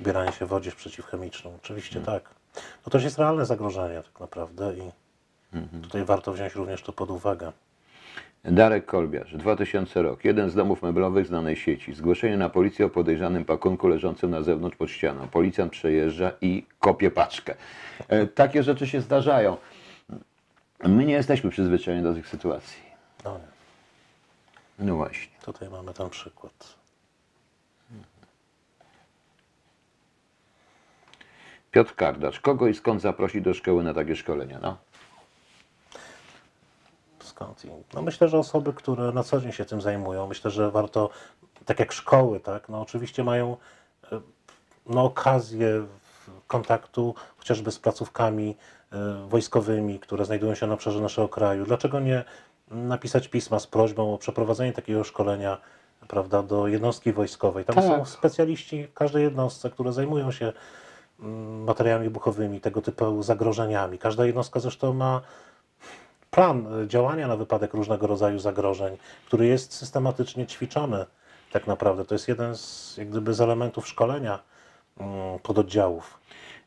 Ubieranie 0.00 0.32
się 0.32 0.46
w 0.46 0.52
odzież 0.52 0.74
przeciwchemiczną. 0.74 1.50
Oczywiście 1.62 2.00
Hmm. 2.00 2.06
tak. 2.20 2.30
No 2.86 2.90
to 2.90 2.98
jest 2.98 3.18
realne 3.18 3.46
zagrożenie 3.46 4.02
tak 4.02 4.20
naprawdę 4.20 4.74
i 4.74 4.90
Mhm. 5.56 5.82
tutaj 5.82 6.04
warto 6.04 6.32
wziąć 6.32 6.54
również 6.54 6.82
to 6.82 6.92
pod 6.92 7.10
uwagę. 7.10 7.52
Darek 8.44 8.86
Kolbiarz, 8.86 9.36
2000 9.36 10.02
rok. 10.02 10.24
Jeden 10.24 10.50
z 10.50 10.54
domów 10.54 10.82
meblowych 10.82 11.26
znanej 11.26 11.56
sieci. 11.56 11.94
Zgłoszenie 11.94 12.36
na 12.36 12.48
policję 12.48 12.86
o 12.86 12.88
podejrzanym 12.88 13.44
pakunku 13.44 13.88
leżącym 13.88 14.30
na 14.30 14.42
zewnątrz 14.42 14.76
pod 14.76 14.90
ścianą. 14.90 15.28
Policjant 15.28 15.72
przejeżdża 15.72 16.32
i 16.40 16.66
kopie 16.78 17.10
paczkę. 17.10 17.54
E, 18.08 18.26
takie 18.26 18.62
rzeczy 18.62 18.86
się 18.86 19.00
zdarzają. 19.00 19.56
My 20.84 21.04
nie 21.04 21.12
jesteśmy 21.12 21.50
przyzwyczajeni 21.50 22.02
do 22.02 22.14
tych 22.14 22.28
sytuacji. 22.28 22.82
No 23.24 23.38
nie. 23.38 24.86
No 24.86 24.96
właśnie. 24.96 25.32
Tutaj 25.44 25.68
mamy 25.68 25.94
ten 25.94 26.10
przykład. 26.10 26.80
Piotr 31.70 31.94
Kardacz. 31.94 32.40
Kogo 32.40 32.68
i 32.68 32.74
skąd 32.74 33.02
zaprosić 33.02 33.42
do 33.42 33.54
szkoły 33.54 33.84
na 33.84 33.94
takie 33.94 34.16
szkolenia? 34.16 34.58
No. 34.62 34.76
No 37.94 38.02
myślę, 38.02 38.28
że 38.28 38.38
osoby, 38.38 38.72
które 38.72 39.12
na 39.12 39.22
co 39.22 39.40
dzień 39.40 39.52
się 39.52 39.64
tym 39.64 39.80
zajmują, 39.80 40.26
myślę, 40.26 40.50
że 40.50 40.70
warto, 40.70 41.10
tak 41.64 41.78
jak 41.78 41.92
szkoły, 41.92 42.40
tak, 42.40 42.68
no 42.68 42.80
oczywiście 42.80 43.24
mają 43.24 43.56
e, 44.12 44.20
no, 44.86 45.04
okazję 45.04 45.86
kontaktu 46.46 47.14
chociażby 47.38 47.70
z 47.70 47.78
placówkami 47.78 48.56
e, 48.92 49.26
wojskowymi, 49.28 50.00
które 50.00 50.24
znajdują 50.24 50.54
się 50.54 50.66
na 50.66 50.74
obszarze 50.74 51.00
naszego 51.00 51.28
kraju. 51.28 51.64
Dlaczego 51.64 52.00
nie 52.00 52.24
napisać 52.70 53.28
pisma 53.28 53.58
z 53.58 53.66
prośbą 53.66 54.14
o 54.14 54.18
przeprowadzenie 54.18 54.72
takiego 54.72 55.04
szkolenia 55.04 55.58
prawda, 56.08 56.42
do 56.42 56.66
jednostki 56.66 57.12
wojskowej? 57.12 57.64
Tam 57.64 57.74
Tak. 57.74 57.84
są 57.84 58.04
specjaliści 58.04 58.86
w 58.86 58.94
każdej 58.94 59.22
jednostce, 59.22 59.70
które 59.70 59.92
zajmują 59.92 60.30
się 60.30 60.52
mm, 61.20 61.64
materiałami 61.64 62.04
wybuchowymi, 62.04 62.60
tego 62.60 62.82
typu 62.82 63.22
zagrożeniami. 63.22 63.98
Każda 63.98 64.26
jednostka 64.26 64.60
zresztą 64.60 64.92
ma 64.92 65.20
plan 66.30 66.66
działania 66.86 67.28
na 67.28 67.36
wypadek 67.36 67.74
różnego 67.74 68.06
rodzaju 68.06 68.38
zagrożeń, 68.38 68.96
który 69.26 69.46
jest 69.46 69.72
systematycznie 69.72 70.46
ćwiczony 70.46 71.06
tak 71.52 71.66
naprawdę. 71.66 72.04
To 72.04 72.14
jest 72.14 72.28
jeden 72.28 72.56
z, 72.56 72.96
jak 72.96 73.08
gdyby, 73.08 73.34
z 73.34 73.40
elementów 73.40 73.88
szkolenia 73.88 74.38
mm, 75.00 75.38
pododdziałów. 75.38 76.20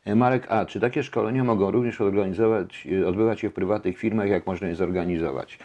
E, 0.04 0.14
Marek 0.14 0.52
A. 0.52 0.66
Czy 0.66 0.80
takie 0.80 1.02
szkolenia 1.02 1.44
mogą 1.44 1.70
również 1.70 2.00
organizować, 2.00 2.88
e, 3.02 3.06
odbywać 3.06 3.40
się 3.40 3.50
w 3.50 3.54
prywatnych 3.54 3.98
firmach? 3.98 4.28
Jak 4.28 4.46
można 4.46 4.68
je 4.68 4.76
zorganizować? 4.76 5.58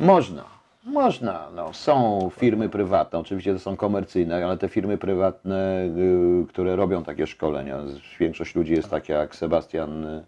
Można. 0.00 0.44
Można. 0.84 1.50
No, 1.54 1.72
są 1.72 2.30
firmy 2.38 2.68
prywatne, 2.68 3.18
oczywiście 3.18 3.52
to 3.52 3.58
są 3.58 3.76
komercyjne, 3.76 4.44
ale 4.44 4.58
te 4.58 4.68
firmy 4.68 4.98
prywatne, 4.98 5.84
y, 6.42 6.46
które 6.48 6.76
robią 6.76 7.04
takie 7.04 7.26
szkolenia, 7.26 7.78
większość 8.20 8.54
ludzi 8.54 8.72
jest 8.72 8.90
taka 8.90 9.14
jak 9.14 9.34
Sebastian, 9.34 10.22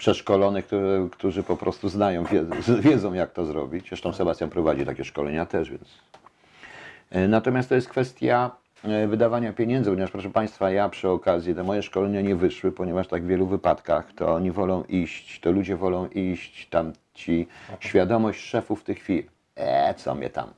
przeszkolonych, 0.00 0.66
które, 0.66 1.08
którzy 1.12 1.42
po 1.42 1.56
prostu 1.56 1.88
znają, 1.88 2.24
wiedzą, 2.88 3.12
jak 3.12 3.32
to 3.32 3.46
zrobić. 3.46 3.88
Zresztą 3.88 4.12
Sebastian 4.12 4.50
prowadzi 4.50 4.86
takie 4.86 5.04
szkolenia 5.04 5.46
też, 5.46 5.70
więc 5.70 5.88
E, 7.10 7.28
Natomiast 7.28 7.68
to 7.68 7.74
jest 7.74 7.88
kwestia 7.88 8.50
e, 8.84 9.08
wydawania 9.08 9.52
pieniędzy, 9.52 9.90
ponieważ 9.90 10.10
proszę 10.10 10.30
Państwa, 10.30 10.70
ja 10.70 10.88
przy 10.88 11.08
okazji, 11.08 11.54
te 11.54 11.62
moje 11.62 11.82
szkolenia 11.82 12.20
nie 12.20 12.36
wyszły, 12.36 12.72
ponieważ 12.72 13.08
tak 13.08 13.22
w 13.22 13.26
wielu 13.26 13.46
wypadkach 13.46 14.12
to 14.12 14.34
oni 14.34 14.50
wolą 14.50 14.84
iść, 14.84 15.40
to 15.40 15.52
ludzie 15.52 15.76
wolą 15.76 16.08
iść, 16.08 16.68
tam 16.68 16.92
ci 17.14 17.48
świadomość 17.80 18.40
szefów 18.40 18.84
tych 18.84 19.02
firm. 19.02 19.28
E, 19.56 19.94
co 19.94 20.14
mnie 20.14 20.30
tam, 20.30 20.50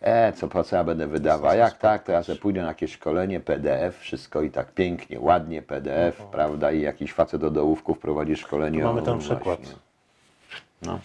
e, 0.00 0.32
co, 0.32 0.48
po 0.48 0.64
co 0.64 0.76
ja 0.76 0.84
będę 0.84 1.06
wydawał, 1.06 1.56
jak 1.56 1.78
tak, 1.78 2.02
to 2.02 2.12
ja 2.12 2.22
sobie 2.22 2.38
pójdę 2.38 2.62
na 2.62 2.68
jakieś 2.68 2.92
szkolenie, 2.92 3.40
PDF, 3.40 3.98
wszystko 3.98 4.42
i 4.42 4.50
tak 4.50 4.72
pięknie, 4.72 5.20
ładnie, 5.20 5.62
PDF, 5.62 6.22
prawda, 6.32 6.72
i 6.72 6.80
jakiś 6.80 7.12
facet 7.12 7.40
do 7.40 7.50
dołówków 7.50 7.98
prowadzi 7.98 8.36
szkolenie. 8.36 8.84
Mamy 8.84 9.00
o, 9.00 9.04
ten 9.04 9.14
właśnie. 9.14 9.36
przykład. 9.36 9.60
No. 10.82 10.98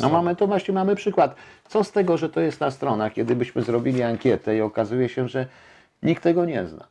No 0.00 0.08
mamy 0.08 0.36
to 0.36 0.46
właśnie 0.46 0.74
mamy 0.74 0.96
przykład. 0.96 1.34
Co 1.68 1.84
z 1.84 1.92
tego, 1.92 2.16
że 2.16 2.28
to 2.28 2.40
jest 2.40 2.60
na 2.60 2.70
stronach, 2.70 3.12
kiedy 3.12 3.36
byśmy 3.36 3.62
zrobili 3.62 4.02
ankietę 4.02 4.56
i 4.56 4.60
okazuje 4.60 5.08
się, 5.08 5.28
że 5.28 5.46
nikt 6.02 6.22
tego 6.22 6.44
nie 6.44 6.66
zna. 6.66 6.86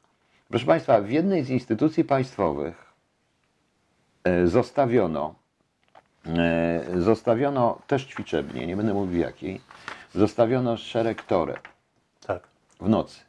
Proszę 0.49 0.65
Państwa, 0.65 1.01
w 1.01 1.09
jednej 1.09 1.43
z 1.43 1.49
instytucji 1.49 2.03
państwowych 2.03 2.93
e, 4.23 4.47
zostawiono, 4.47 5.35
e, 6.27 7.01
zostawiono 7.01 7.79
też 7.87 8.05
ćwiczebnie, 8.05 8.67
nie 8.67 8.77
będę 8.77 8.93
mówił 8.93 9.19
jakiej, 9.19 9.61
zostawiono 10.15 10.77
szereg 10.77 11.23
toreb 11.23 11.67
Tak. 12.27 12.47
w 12.81 12.89
nocy. 12.89 13.19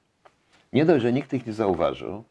Nie 0.72 0.85
dość, 0.85 1.03
że 1.03 1.12
nikt 1.12 1.33
ich 1.33 1.47
nie 1.47 1.53
zauważył, 1.53 2.24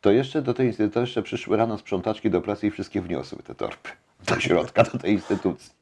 to 0.00 0.10
jeszcze 0.10 0.42
do 0.42 0.54
tej 0.54 0.66
instytucji, 0.66 0.94
to 0.94 1.00
jeszcze 1.00 1.22
przyszły 1.22 1.56
rano 1.56 1.78
sprzątaczki 1.78 2.30
do 2.30 2.40
pracy 2.40 2.66
i 2.66 2.70
wszystkie 2.70 3.00
wniosły 3.00 3.42
te 3.42 3.54
torby 3.54 3.88
do 4.28 4.40
środka, 4.40 4.82
do 4.84 4.98
tej 4.98 5.12
instytucji. 5.12 5.72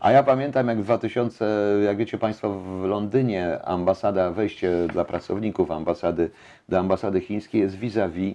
A 0.00 0.10
ja 0.12 0.22
pamiętam 0.22 0.68
jak 0.68 0.80
w 0.80 0.84
2000, 0.84 1.46
jak 1.84 1.96
wiecie 1.96 2.18
Państwo, 2.18 2.60
w 2.60 2.84
Londynie 2.84 3.62
ambasada, 3.62 4.30
wejście 4.30 4.86
dla 4.92 5.04
pracowników 5.04 5.70
ambasady, 5.70 6.30
do 6.68 6.78
ambasady 6.78 7.20
chińskiej 7.20 7.60
jest 7.60 7.76
vis-a-vis, 7.76 8.34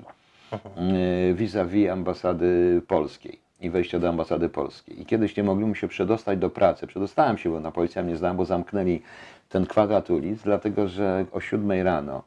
yy, 0.52 1.34
vis-a-vis 1.34 1.90
ambasady 1.90 2.82
polskiej 2.88 3.43
i 3.64 3.70
wejście 3.70 4.00
do 4.00 4.10
ambasady 4.10 4.50
polskiej. 4.50 5.02
I 5.02 5.06
kiedyś 5.06 5.38
nie 5.38 5.44
mogliśmy 5.44 5.76
się 5.76 5.88
przedostać 5.88 6.40
do 6.40 6.50
pracy. 6.50 6.88
Przedostałem 6.88 7.38
się, 7.38 7.50
bo 7.52 7.60
na 7.60 7.72
policja 7.72 8.04
mnie 8.04 8.18
znałem, 8.18 8.38
bo 8.38 8.46
zamknęli 8.46 9.02
ten 9.50 9.66
kwadrat 9.66 10.10
ulic, 10.10 10.42
dlatego 10.42 10.88
że 10.88 11.26
o 11.32 11.42
7 11.42 11.72
rano 11.84 12.24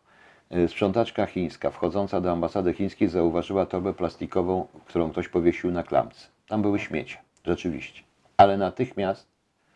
y, 0.57 0.69
sprzątaczka 0.69 1.27
chińska 1.27 1.71
wchodząca 1.71 2.21
do 2.21 2.33
ambasady 2.33 2.73
chińskiej 2.75 3.09
zauważyła 3.09 3.67
torbę 3.67 3.95
plastikową, 3.95 4.67
którą 4.87 5.11
ktoś 5.11 5.29
powiesił 5.29 5.71
na 5.71 5.83
klamce. 5.83 6.27
Tam 6.49 6.63
były 6.63 6.79
śmiecie, 6.79 7.17
rzeczywiście. 7.45 8.03
Ale 8.37 8.57
natychmiast 8.57 9.27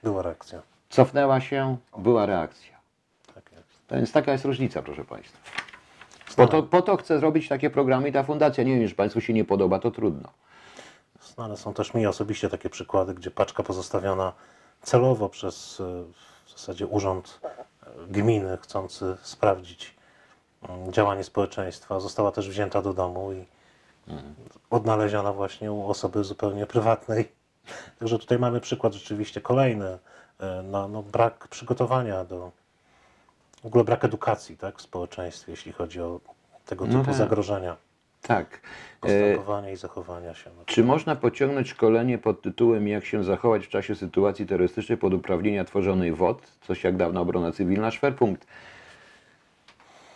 Była 0.03 0.23
reakcja. 0.23 0.63
cofnęła 0.89 1.41
się, 1.41 1.77
była 1.99 2.27
reakcja. 2.27 2.77
Tak 3.35 3.53
jest. 3.53 3.87
To 3.87 3.97
więc 3.97 4.13
taka 4.13 4.33
jest 4.33 4.45
różnica, 4.45 4.83
proszę 4.83 5.05
Państwa. 5.05 5.39
Po 6.37 6.47
to, 6.47 6.63
po 6.63 6.83
to 6.83 6.97
chcę 6.97 7.19
zrobić 7.19 7.49
takie 7.49 7.71
programy 7.71 8.09
i 8.09 8.13
ta 8.13 8.23
fundacja. 8.23 8.65
Nie 8.65 8.79
wiem, 8.79 8.89
że 8.89 8.95
Państwu 8.95 9.21
się 9.21 9.33
nie 9.33 9.45
podoba, 9.45 9.79
to 9.79 9.91
trudno. 9.91 10.29
No, 11.41 11.45
ale 11.45 11.57
są 11.57 11.75
też 11.75 11.95
mi 11.95 12.07
osobiście 12.07 12.49
takie 12.49 12.71
przykłady, 12.71 13.15
gdzie 13.15 13.31
paczka 13.31 13.63
pozostawiona 13.63 14.33
celowo 14.83 15.29
przez 15.29 15.81
e, 15.81 15.85
w 16.47 16.51
zasadzie 16.51 16.87
urząd 16.87 17.41
e, 17.43 17.89
gminy 18.09 18.59
chcący 18.63 19.17
sprawdzić 19.23 19.95
mm, 20.69 20.93
działanie 20.93 21.25
społeczeństwa 21.25 22.01
została 22.01 22.33
też 22.33 22.49
wzięta 22.49 22.83
do 22.83 22.93
domu 22.93 23.33
i 23.33 23.45
odnaleziona 24.71 25.33
właśnie 25.33 25.73
u 25.73 25.91
osoby 25.91 26.25
zupełnie 26.25 26.67
prywatnej. 26.67 27.33
Także 27.99 28.19
tutaj 28.19 28.39
mamy 28.39 28.61
przykład 28.61 28.93
rzeczywiście 28.93 29.41
kolejny 29.41 29.99
e, 30.39 30.63
na 30.63 30.89
no, 30.89 31.03
brak 31.03 31.49
przygotowania 31.49 32.25
do 32.25 32.51
w 33.63 33.67
ogóle 33.67 33.85
brak 33.85 34.05
edukacji 34.05 34.57
tak, 34.57 34.79
w 34.79 34.83
społeczeństwie, 34.83 35.53
jeśli 35.53 35.73
chodzi 35.73 36.01
o 36.01 36.21
tego 36.67 36.87
No 36.87 36.93
typu 36.93 37.05
tak. 37.05 37.15
zagrożenia, 37.15 37.77
Tak. 38.23 38.55
E, 38.55 39.01
postępowania 39.01 39.71
i 39.71 39.77
zachowania 39.77 40.35
się. 40.35 40.51
No, 40.57 40.63
Czy 40.67 40.85
można 40.85 41.17
pociągnąć 41.17 41.69
szkolenie 41.69 42.19
pod 42.19 42.43
tytułem 42.43 42.89
Jak 42.89 43.05
się 43.05 43.25
zachować 43.25 43.67
w 43.67 43.69
czasie 43.69 43.95
sytuacji 43.95 44.47
terrorystycznej 44.47 44.99
pod 44.99 45.15
uprawnienia 45.15 45.65
tworzonej 45.65 46.13
WOT? 46.13 46.43
Coś 46.61 46.85
jak 46.85 46.97
dawna 46.97 47.21
obrona 47.21 47.53
cywilna, 47.53 47.91
szwerpunkt. 47.91 48.47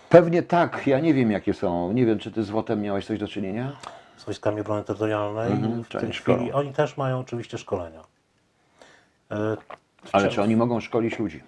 Pewnie 0.09 0.43
tak, 0.43 0.87
ja 0.87 1.01
nie 1.01 1.15
wiem 1.15 1.31
jakie 1.31 1.55
są. 1.55 1.93
Nie 1.93 2.07
wiem, 2.07 2.19
czy 2.19 2.33
ty 2.33 2.43
z 2.45 2.51
WOT-em 2.51 2.81
miałeś 2.83 3.07
coś 3.07 3.19
do 3.19 3.29
czynienia? 3.29 3.77
z 4.17 4.25
wojskami 4.25 4.61
obrony 4.61 4.85
terytorialnej. 4.85 5.53
Mhm, 5.53 5.85
w 5.85 5.89
tej 5.89 6.13
szkolą. 6.13 6.39
chwili 6.39 6.53
oni 6.53 6.73
też 6.73 6.97
mają 6.97 7.19
oczywiście 7.19 7.59
szkolenia. 7.59 8.01
E, 9.31 9.57
Ale 10.13 10.29
Czy- 10.29 10.35
czy 10.35 10.43
oni 10.43 10.57
mogą 10.57 10.81
szkolić 10.81 11.19
ludzi? 11.19 11.43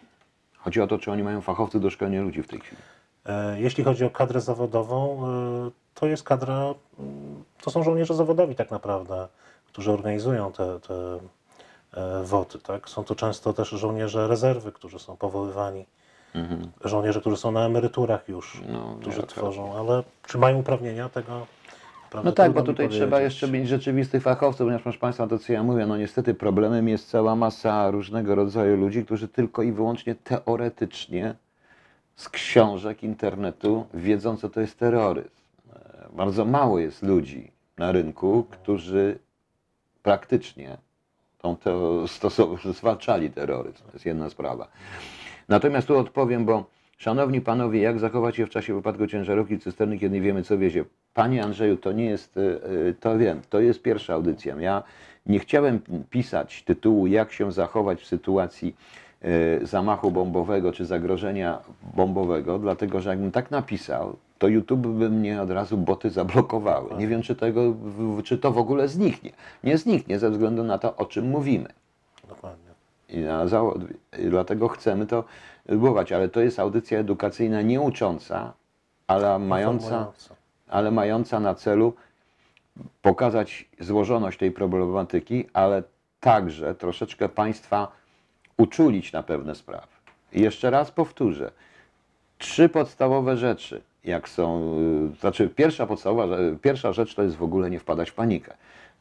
Chodzi 0.59 0.80
o 0.80 0.86
to, 0.86 0.98
czy 0.98 1.11
oni 1.12 1.22
mają 1.22 1.40
fachowców 1.40 1.82
do 1.82 1.90
szkolenia 1.90 2.22
ludzi 2.22 2.42
w 2.42 2.48
tej 2.48 2.61
chwili. 2.61 2.82
E, 3.26 3.61
Jeśli 3.61 3.84
chodzi 3.84 4.04
o 4.04 4.11
kadrę 4.11 4.40
zawodową, 4.40 5.22
e, 5.26 5.70
to 6.01 6.07
jest 6.07 6.22
kadra, 6.22 6.74
mm, 6.99 7.44
to 7.62 7.70
są 7.70 7.82
żołnierze 7.82 8.14
zawodowi 8.14 8.55
tak 8.55 8.70
naprawdę, 8.70 9.28
którzy 9.66 9.92
organizują 9.92 10.53
te, 10.53 10.80
te 10.80 10.94
e, 11.94 12.24
WOT-y. 12.24 12.59
Tak? 12.59 12.88
Są 12.88 13.05
to 13.05 13.14
często 13.14 13.53
też 13.53 13.68
żołnierze 13.68 14.28
rezerwy, 14.28 14.72
którzy 14.72 14.99
są 14.99 15.16
powoływani. 15.16 15.86
Żołnierze, 16.84 17.20
którzy 17.20 17.36
są 17.36 17.53
na 17.53 17.66
emeryturach 17.66 18.28
już, 18.28 18.57
Mhm. 18.57 18.72
No, 18.74 18.97
którzy 19.01 19.22
tworzą, 19.22 19.78
ale 19.78 20.03
czy 20.26 20.38
mają 20.38 20.59
uprawnienia 20.59 21.09
tego? 21.09 21.47
No 22.24 22.32
tak, 22.32 22.53
bo 22.53 22.62
tutaj 22.62 22.88
trzeba 22.88 23.20
jeszcze 23.20 23.49
mieć 23.49 23.68
rzeczywistych 23.68 24.22
fachowców, 24.22 24.59
ponieważ 24.59 24.82
proszę 24.82 24.99
Państwa, 24.99 25.26
to 25.26 25.38
co 25.38 25.53
ja 25.53 25.62
mówię, 25.62 25.86
no 25.86 25.97
niestety 25.97 26.34
problemem 26.34 26.88
jest 26.88 27.11
cała 27.11 27.36
masa 27.36 27.90
różnego 27.90 28.34
rodzaju 28.34 28.76
ludzi, 28.76 29.05
którzy 29.05 29.28
tylko 29.28 29.62
i 29.62 29.72
wyłącznie 29.72 30.14
teoretycznie 30.14 31.34
z 32.16 32.28
książek, 32.28 33.03
internetu 33.03 33.86
wiedzą, 33.94 34.36
co 34.36 34.49
to 34.51 34.61
jest 34.61 34.78
terroryzm. 34.78 35.28
E, 36.16 36.18
Bardzo 36.18 36.44
mało 36.44 36.78
jest 36.78 37.02
ludzi 37.02 37.50
na 37.78 37.92
rynku, 37.92 38.46
którzy 38.50 39.18
praktycznie 40.02 40.76
tą 41.38 41.54
teo- 41.56 42.06
stosow- 42.06 42.72
zwalczali 42.72 43.30
terroryzm. 43.30 43.84
To 43.86 43.92
jest 43.92 44.06
jedna 44.06 44.30
sprawa. 44.30 44.68
Natomiast 45.48 45.88
tu 45.88 45.98
odpowiem, 45.98 46.44
bo 46.44 46.64
szanowni 46.98 47.40
panowie, 47.40 47.80
jak 47.80 47.98
zachować 47.98 48.36
się 48.36 48.46
w 48.46 48.50
czasie 48.50 48.74
wypadku 48.74 49.06
ciężarówki 49.06 49.58
cysterny, 49.58 49.98
kiedy 49.98 50.14
nie 50.14 50.20
wiemy, 50.22 50.42
co 50.42 50.58
wiezie? 50.58 50.84
Panie 51.14 51.44
Andrzeju, 51.44 51.76
to 51.76 51.92
nie 51.92 52.04
jest, 52.04 52.36
y, 52.36 52.40
y, 52.90 52.94
to 53.00 53.18
wiem, 53.18 53.40
to 53.50 53.60
jest 53.60 53.82
pierwsza 53.82 54.14
audycja. 54.14 54.56
Ja 54.60 54.82
nie 55.26 55.38
chciałem 55.38 55.80
pisać 56.10 56.62
tytułu, 56.62 57.06
jak 57.06 57.32
się 57.32 57.52
zachować 57.52 58.00
w 58.02 58.06
sytuacji 58.06 58.76
y, 59.62 59.66
zamachu 59.66 60.10
bombowego 60.10 60.72
czy 60.72 60.84
zagrożenia 60.84 61.58
bombowego, 61.96 62.58
dlatego 62.58 63.00
że 63.00 63.10
jakbym 63.10 63.30
tak 63.32 63.50
napisał, 63.50 64.16
to 64.39 64.49
YouTube 64.49 64.87
by 64.87 65.11
mnie 65.11 65.43
od 65.43 65.51
razu 65.51 65.76
boty 65.76 66.11
zablokowały. 66.11 66.97
Nie 66.99 67.09
wiem, 67.09 67.22
czy, 67.22 67.37
tego, 67.37 67.74
czy 68.24 68.39
to 68.39 68.53
w 68.53 68.59
ogóle 68.59 68.89
zniknie. 68.89 69.30
Nie 69.64 69.78
zniknie 69.78 70.18
ze 70.18 70.30
względu 70.30 70.64
na 70.64 70.78
to, 70.78 70.97
o 70.97 71.07
czym 71.07 71.28
mówimy. 71.28 71.68
Dokładnie. 72.28 72.66
I, 73.09 73.20
na 73.20 73.45
i 74.18 74.30
dlatego 74.30 74.68
chcemy 74.68 75.07
to 75.07 75.24
próbować, 75.66 76.12
ale 76.12 76.28
to 76.28 76.41
jest 76.41 76.59
audycja 76.59 76.99
edukacyjna 76.99 77.62
nie 77.62 77.80
ucząca, 77.80 78.53
ale 79.07 79.39
mająca, 79.39 80.12
ale 80.68 80.91
mająca 80.91 81.41
na 81.41 81.55
celu 81.55 81.95
pokazać 83.03 83.68
złożoność 83.80 84.39
tej 84.39 84.51
problematyki, 84.51 85.45
ale 85.53 85.82
także 86.20 86.74
troszeczkę 86.74 87.28
Państwa 87.28 87.93
uczulić 88.57 89.12
na 89.12 89.22
pewne 89.22 89.55
sprawy. 89.55 89.87
I 90.32 90.41
jeszcze 90.41 90.70
raz 90.70 90.91
powtórzę, 90.91 91.51
trzy 92.39 92.68
podstawowe 92.68 93.37
rzeczy, 93.37 93.82
jak 94.07 94.28
są, 94.28 94.74
y, 95.14 95.20
znaczy 95.20 95.48
pierwsza 95.48 95.86
podstawowa, 95.86 96.36
pierwsza 96.62 96.92
rzecz 96.92 97.14
to 97.14 97.22
jest 97.22 97.36
w 97.36 97.42
ogóle 97.42 97.70
nie 97.70 97.80
wpadać 97.80 98.11
w 98.11 98.14
panikę, 98.14 98.54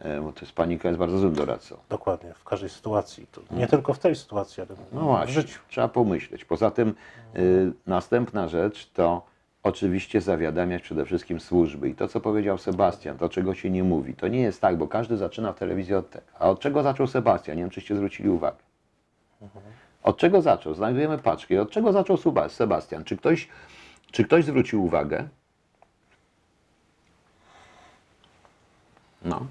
y, 0.05 0.21
bo 0.21 0.31
to 0.33 0.41
jest 0.41 0.51
panika 0.53 0.87
jest 0.87 0.99
bardzo 0.99 1.17
złym 1.17 1.33
doradcą. 1.33 1.77
Dokładnie, 1.89 2.33
w 2.33 2.43
każdej 2.43 2.69
sytuacji. 2.69 3.27
To 3.31 3.41
nie 3.51 3.67
tylko 3.67 3.93
w 3.93 3.99
tej 3.99 4.15
sytuacji, 4.15 4.63
ale 4.63 4.69
No 4.91 5.01
w 5.01 5.03
właśnie, 5.03 5.33
życiu. 5.33 5.59
trzeba 5.69 5.87
pomyśleć. 5.87 6.45
Poza 6.45 6.71
tym 6.71 6.93
y, 7.35 7.71
następna 7.87 8.47
rzecz 8.47 8.89
to 8.93 9.21
oczywiście 9.63 10.21
zawiadamiać 10.21 10.81
przede 10.81 11.05
wszystkim 11.05 11.39
służby. 11.39 11.89
I 11.89 11.95
to, 11.95 12.07
co 12.07 12.19
powiedział 12.21 12.57
Sebastian, 12.57 13.17
to 13.17 13.29
czego 13.29 13.55
się 13.55 13.69
nie 13.69 13.83
mówi, 13.83 14.13
to 14.13 14.27
nie 14.27 14.39
jest 14.41 14.61
tak, 14.61 14.77
bo 14.77 14.87
każdy 14.87 15.17
zaczyna 15.17 15.53
w 15.53 15.59
telewizji 15.59 15.95
od 15.95 16.09
tego. 16.09 16.25
A 16.39 16.49
od 16.49 16.59
czego 16.59 16.83
zaczął 16.83 17.07
Sebastian? 17.07 17.57
Nie 17.57 17.63
wiem, 17.63 17.69
czyście 17.69 17.95
zwrócili 17.95 18.29
uwagę. 18.29 18.57
Od 20.03 20.17
czego 20.17 20.41
zaczął? 20.41 20.73
Znajdujemy 20.73 21.17
paczki. 21.17 21.57
Od 21.57 21.71
czego 21.71 21.91
zaczął 21.91 22.17
Sebastian? 22.49 23.03
Czy 23.03 23.17
ktoś, 23.17 23.47
czy 24.11 24.23
ktoś 24.23 24.45
zwrócił 24.45 24.85
uwagę? 24.85 25.27
No. 29.21 29.45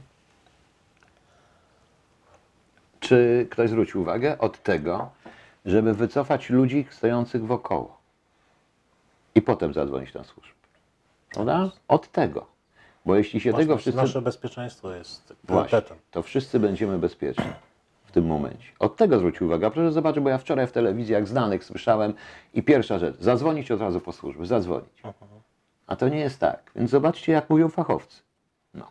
Czy 3.00 3.46
ktoś 3.50 3.70
zwrócił 3.70 4.00
uwagę 4.00 4.38
od 4.38 4.62
tego, 4.62 5.10
żeby 5.64 5.94
wycofać 5.94 6.50
ludzi 6.50 6.86
stojących 6.90 7.46
wokoło 7.46 7.98
i 9.34 9.42
potem 9.42 9.74
zadzwonić 9.74 10.14
na 10.14 10.24
służbę? 10.24 10.54
Prawda? 11.30 11.70
Od 11.88 12.12
tego. 12.12 12.46
Bo 13.06 13.16
jeśli 13.16 13.40
się 13.40 13.52
tego 13.52 13.72
Nasze, 13.72 13.82
wszyscy... 13.82 14.00
nasze 14.00 14.22
bezpieczeństwo 14.22 14.94
jest 14.94 15.34
Właśnie, 15.44 15.80
to 16.10 16.22
wszyscy 16.22 16.60
będziemy 16.60 16.98
bezpieczni 16.98 17.52
tym 18.14 18.26
momencie. 18.26 18.68
Od 18.78 18.96
tego 18.96 19.18
zwrócił 19.18 19.46
uwagę. 19.46 19.70
Proszę 19.70 19.92
zobaczyć, 19.92 20.22
bo 20.24 20.30
ja 20.30 20.38
wczoraj 20.38 20.66
w 20.66 20.72
telewizji, 20.72 21.12
jak 21.12 21.28
znanych 21.28 21.64
słyszałem 21.64 22.14
i 22.54 22.62
pierwsza 22.62 22.98
rzecz, 22.98 23.16
zadzwonić 23.20 23.70
od 23.70 23.80
razu 23.80 24.00
po 24.00 24.12
służby, 24.12 24.46
zadzwonić. 24.46 25.02
A 25.86 25.96
to 25.96 26.08
nie 26.08 26.18
jest 26.18 26.40
tak. 26.40 26.70
Więc 26.76 26.90
zobaczcie, 26.90 27.32
jak 27.32 27.50
mówią 27.50 27.68
fachowcy. 27.68 28.22
No. 28.74 28.84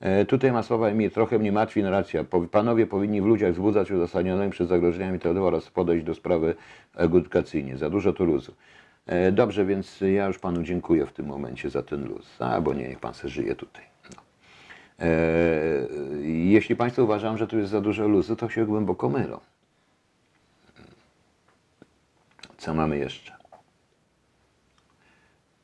E, 0.00 0.24
tutaj 0.24 0.52
ma 0.52 0.62
słowa 0.62 0.88
Emil, 0.88 1.10
trochę 1.10 1.38
mnie 1.38 1.52
martwi 1.52 1.82
narracja. 1.82 2.24
Po- 2.24 2.40
Panowie 2.40 2.86
powinni 2.86 3.22
w 3.22 3.24
ludziach 3.26 3.52
wzbudzać 3.52 3.90
uzasadnionymi 3.90 4.50
przed 4.50 4.68
zagrożeniami 4.68 5.18
terroru 5.18 5.46
oraz 5.46 5.70
podejść 5.70 6.04
do 6.06 6.14
sprawy 6.14 6.54
edukacyjnie. 6.96 7.78
Za 7.78 7.90
dużo 7.90 8.12
tu 8.12 8.24
luzu. 8.24 8.52
E, 9.06 9.32
Dobrze, 9.32 9.64
więc 9.64 10.00
ja 10.00 10.26
już 10.26 10.38
panu 10.38 10.62
dziękuję 10.62 11.06
w 11.06 11.12
tym 11.12 11.26
momencie 11.26 11.70
za 11.70 11.82
ten 11.82 12.08
luz. 12.08 12.42
Albo 12.42 12.74
nie, 12.74 12.88
niech 12.88 13.00
pan 13.00 13.14
se 13.14 13.28
żyje 13.28 13.54
tutaj. 13.54 13.84
E, 15.00 15.06
Jeśli 16.22 16.76
Państwo 16.76 17.04
uważają, 17.04 17.36
że 17.36 17.46
tu 17.46 17.58
jest 17.58 17.70
za 17.70 17.80
dużo 17.80 18.08
luzu, 18.08 18.36
to 18.36 18.48
się 18.48 18.66
głęboko 18.66 19.08
mylą. 19.08 19.40
Co 22.58 22.74
mamy 22.74 22.98
jeszcze? 22.98 23.32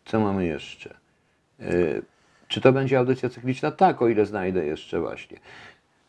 Co 0.05 0.21
mamy 0.21 0.47
jeszcze? 0.47 0.95
E, 1.61 1.67
Czy 2.49 2.61
to 2.61 2.73
będzie 2.73 2.99
audycja 2.99 3.29
cykliczna? 3.29 3.71
Tak, 3.71 4.03
o 4.03 4.09
ile 4.09 4.27
znajdę 4.27 4.67
jeszcze 4.67 5.01
właśnie. 5.01 5.39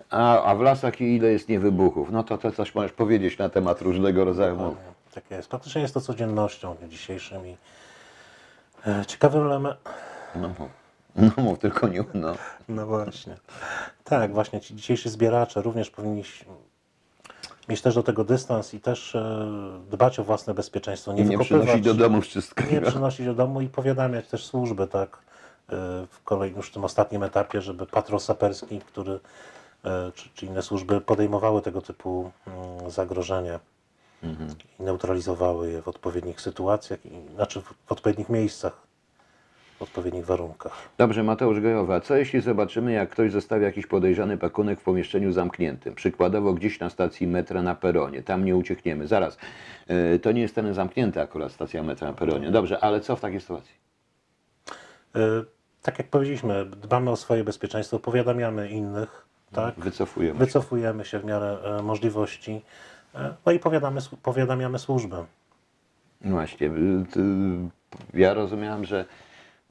A, 0.09 0.43
a 0.43 0.55
w 0.55 0.61
lasach 0.61 1.01
ile 1.01 1.31
jest 1.31 1.49
niewybuchów? 1.49 2.11
No 2.11 2.23
to, 2.23 2.37
to 2.37 2.51
coś 2.51 2.75
możesz 2.75 2.91
powiedzieć 2.91 3.37
na 3.37 3.49
temat 3.49 3.81
różnego 3.81 4.25
rodzaju. 4.25 4.55
Dokładnie. 4.55 4.81
Tak 5.13 5.31
jest. 5.31 5.49
Praktycznie 5.49 5.81
jest 5.81 5.93
to 5.93 6.01
codziennością 6.01 6.75
dzisiejszym 6.89 7.47
i 7.47 7.57
e, 8.87 9.05
ciekawym 9.05 9.41
elementem. 9.45 9.93
No, 10.35 10.47
mów. 10.49 10.80
No 11.15 11.43
mów, 11.43 11.59
tylko 11.59 11.87
nie 11.87 12.03
no. 12.13 12.35
No 12.69 12.87
właśnie. 12.87 13.37
Tak, 14.03 14.33
właśnie 14.33 14.61
ci 14.61 14.75
dzisiejsi 14.75 15.09
zbieracze 15.09 15.61
również 15.61 15.89
powinni 15.89 16.23
mieć 17.69 17.81
też 17.81 17.95
do 17.95 18.03
tego 18.03 18.23
dystans 18.23 18.73
i 18.73 18.79
też 18.79 19.15
e, 19.15 19.49
dbać 19.91 20.19
o 20.19 20.23
własne 20.23 20.53
bezpieczeństwo. 20.53 21.13
Nie, 21.13 21.23
Nie 21.23 21.37
wykopywać, 21.37 21.63
przynosić 21.63 21.85
do 21.85 21.93
domu 21.93 22.21
wszystkiego. 22.21 22.71
Nie 22.71 22.81
przynosić 22.81 23.25
do 23.25 23.33
domu 23.33 23.61
i 23.61 23.67
powiadamiać 23.67 24.27
też 24.27 24.45
służby, 24.45 24.87
tak, 24.87 25.17
e, 25.17 25.75
w 26.09 26.23
kolejnym, 26.23 26.57
już 26.57 26.69
w 26.69 26.73
tym 26.73 26.83
ostatnim 26.83 27.23
etapie, 27.23 27.61
żeby 27.61 27.85
patrol 27.85 28.19
saperski, 28.19 28.79
który, 28.79 29.19
e, 29.85 30.11
czy, 30.15 30.29
czy 30.33 30.45
inne 30.45 30.61
służby 30.61 31.01
podejmowały 31.01 31.61
tego 31.61 31.81
typu 31.81 32.31
mm, 32.47 32.91
zagrożenia 32.91 33.59
i 34.79 34.83
neutralizowały 34.83 35.71
je 35.71 35.81
w 35.81 35.87
odpowiednich 35.87 36.41
sytuacjach, 36.41 37.05
i, 37.05 37.35
znaczy 37.35 37.61
w 37.61 37.91
odpowiednich 37.91 38.29
miejscach, 38.29 38.81
w 39.81 39.83
odpowiednich 39.83 40.25
warunkach. 40.25 40.89
Dobrze, 40.97 41.23
Mateusz 41.23 41.59
Gojowa, 41.59 41.99
co 41.99 42.15
jeśli 42.15 42.41
zobaczymy, 42.41 42.91
jak 42.91 43.09
ktoś 43.09 43.31
zostawia 43.31 43.65
jakiś 43.65 43.87
podejrzany 43.87 44.37
pakunek 44.37 44.79
w 44.79 44.83
pomieszczeniu 44.83 45.31
zamkniętym, 45.31 45.95
przykładowo 45.95 46.53
gdzieś 46.53 46.79
na 46.79 46.89
stacji 46.89 47.27
metra 47.27 47.61
na 47.61 47.75
peronie, 47.75 48.23
tam 48.23 48.45
nie 48.45 48.55
uciekniemy. 48.55 49.07
Zaraz, 49.07 49.37
yy, 49.87 50.19
to 50.19 50.31
nie 50.31 50.41
jest 50.41 50.55
ten 50.55 50.73
zamknięty 50.73 51.21
akurat 51.21 51.51
stacja 51.51 51.83
metra 51.83 52.07
na 52.07 52.13
peronie. 52.13 52.51
Dobrze, 52.51 52.79
ale 52.79 53.01
co 53.01 53.15
w 53.15 53.21
takiej 53.21 53.41
sytuacji? 53.41 53.75
E, 55.15 55.19
Tak 55.81 55.97
jak 55.99 56.07
powiedzieliśmy, 56.07 56.65
dbamy 56.65 57.11
o 57.11 57.15
swoje 57.15 57.43
bezpieczeństwo, 57.43 57.99
powiadamiamy 57.99 58.69
innych, 58.69 59.25
tak? 59.51 59.75
Wycofujemy. 59.75 60.39
Wycofujemy 60.39 61.05
się 61.05 61.19
w 61.19 61.25
miarę 61.25 61.57
e, 61.63 61.81
możliwości, 61.83 62.61
e, 63.15 63.33
no 63.45 63.51
i 63.51 63.59
powiadamy, 63.59 64.01
powiadamiamy 64.23 64.79
służbę. 64.79 65.25
No 66.21 66.31
Właśnie, 66.31 66.69
ja 68.13 68.33
rozumiałem, 68.33 68.85
że 68.85 69.05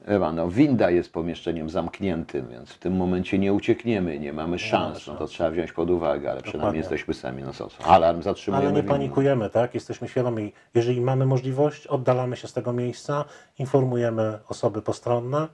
Ewa, 0.05 0.31
no, 0.31 0.49
winda 0.49 0.89
jest 0.89 1.13
pomieszczeniem 1.13 1.69
zamkniętym, 1.69 2.47
więc 2.47 2.69
w 2.69 2.77
tym 2.77 2.95
momencie 2.95 3.39
nie 3.39 3.53
uciekniemy, 3.53 4.19
nie 4.19 4.33
mamy 4.33 4.59
szans, 4.59 5.07
no 5.07 5.15
to 5.15 5.27
trzeba 5.27 5.49
wziąć 5.49 5.71
pod 5.71 5.89
uwagę, 5.89 6.31
ale 6.31 6.41
przynajmniej 6.41 6.79
jesteśmy 6.79 7.13
sami, 7.13 7.43
no 7.43 7.53
co, 7.53 7.67
co? 7.67 7.85
alarm 7.85 8.21
zatrzymujemy. 8.21 8.67
Ale 8.67 8.75
nie 8.75 8.81
windę. 8.81 8.93
panikujemy, 8.93 9.49
tak? 9.49 9.73
Jesteśmy 9.73 10.07
świadomi, 10.07 10.53
jeżeli 10.75 11.01
mamy 11.01 11.25
możliwość, 11.25 11.87
oddalamy 11.87 12.37
się 12.37 12.47
z 12.47 12.53
tego 12.53 12.73
miejsca, 12.73 13.25
informujemy 13.59 14.39
osoby 14.49 14.81
postronne, 14.81 15.47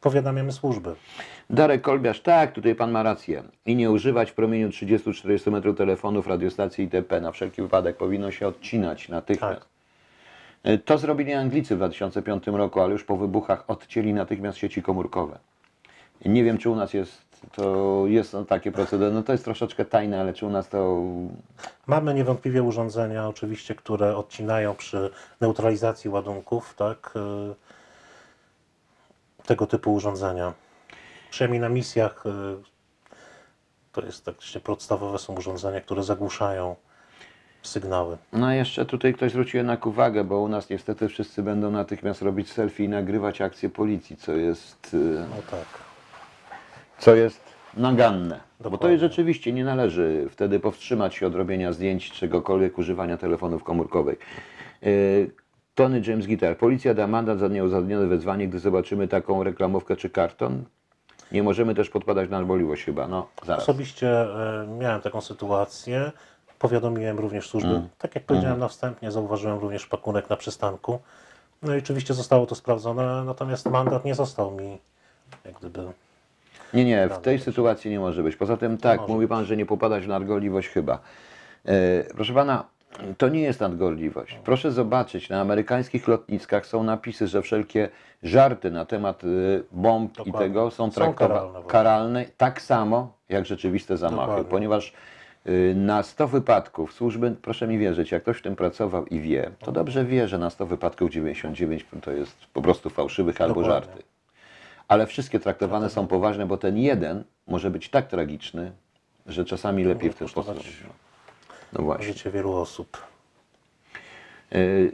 powiadamiamy 0.00 0.52
służby. 0.52 0.94
Darek 1.50 1.82
Kolbiarz, 1.82 2.20
tak, 2.20 2.52
tutaj 2.52 2.74
pan 2.74 2.90
ma 2.90 3.02
rację. 3.02 3.42
I 3.66 3.76
nie 3.76 3.90
używać 3.90 4.30
w 4.30 4.34
promieniu 4.34 4.68
30-40 4.68 5.50
metrów 5.50 5.76
telefonów, 5.76 6.26
radiostacji 6.26 6.84
itp. 6.84 7.20
Na 7.20 7.32
wszelki 7.32 7.62
wypadek 7.62 7.96
powinno 7.96 8.30
się 8.30 8.48
odcinać 8.48 9.08
natychmiast. 9.08 9.60
Tak. 9.60 9.79
E, 10.62 10.78
To 10.78 10.98
zrobili 10.98 11.32
Anglicy 11.32 11.74
w 11.74 11.78
2005 11.78 12.46
roku, 12.46 12.80
ale 12.80 12.92
już 12.92 13.04
po 13.04 13.16
wybuchach 13.16 13.64
odcięli 13.68 14.14
natychmiast 14.14 14.58
sieci 14.58 14.82
komórkowe. 14.82 15.38
Nie 16.24 16.44
wiem, 16.44 16.58
czy 16.58 16.70
u 16.70 16.76
nas 16.76 16.94
jest 16.94 17.30
To 17.52 18.02
jest 18.06 18.32
no, 18.32 18.44
takie 18.44 18.72
procedery. 18.72 19.12
No 19.14 19.22
to 19.22 19.32
jest 19.32 19.44
troszeczkę 19.44 19.84
tajne, 19.84 20.20
ale 20.20 20.32
czy 20.32 20.46
u 20.46 20.50
nas 20.50 20.68
to 20.68 21.02
Mamy 21.86 22.14
niewątpliwie 22.14 22.62
urządzenia, 22.62 23.28
oczywiście, 23.28 23.74
które 23.74 24.16
odcinają 24.16 24.74
przy 24.74 25.10
neutralizacji 25.40 26.10
ładunków, 26.10 26.74
tak? 26.74 27.14
y, 27.16 27.54
Tego 29.46 29.66
typu 29.66 29.94
urządzenia. 29.94 30.52
Przynajmniej 31.30 31.60
na 31.60 31.68
misjach 31.68 32.26
y, 32.26 32.30
to 33.92 34.00
jest 34.06 34.24
właśnie 34.24 34.60
podstawowe 34.60 35.18
są 35.18 35.34
urządzenia, 35.34 35.80
które 35.80 36.02
zagłuszają 36.02 36.76
sygnały. 37.62 38.16
No 38.32 38.52
jeszcze 38.52 38.86
tutaj 38.86 39.14
ktoś 39.14 39.30
zwrócił 39.32 39.58
jednak 39.58 39.86
uwagę, 39.86 40.24
bo 40.24 40.40
u 40.40 40.48
nas 40.48 40.70
niestety 40.70 41.08
wszyscy 41.08 41.42
będą 41.42 41.70
natychmiast 41.70 42.22
robić 42.22 42.52
selfie 42.52 42.84
i 42.84 42.88
nagrywać 42.88 43.40
akcję 43.40 43.68
policji, 43.68 44.16
co 44.16 44.32
jest, 44.32 44.94
y, 44.94 44.96
No 45.30 45.42
tak. 45.50 45.66
co 46.98 47.14
jest 47.14 47.40
naganne. 47.76 48.40
Bo 48.58 48.64
to 48.64 48.70
Dokładnie. 48.70 48.92
jest 48.92 49.00
rzeczywiście, 49.00 49.52
nie 49.52 49.64
należy 49.64 50.26
wtedy 50.30 50.60
powstrzymać 50.60 51.14
się 51.14 51.26
od 51.26 51.34
robienia 51.34 51.72
zdjęć, 51.72 52.10
czegokolwiek, 52.12 52.78
używania 52.78 53.16
telefonów 53.16 53.64
komórkowych. 53.64 54.18
Y, 54.86 55.30
Tony 55.74 56.02
James 56.06 56.26
Guitar. 56.26 56.56
Policja 56.56 56.94
da 56.94 57.06
mandat 57.06 57.38
za 57.38 57.48
nieuzasadnione 57.48 58.06
wezwanie, 58.06 58.48
gdy 58.48 58.58
zobaczymy 58.58 59.08
taką 59.08 59.42
reklamówkę 59.42 59.96
czy 59.96 60.10
karton. 60.10 60.64
Nie 61.32 61.42
możemy 61.42 61.74
też 61.74 61.90
podpadać 61.90 62.30
na 62.30 62.36
alboliwość 62.36 62.84
chyba, 62.84 63.08
no 63.08 63.26
zaraz. 63.46 63.62
Osobiście 63.62 64.08
e, 64.10 64.66
miałem 64.80 65.00
taką 65.00 65.20
sytuację. 65.20 66.12
Powiadomiłem 66.60 67.18
również 67.18 67.48
służby. 67.48 67.82
Tak 67.98 68.14
jak 68.14 68.24
powiedziałem 68.24 68.58
na 68.58 68.68
wstępie, 68.68 69.10
zauważyłem 69.10 69.58
również 69.58 69.86
pakunek 69.86 70.30
na 70.30 70.36
przystanku. 70.36 70.98
No 71.62 71.74
i 71.74 71.78
oczywiście 71.78 72.14
zostało 72.14 72.46
to 72.46 72.54
sprawdzone, 72.54 73.24
natomiast 73.24 73.66
mandat 73.66 74.04
nie 74.04 74.14
został 74.14 74.50
mi 74.50 74.78
jak 75.44 75.54
gdyby. 75.54 75.92
Nie, 76.74 76.84
nie, 76.84 77.08
w 77.08 77.18
tej 77.18 77.38
sytuacji 77.40 77.90
nie 77.90 78.00
może 78.00 78.22
być. 78.22 78.36
Poza 78.36 78.56
tym 78.56 78.78
tak, 78.78 79.08
mówi 79.08 79.28
pan, 79.28 79.44
że 79.44 79.56
nie 79.56 79.66
popadać 79.66 80.04
w 80.04 80.08
nadgorliwość 80.08 80.68
chyba. 80.68 80.98
E, 81.66 82.04
proszę 82.04 82.34
pana, 82.34 82.64
to 83.18 83.28
nie 83.28 83.40
jest 83.40 83.60
nadgorliwość. 83.60 84.38
Proszę 84.44 84.72
zobaczyć, 84.72 85.28
na 85.28 85.40
amerykańskich 85.40 86.08
lotniskach 86.08 86.66
są 86.66 86.82
napisy, 86.82 87.28
że 87.28 87.42
wszelkie 87.42 87.88
żarty 88.22 88.70
na 88.70 88.84
temat 88.84 89.24
y, 89.24 89.64
bomb 89.72 90.12
i 90.12 90.16
Dokładnie. 90.16 90.48
tego 90.48 90.70
są 90.70 90.84
Są 90.84 90.90
traktowane 90.90 91.40
karalne 91.40 91.68
karalne 91.68 92.24
tak 92.36 92.62
samo 92.62 93.12
jak 93.28 93.46
rzeczywiste 93.46 93.96
zamachy, 93.96 94.26
Dokładnie. 94.26 94.50
ponieważ 94.50 94.92
na 95.74 96.02
100 96.02 96.28
wypadków 96.28 96.92
służby, 96.92 97.36
proszę 97.42 97.68
mi 97.68 97.78
wierzyć, 97.78 98.12
jak 98.12 98.22
ktoś 98.22 98.38
w 98.38 98.42
tym 98.42 98.56
pracował 98.56 99.06
i 99.06 99.20
wie, 99.20 99.50
to 99.58 99.72
dobrze 99.72 100.04
wie, 100.04 100.28
że 100.28 100.38
na 100.38 100.50
100 100.50 100.66
wypadków 100.66 101.10
99 101.10 101.86
to 102.00 102.12
jest 102.12 102.36
po 102.52 102.62
prostu 102.62 102.90
fałszywych 102.90 103.40
albo 103.40 103.54
Dokładnie. 103.62 103.86
żarty. 103.86 104.02
Ale 104.88 105.06
wszystkie 105.06 105.40
traktowane 105.40 105.90
są 105.90 106.06
poważne, 106.06 106.46
bo 106.46 106.56
ten 106.56 106.78
jeden 106.78 107.24
może 107.46 107.70
być 107.70 107.88
tak 107.88 108.06
tragiczny, 108.06 108.72
że 109.26 109.44
czasami 109.44 109.84
lepiej 109.84 110.10
w 110.10 110.14
ten 110.14 110.28
sposób. 110.28 110.58
No 111.72 111.82
właśnie. 111.84 112.06
życie 112.06 112.30
wielu 112.30 112.52
osób. 112.52 112.96
Y, 114.54 114.92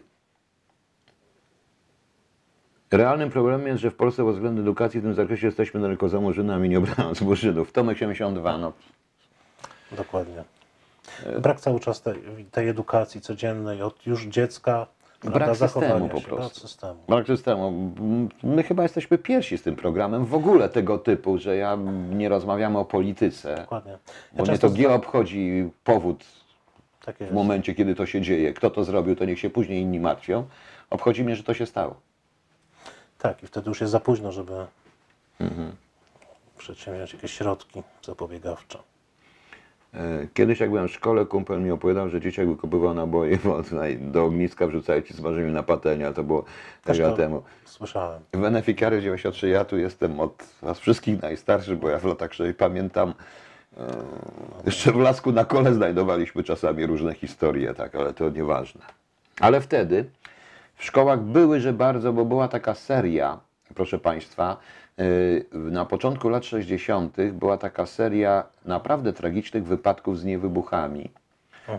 Realnym 2.91 3.31
problemem 3.31 3.67
jest, 3.67 3.81
że 3.81 3.91
w 3.91 3.95
Polsce 3.95 4.25
pod 4.25 4.35
względem 4.35 4.65
edukacji 4.65 5.01
w 5.01 5.03
tym 5.03 5.15
zakresie 5.15 5.47
jesteśmy 5.47 5.81
daleko 5.81 6.09
za 6.09 6.21
murzynami, 6.21 6.69
nie 6.69 6.79
obrając 6.79 7.21
murzynów. 7.21 7.73
Tomek 7.73 7.99
72, 7.99 8.59
no 8.59 8.73
Dokładnie. 9.93 10.45
Brak 11.41 11.61
cały 11.61 11.81
czas 11.81 12.03
tej, 12.03 12.23
tej 12.53 12.69
edukacji 12.69 13.21
codziennej 13.21 13.83
od 13.83 14.07
już 14.07 14.25
dziecka. 14.25 14.87
Brak 15.25 15.57
systemu 15.57 16.09
po 16.09 16.21
prostu. 16.21 16.37
Brak 16.37 16.53
systemu. 16.53 17.01
Brak 17.09 17.27
systemu. 17.27 17.93
My 18.43 18.63
chyba 18.63 18.83
jesteśmy 18.83 19.19
pierwsi 19.19 19.59
z 19.59 19.63
tym 19.63 19.77
programem 19.77 20.25
w 20.25 20.35
ogóle 20.35 20.69
tego 20.69 20.99
typu, 20.99 21.39
że 21.39 21.57
ja 21.57 21.79
nie 22.11 22.29
rozmawiamy 22.29 22.79
o 22.79 22.85
polityce, 22.85 23.57
Dokładnie. 23.57 23.93
Ja 23.93 23.99
bo 24.37 24.45
mnie 24.45 24.59
to 24.59 24.69
nie 24.69 24.89
obchodzi 24.89 25.71
powód 25.85 26.25
tak 27.05 27.17
w 27.19 27.33
momencie, 27.33 27.75
kiedy 27.75 27.95
to 27.95 28.07
się 28.07 28.21
dzieje. 28.21 28.55
Kto 28.55 28.71
to 28.71 28.85
zrobił, 28.85 29.17
to 29.17 29.25
niech 29.25 29.39
się 29.39 29.51
później 29.51 29.83
inni 29.83 30.01
martwią. 30.01 30.47
Obchodzi 30.91 31.25
mnie, 31.25 31.37
że 31.37 31.43
to 31.43 31.55
się 31.55 31.67
stało. 31.67 31.95
Tak, 33.19 33.43
i 33.43 33.47
wtedy 33.47 33.69
już 33.69 33.81
jest 33.81 33.91
za 33.91 34.01
późno, 34.01 34.33
żeby 34.33 34.67
Mhm. 35.41 35.77
przedsięwziąć 36.59 37.13
jakieś 37.15 37.33
środki 37.33 37.83
zapobiegawcze. 38.03 38.79
E, 39.95 40.27
Kiedyś 40.35 40.61
jak 40.61 40.71
byłem 40.71 40.89
w 40.89 40.93
szkole, 40.93 41.27
kumpel 41.27 41.61
mi 41.61 41.71
opowiadał, 41.71 42.09
że 42.09 42.21
dzieciak 42.21 42.49
wykopywał 42.49 42.95
naboje 42.95 43.39
bo 43.45 43.63
tutaj 43.63 43.99
do 43.99 44.25
ogniska, 44.25 44.67
wrzucając 44.67 45.11
i 45.11 45.15
smażyli 45.15 45.53
na 45.53 45.63
patelnię, 45.63 46.07
ale 46.07 46.15
to 46.15 46.23
było 46.23 46.45
Też 46.85 46.99
tego 46.99 47.13
temu. 47.13 47.43
Słyszałem. 47.65 48.21
W 48.33 48.39
Beneficiary 48.39 49.03
93 49.03 49.49
ja 49.49 49.65
tu 49.65 49.79
jestem 49.79 50.21
od 50.21 50.45
was 50.63 50.81
wszystkich 50.81 51.23
najstarszy, 51.23 51.77
bo 51.77 51.89
ja 51.89 51.99
w 51.99 52.05
latach 52.05 52.35
60 52.35 52.59
pamiętam, 52.59 53.15
e, 53.77 53.87
jeszcze 54.67 54.93
w 54.93 54.97
Lasku 54.97 55.33
na 55.33 55.45
kole 55.45 55.75
znajdowaliśmy 55.75 56.43
czasami 56.43 56.87
różne 56.87 57.15
historie, 57.15 57.75
tak, 57.75 57.95
ale 57.95 58.15
to 58.15 58.31
nieważne. 58.31 58.81
Ale 59.41 59.61
wtedy 59.61 60.05
w 60.77 60.85
szkołach 60.85 61.21
były, 61.21 61.61
że 61.61 61.73
bardzo, 61.73 62.13
bo 62.13 62.25
była 62.25 62.49
taka 62.49 62.75
seria, 62.75 63.41
proszę 63.75 63.99
Państwa, 63.99 64.57
na 65.53 65.85
początku 65.85 66.29
lat 66.29 66.45
60. 66.45 67.17
była 67.33 67.57
taka 67.57 67.87
seria 67.87 68.45
naprawdę 68.65 69.13
tragicznych 69.13 69.65
wypadków 69.65 70.19
z 70.19 70.25
niewybuchami. 70.25 71.11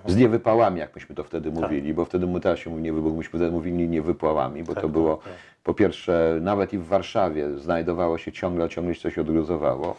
Z 0.06 0.16
niewypałami, 0.16 0.80
jak 0.80 0.96
myśmy 0.96 1.16
to 1.16 1.24
wtedy 1.24 1.52
mówili, 1.52 1.94
bo 1.94 2.06
wtedy 2.06 2.28
my 2.28 2.40
teraz 2.40 2.60
się 2.60 2.70
mówi 2.70 2.84
niewybuch, 2.84 3.18
myśmy 3.18 3.40
wtedy 3.40 3.52
mówili 3.52 3.90
niewypałami, 3.90 4.64
bo 4.64 4.68
Tak, 4.68 4.76
to 4.76 4.82
tak, 4.82 4.92
było 4.92 5.16
tak. 5.16 5.34
po 5.64 5.74
pierwsze, 5.74 6.38
nawet 6.42 6.74
i 6.74 6.78
w 6.78 6.86
Warszawie 6.86 7.58
znajdowało 7.58 8.18
się 8.18 8.32
ciągle, 8.32 8.70
ciągle 8.70 8.96
się 8.96 9.02
coś 9.02 9.18
odgruzowało. 9.18 9.96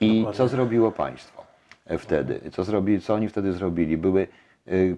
I 0.00 0.18
Dokładnie. 0.18 0.38
co 0.38 0.48
zrobiło 0.48 0.92
państwo 0.92 1.44
e, 1.86 1.98
wtedy? 1.98 2.40
Co, 2.52 2.64
zrobili, 2.64 3.00
co 3.00 3.14
oni 3.14 3.28
wtedy 3.28 3.52
zrobili? 3.52 3.96
Były, 3.96 4.20
y, 4.20 4.26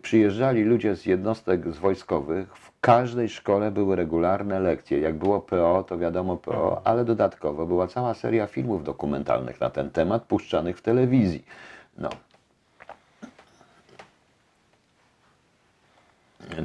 przyjeżdżali 0.02 0.64
ludzie 0.64 0.96
z 0.96 1.06
jednostek 1.06 1.72
z 1.74 1.78
wojskowych, 1.78 2.56
w 2.56 2.80
każdej 2.80 3.28
szkole 3.28 3.70
były 3.70 3.96
regularne 3.96 4.60
lekcje. 4.60 5.00
Jak 5.00 5.14
było 5.14 5.40
PO, 5.40 5.84
to 5.88 5.98
wiadomo 5.98 6.36
PO, 6.36 6.80
ale 6.84 7.04
dodatkowo 7.04 7.66
była 7.66 7.86
cała 7.86 8.14
seria 8.14 8.46
filmów 8.46 8.84
dokumentalnych 8.84 9.60
na 9.60 9.70
ten 9.70 9.90
temat, 9.90 10.24
puszczanych 10.24 10.78
w 10.78 10.82
telewizji. 10.82 11.44
No. 11.98 12.08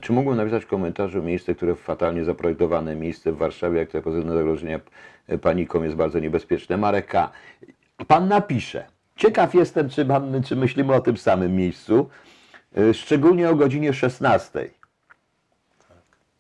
Czy 0.02 0.14
mógłbym 0.14 0.38
napisać 0.38 0.64
w 0.64 0.68
komentarzu 0.68 1.24
miejsce, 1.24 1.56
które 1.56 1.76
fatalnie 1.76 2.24
zaprojektowane 2.24 2.96
miejsce 2.96 3.32
w 3.32 3.38
Warszawie, 3.38 3.86
które 3.86 4.04
pozytywne 4.04 4.34
zagrożenia 4.34 4.80
paniką 5.42 5.84
jest 5.84 5.96
bardzo 5.96 6.20
niebezpieczne? 6.20 6.78
Marek 6.78 7.08
K. 7.08 7.32
Pan 8.08 8.28
napisze. 8.28 8.86
Ciekaw 9.16 9.54
jestem, 9.54 9.90
czy, 9.90 10.06
mam, 10.06 10.44
czy 10.44 10.56
myślimy 10.56 10.94
o 10.94 11.02
tym 11.02 11.18
samym 11.18 11.56
miejscu, 11.56 12.00
y, 12.00 12.43
szczególnie 12.94 13.50
o 13.50 13.56
godzinie 13.56 13.94
16. 13.94 14.70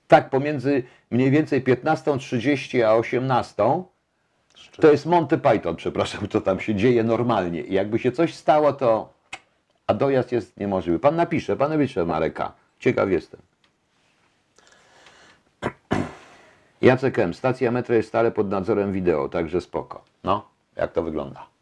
Tak, 0.08 0.30
pomiędzy 0.30 0.84
mniej 1.12 1.32
więcej 1.32 1.64
15.30 1.64 2.82
a 2.82 3.00
18.00 3.00 3.84
to 4.82 4.92
jest 4.92 5.06
Monty 5.06 5.38
Python, 5.38 5.76
przepraszam, 5.76 6.28
co 6.30 6.42
tam 6.42 6.60
się 6.60 6.76
dzieje 6.76 7.04
normalnie. 7.04 7.62
I 7.62 7.74
jakby 7.74 8.00
się 8.00 8.12
coś 8.12 8.34
stało, 8.34 8.74
to. 8.74 9.14
A 9.88 9.94
dojazd 9.94 10.32
jest 10.32 10.58
niemożliwy. 10.58 11.00
Pan 11.00 11.16
napisze, 11.16 11.56
pan 11.56 11.72
napisze 11.72 12.06
Mareka. 12.06 12.54
Ciekaw 12.80 13.10
jestem. 13.10 13.42
Jacek 16.82 17.20
M. 17.20 17.34
Stacja 17.34 17.72
metra 17.72 17.96
jest 17.96 18.10
stale 18.10 18.32
pod 18.32 18.50
nadzorem 18.50 18.92
wideo, 18.92 19.30
także 19.30 19.62
spoko. 19.62 20.04
No, 20.24 20.48
jak 20.76 20.92
to 20.92 21.04
wygląda? 21.04 21.53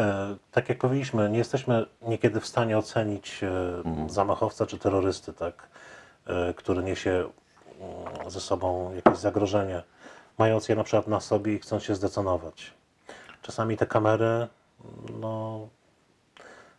E, 0.00 0.36
tak 0.52 0.68
jak 0.68 0.78
powiedzieliśmy, 0.78 1.30
nie 1.30 1.38
jesteśmy 1.38 1.86
niekiedy 2.02 2.40
w 2.40 2.46
stanie 2.46 2.78
ocenić 2.78 3.44
e, 3.44 3.82
zamachowca 4.08 4.66
czy 4.66 4.78
terrorysty, 4.78 5.32
tak, 5.32 5.68
e, 6.26 6.54
który 6.54 6.82
niesie 6.82 7.28
mm, 7.80 8.30
ze 8.30 8.40
sobą 8.40 8.94
jakieś 8.94 9.18
zagrożenie, 9.18 9.82
mając 10.38 10.68
je 10.68 10.76
na 10.76 10.84
przykład 10.84 11.06
na 11.06 11.20
sobie 11.20 11.54
i 11.54 11.58
chcąc 11.58 11.82
się 11.82 11.94
zdeconować. 11.94 12.74
Czasami 13.42 13.76
te 13.76 13.86
kamery, 13.86 14.46
no, 15.20 15.68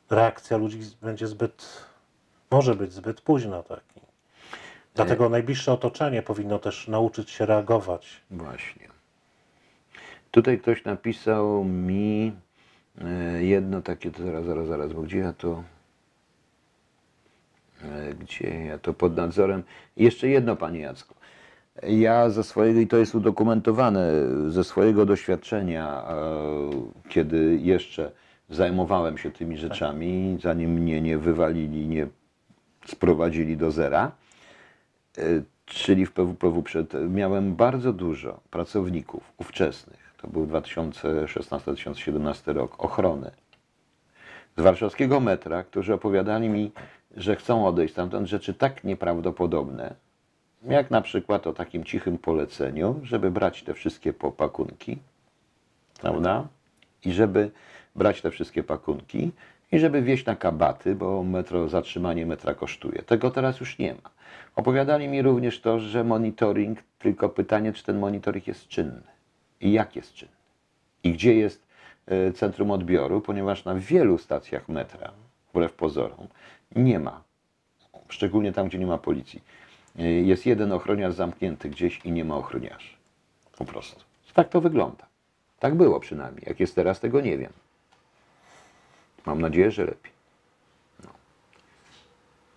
reakcja 0.10 0.58
ludzi 0.58 0.80
będzie 1.02 1.28
zbyt, 1.28 1.86
może 2.52 2.76
być 2.76 2.94
zbyt 2.94 3.22
późna, 3.22 3.64
tak. 3.64 3.84
Dlatego 4.96 5.30
najbliższe 5.30 5.74
otoczenie 5.74 6.22
powinno 6.22 6.60
też 6.60 6.88
nauczyć 6.88 7.32
się 7.32 7.46
reagować. 7.46 8.22
Właśnie. 8.32 8.88
Tutaj 10.32 10.60
ktoś 10.60 10.86
napisał 10.86 11.64
mi 11.64 12.34
jedno 13.40 13.82
takie, 13.82 14.12
to 14.12 14.24
zaraz, 14.24 14.46
zaraz, 14.46 14.68
zaraz, 14.68 14.94
bo 14.94 15.02
gdzie 15.02 15.18
ja 15.18 15.34
to. 15.34 15.64
e, 17.84 18.14
Gdzie 18.14 18.66
ja 18.66 18.78
to 18.78 18.94
pod 18.94 19.18
nadzorem. 19.18 19.64
Jeszcze 19.98 20.28
jedno, 20.28 20.56
panie 20.56 20.80
Jacku. 20.80 21.16
Ja 21.84 22.30
ze 22.30 22.44
swojego, 22.44 22.80
i 22.80 22.88
to 22.88 22.98
jest 22.98 23.16
udokumentowane, 23.16 24.12
ze 24.48 24.64
swojego 24.64 25.06
doświadczenia, 25.06 26.04
e, 26.10 26.10
kiedy 27.10 27.58
jeszcze 27.62 28.12
zajmowałem 28.50 29.18
się 29.18 29.32
tymi 29.32 29.58
rzeczami, 29.58 30.38
zanim 30.42 30.72
mnie 30.72 31.02
nie 31.02 31.18
wywalili, 31.18 31.88
nie 31.88 32.08
sprowadzili 32.86 33.58
do 33.58 33.72
zera, 33.72 34.12
e, 35.18 35.22
czyli 35.66 36.06
w 36.06 36.12
PWPW 36.12 36.64
przed, 36.64 36.94
miałem 37.10 37.56
bardzo 37.56 37.94
dużo 37.94 38.40
pracowników 38.52 39.34
ówczesnych, 39.38 40.09
to 40.22 40.28
był 40.28 40.46
2016-2017 40.46 42.54
rok, 42.54 42.84
ochrony 42.84 43.32
z 44.58 44.62
warszawskiego 44.62 45.20
metra, 45.20 45.64
którzy 45.64 45.94
opowiadali 45.94 46.50
mi, 46.50 46.72
że 47.18 47.36
chcą 47.36 47.68
odejść 47.68 47.94
stamtąd, 47.94 48.28
rzeczy 48.28 48.54
tak 48.54 48.84
nieprawdopodobne, 48.84 49.96
jak 50.64 50.92
na 50.92 51.02
przykład 51.02 51.48
o 51.48 51.54
takim 51.54 51.84
cichym 51.84 52.18
poleceniu, 52.18 53.00
żeby 53.04 53.32
brać 53.32 53.64
te 53.64 53.74
wszystkie 53.74 54.14
popakunki, 54.14 54.98
prawda? 56.02 56.48
I 57.06 57.12
żeby 57.12 57.52
brać 57.96 58.22
te 58.22 58.32
wszystkie 58.32 58.64
pakunki 58.64 59.32
i 59.72 59.80
żeby 59.80 60.02
wieść 60.02 60.26
na 60.26 60.36
kabaty, 60.36 60.96
bo 60.96 61.24
metro, 61.24 61.68
zatrzymanie 61.68 62.26
metra 62.26 62.54
kosztuje. 62.54 63.02
Tego 63.02 63.32
teraz 63.32 63.60
już 63.60 63.78
nie 63.78 63.94
ma. 63.94 64.10
Opowiadali 64.56 65.08
mi 65.08 65.22
również 65.22 65.62
to, 65.62 65.80
że 65.80 66.04
monitoring, 66.04 66.80
tylko 67.00 67.30
pytanie, 67.30 67.74
czy 67.74 67.84
ten 67.84 68.00
monitoring 68.00 68.48
jest 68.48 68.68
czynny 68.68 69.19
jak 69.62 69.96
jest 69.96 70.14
czynny 70.14 70.40
i 71.04 71.14
gdzie 71.14 71.36
jest 71.36 71.68
e, 72.06 72.32
centrum 72.32 72.72
odbioru, 72.72 73.22
ponieważ 73.22 73.66
na 73.66 73.76
wielu 73.76 74.18
stacjach 74.18 74.70
metra, 74.70 75.12
wbrew 75.50 75.74
pozorom, 75.74 76.28
nie 76.76 77.00
ma, 77.00 77.24
szczególnie 78.10 78.54
tam, 78.54 78.68
gdzie 78.68 78.78
nie 78.78 78.86
ma 78.86 78.98
policji, 78.98 79.44
e, 80.00 80.04
jest 80.04 80.46
jeden 80.46 80.72
ochroniarz 80.72 81.14
zamknięty 81.14 81.70
gdzieś 81.70 82.06
i 82.06 82.12
nie 82.12 82.26
ma 82.26 82.36
ochroniarzy. 82.36 82.90
Po 83.58 83.66
prostu. 83.66 84.04
Tak 84.34 84.50
to 84.50 84.62
wygląda. 84.62 85.06
Tak 85.60 85.76
było 85.76 86.00
przynajmniej. 86.00 86.44
Jak 86.48 86.60
jest 86.60 86.76
teraz, 86.76 87.00
tego 87.00 87.22
nie 87.22 87.38
wiem. 87.38 87.54
Mam 89.26 89.42
nadzieję, 89.42 89.72
że 89.72 89.86
lepiej. 89.86 90.12
No. 91.04 91.10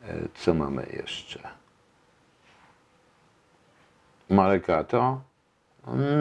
E, 0.09 0.15
Co 0.35 0.55
mamy 0.55 0.87
jeszcze? 0.93 1.49
Maleka 4.31 4.85
to? 4.85 5.21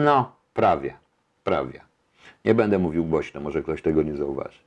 No, 0.04 0.32
prawie. 0.54 0.94
Prawie. 1.44 1.80
Nie 2.44 2.54
będę 2.54 2.78
mówił 2.78 3.04
głośno, 3.04 3.40
może 3.40 3.62
ktoś 3.62 3.82
tego 3.82 4.02
nie 4.02 4.16
zauważy. 4.16 4.58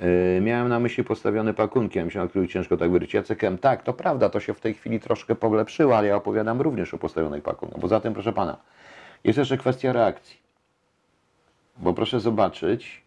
Yy, 0.00 0.40
miałem 0.40 0.68
na 0.68 0.80
myśli 0.80 1.04
postawione 1.04 1.54
pakunki, 1.54 1.98
a 1.98 2.04
myślałem, 2.04 2.28
który 2.28 2.48
ciężko 2.48 2.76
tak 2.76 2.90
wyrzucić. 2.90 3.14
Jacek 3.14 3.44
M. 3.44 3.58
Tak, 3.58 3.82
to 3.82 3.92
prawda, 3.92 4.30
to 4.30 4.40
się 4.40 4.54
w 4.54 4.60
tej 4.60 4.74
chwili 4.74 5.00
troszkę 5.00 5.34
polepszyło, 5.34 5.96
ale 5.96 6.08
ja 6.08 6.16
opowiadam 6.16 6.60
również 6.60 6.94
o 6.94 6.98
postawionych 6.98 7.42
pakunkach. 7.42 7.80
Poza 7.80 8.00
tym, 8.00 8.14
proszę 8.14 8.32
pana, 8.32 8.56
jest 9.24 9.38
jeszcze 9.38 9.58
kwestia 9.58 9.92
reakcji. 9.92 10.36
Bo 11.76 11.94
proszę 11.94 12.20
zobaczyć, 12.20 13.02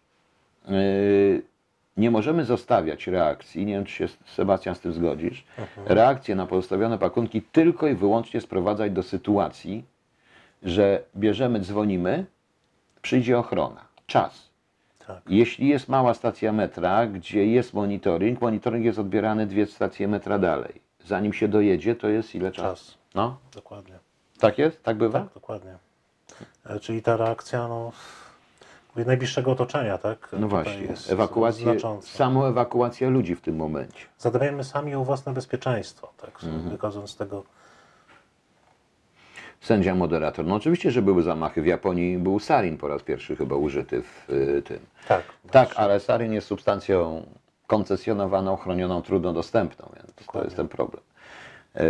yy, 0.68 1.42
nie 1.96 2.10
możemy 2.10 2.44
zostawiać 2.44 3.06
reakcji, 3.06 3.66
nie 3.66 3.72
wiem, 3.72 3.84
czy 3.84 3.92
się 3.94 4.08
Sebastian 4.26 4.74
z 4.74 4.80
tym 4.80 4.92
zgodzisz, 4.92 5.44
reakcję 5.86 6.34
na 6.34 6.46
pozostawione 6.46 6.98
pakunki 6.98 7.42
tylko 7.42 7.86
i 7.88 7.94
wyłącznie 7.94 8.40
sprowadzać 8.40 8.92
do 8.92 9.02
sytuacji, 9.02 9.84
że 10.62 11.02
bierzemy, 11.16 11.60
dzwonimy, 11.60 12.26
przyjdzie 13.02 13.38
ochrona. 13.38 13.84
Czas. 14.06 14.48
Tak. 15.06 15.22
Jeśli 15.28 15.68
jest 15.68 15.88
mała 15.88 16.14
stacja 16.14 16.52
metra, 16.52 17.06
gdzie 17.06 17.46
jest 17.46 17.74
monitoring, 17.74 18.40
monitoring 18.40 18.84
jest 18.84 18.98
odbierany 18.98 19.46
dwie 19.46 19.66
stacje 19.66 20.08
metra 20.08 20.38
dalej. 20.38 20.80
Zanim 21.04 21.32
się 21.32 21.48
dojedzie, 21.48 21.94
to 21.94 22.08
jest 22.08 22.34
ile 22.34 22.52
czasu? 22.52 22.68
Czas. 22.68 22.98
No, 23.14 23.38
Dokładnie. 23.54 23.98
tak 24.40 24.58
jest? 24.58 24.82
Tak 24.82 24.96
bywa? 24.96 25.20
Tak, 25.20 25.34
dokładnie. 25.34 25.76
E, 26.66 26.80
Czyli 26.80 27.02
ta 27.02 27.16
reakcja, 27.16 27.68
no, 27.68 27.92
najbliższego 28.96 29.50
otoczenia, 29.50 29.98
tak? 29.98 30.28
No 30.38 30.48
właśnie, 30.48 30.82
jest 30.82 31.12
ewakuację, 31.12 31.76
samą 32.00 32.44
ewakuację 32.44 33.10
ludzi 33.10 33.34
w 33.34 33.40
tym 33.40 33.56
momencie. 33.56 34.06
Zadbajmy 34.18 34.64
sami 34.64 34.94
o 34.94 35.04
własne 35.04 35.32
bezpieczeństwo, 35.32 36.12
tak? 36.16 36.44
Mhm. 36.44 36.70
Wychodząc 36.70 37.10
z 37.10 37.16
tego, 37.16 37.44
Sędzia 39.60 39.94
moderator. 39.94 40.46
No 40.46 40.54
oczywiście, 40.54 40.90
że 40.90 41.02
były 41.02 41.22
zamachy. 41.22 41.62
W 41.62 41.66
Japonii 41.66 42.18
był 42.18 42.38
sarin 42.38 42.76
po 42.78 42.88
raz 42.88 43.02
pierwszy 43.02 43.36
chyba 43.36 43.56
użyty 43.56 44.02
w 44.02 44.30
y, 44.30 44.62
tym. 44.62 44.78
tak. 45.08 45.22
Tak, 45.50 45.72
ale 45.76 46.00
sarin 46.00 46.32
jest 46.32 46.46
substancją 46.46 47.26
koncesjonowaną, 47.66 48.56
chronioną, 48.56 49.02
trudno 49.02 49.32
dostępną, 49.32 49.88
więc 49.96 50.14
to 50.14 50.20
Dokładnie. 50.24 50.46
jest 50.46 50.56
ten 50.56 50.68
problem. 50.68 51.02
E, 51.76 51.82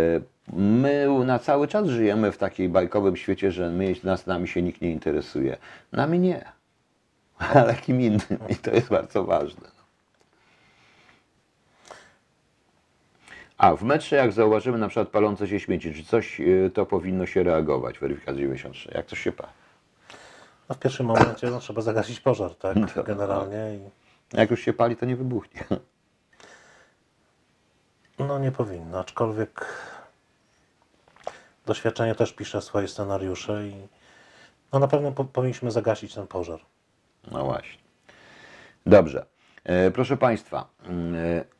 My 0.53 1.07
na 1.25 1.39
cały 1.39 1.67
czas 1.67 1.87
żyjemy 1.87 2.31
w 2.31 2.37
takiej 2.37 2.69
bajkowym 2.69 3.15
świecie, 3.15 3.51
że 3.51 3.69
my, 3.69 3.95
nas 4.03 4.27
nami 4.27 4.47
się 4.47 4.61
nikt 4.61 4.81
nie 4.81 4.91
interesuje. 4.91 5.57
Nami 5.91 6.19
nie, 6.19 6.45
ale 7.53 7.73
kim 7.75 8.01
innym 8.01 8.39
i 8.49 8.55
to 8.55 8.71
jest 8.71 8.89
bardzo 8.89 9.23
ważne. 9.23 9.78
A 13.59 13.75
w 13.75 13.83
metrze, 13.83 14.15
jak 14.15 14.31
zauważymy 14.31 14.77
na 14.77 14.87
przykład 14.87 15.07
palące 15.07 15.47
się 15.47 15.59
śmieci, 15.59 15.93
czy 15.93 16.03
coś, 16.03 16.39
y, 16.41 16.71
to 16.73 16.85
powinno 16.85 17.25
się 17.25 17.43
reagować, 17.43 17.99
weryfikacja 17.99 18.39
93. 18.41 18.91
Jak 18.95 19.05
coś 19.05 19.19
się 19.19 19.31
pali? 19.31 19.51
No, 20.69 20.75
w 20.75 20.79
pierwszym 20.79 21.05
momencie 21.05 21.49
no, 21.49 21.59
trzeba 21.59 21.81
zagasić 21.81 22.19
pożar, 22.19 22.55
tak? 22.55 22.75
No. 22.95 23.03
Generalnie. 23.03 23.75
I, 23.75 24.37
Jak 24.37 24.51
już 24.51 24.59
się 24.61 24.73
pali, 24.73 24.95
to 24.95 25.05
nie 25.05 25.15
wybuchnie. 25.15 25.63
no 28.19 28.39
nie 28.39 28.51
powinno, 28.51 28.99
aczkolwiek 28.99 29.65
doświadczenie 31.65 32.15
też 32.15 32.33
pisze 32.33 32.61
swoje 32.61 32.87
scenariusze 32.87 33.67
i 33.67 33.87
no, 34.73 34.79
na 34.79 34.87
pewno 34.87 35.11
po, 35.11 35.25
powinniśmy 35.25 35.71
zagasić 35.71 36.13
ten 36.13 36.27
pożar. 36.27 36.59
No 37.31 37.45
właśnie. 37.45 37.79
Dobrze. 38.85 39.25
E, 39.63 39.91
proszę 39.91 40.17
Państwa. 40.17 40.67
mm, 40.83 41.15
E, 41.15 41.58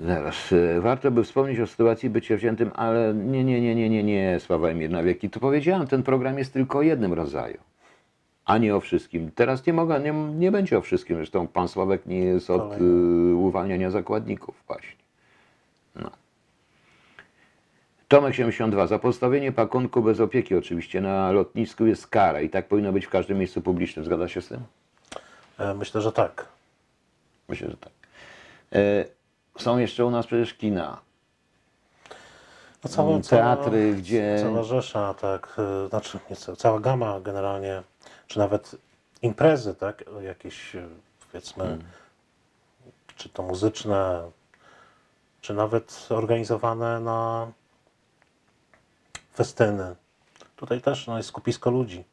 zaraz. 0.00 0.52
E, 0.52 0.80
warto 0.80 1.10
by 1.10 1.24
wspomnieć 1.24 1.60
o 1.60 1.66
sytuacji 1.66 2.10
bycia 2.10 2.36
wziętym, 2.36 2.70
ale 2.74 3.14
nie, 3.14 3.44
nie, 3.44 3.60
nie, 3.60 3.74
nie, 3.74 3.90
nie, 3.90 4.04
nie, 4.04 4.40
Sławomir 4.40 4.90
na 4.90 5.02
wieki. 5.02 5.30
To 5.30 5.40
powiedziałem, 5.40 5.86
ten 5.86 6.02
program 6.02 6.38
jest 6.38 6.52
tylko 6.52 6.78
o 6.78 6.82
jednym 6.82 7.12
rodzaju, 7.12 7.58
a 8.44 8.58
nie 8.58 8.76
o 8.76 8.80
wszystkim. 8.80 9.30
Teraz 9.34 9.66
nie 9.66 9.72
mogę, 9.72 10.00
nie, 10.00 10.12
nie 10.12 10.52
będzie 10.52 10.78
o 10.78 10.80
wszystkim. 10.80 11.16
Zresztą 11.16 11.46
Pan 11.46 11.68
Sławek 11.68 12.06
nie 12.06 12.18
jest 12.18 12.50
od 12.50 12.80
y, 12.80 13.34
uwalniania 13.34 13.90
zakładników 13.90 14.62
właśnie. 14.66 14.98
No. 15.96 16.10
Tomek 18.08 18.34
72. 18.34 18.86
Za 18.86 18.98
postawienie 18.98 19.52
pakunku 19.52 20.02
bez 20.02 20.20
opieki 20.20 20.54
oczywiście 20.54 21.00
na 21.00 21.32
lotnisku 21.32 21.86
jest 21.86 22.06
kara 22.06 22.40
i 22.40 22.48
tak 22.48 22.68
powinno 22.68 22.92
być 22.92 23.06
w 23.06 23.10
każdym 23.10 23.38
miejscu 23.38 23.62
publicznym. 23.62 24.04
Zgadza 24.04 24.28
się 24.28 24.42
z 24.42 24.48
tym? 24.48 24.60
E, 25.58 25.74
Myślę, 25.74 26.00
że 26.00 26.12
tak. 26.12 26.57
Myślę, 27.48 27.70
że 27.70 27.76
tak. 27.76 27.92
E, 28.72 29.04
są 29.62 29.78
jeszcze 29.78 30.04
u 30.04 30.10
nas 30.10 30.26
przecież 30.26 30.54
kina, 30.54 31.00
No, 32.84 32.90
cała, 32.90 33.10
Mm, 33.10 33.22
teatry, 33.22 33.94
gdzie- 33.94 34.38
Cała 34.42 34.62
rzesza, 34.62 35.14
tak, 35.14 35.56
e, 35.84 35.88
znaczy 35.88 36.18
nie, 36.30 36.36
ca- 36.36 36.56
cała 36.56 36.80
gama 36.80 37.20
generalnie, 37.20 37.82
czy 38.26 38.38
nawet 38.38 38.76
imprezy, 39.22 39.74
tak, 39.74 40.04
jakieś 40.20 40.76
e, 40.76 40.88
powiedzmy, 41.26 41.64
Mm. 41.64 41.82
czy 43.16 43.28
to 43.28 43.42
muzyczne, 43.42 44.30
czy 45.40 45.54
nawet 45.54 46.06
organizowane 46.10 47.00
na 47.00 47.50
festyny. 49.34 49.96
Tutaj 50.56 50.80
też 50.80 51.06
no, 51.06 51.16
jest 51.16 51.28
skupisko 51.28 51.70
ludzi. 51.70 52.04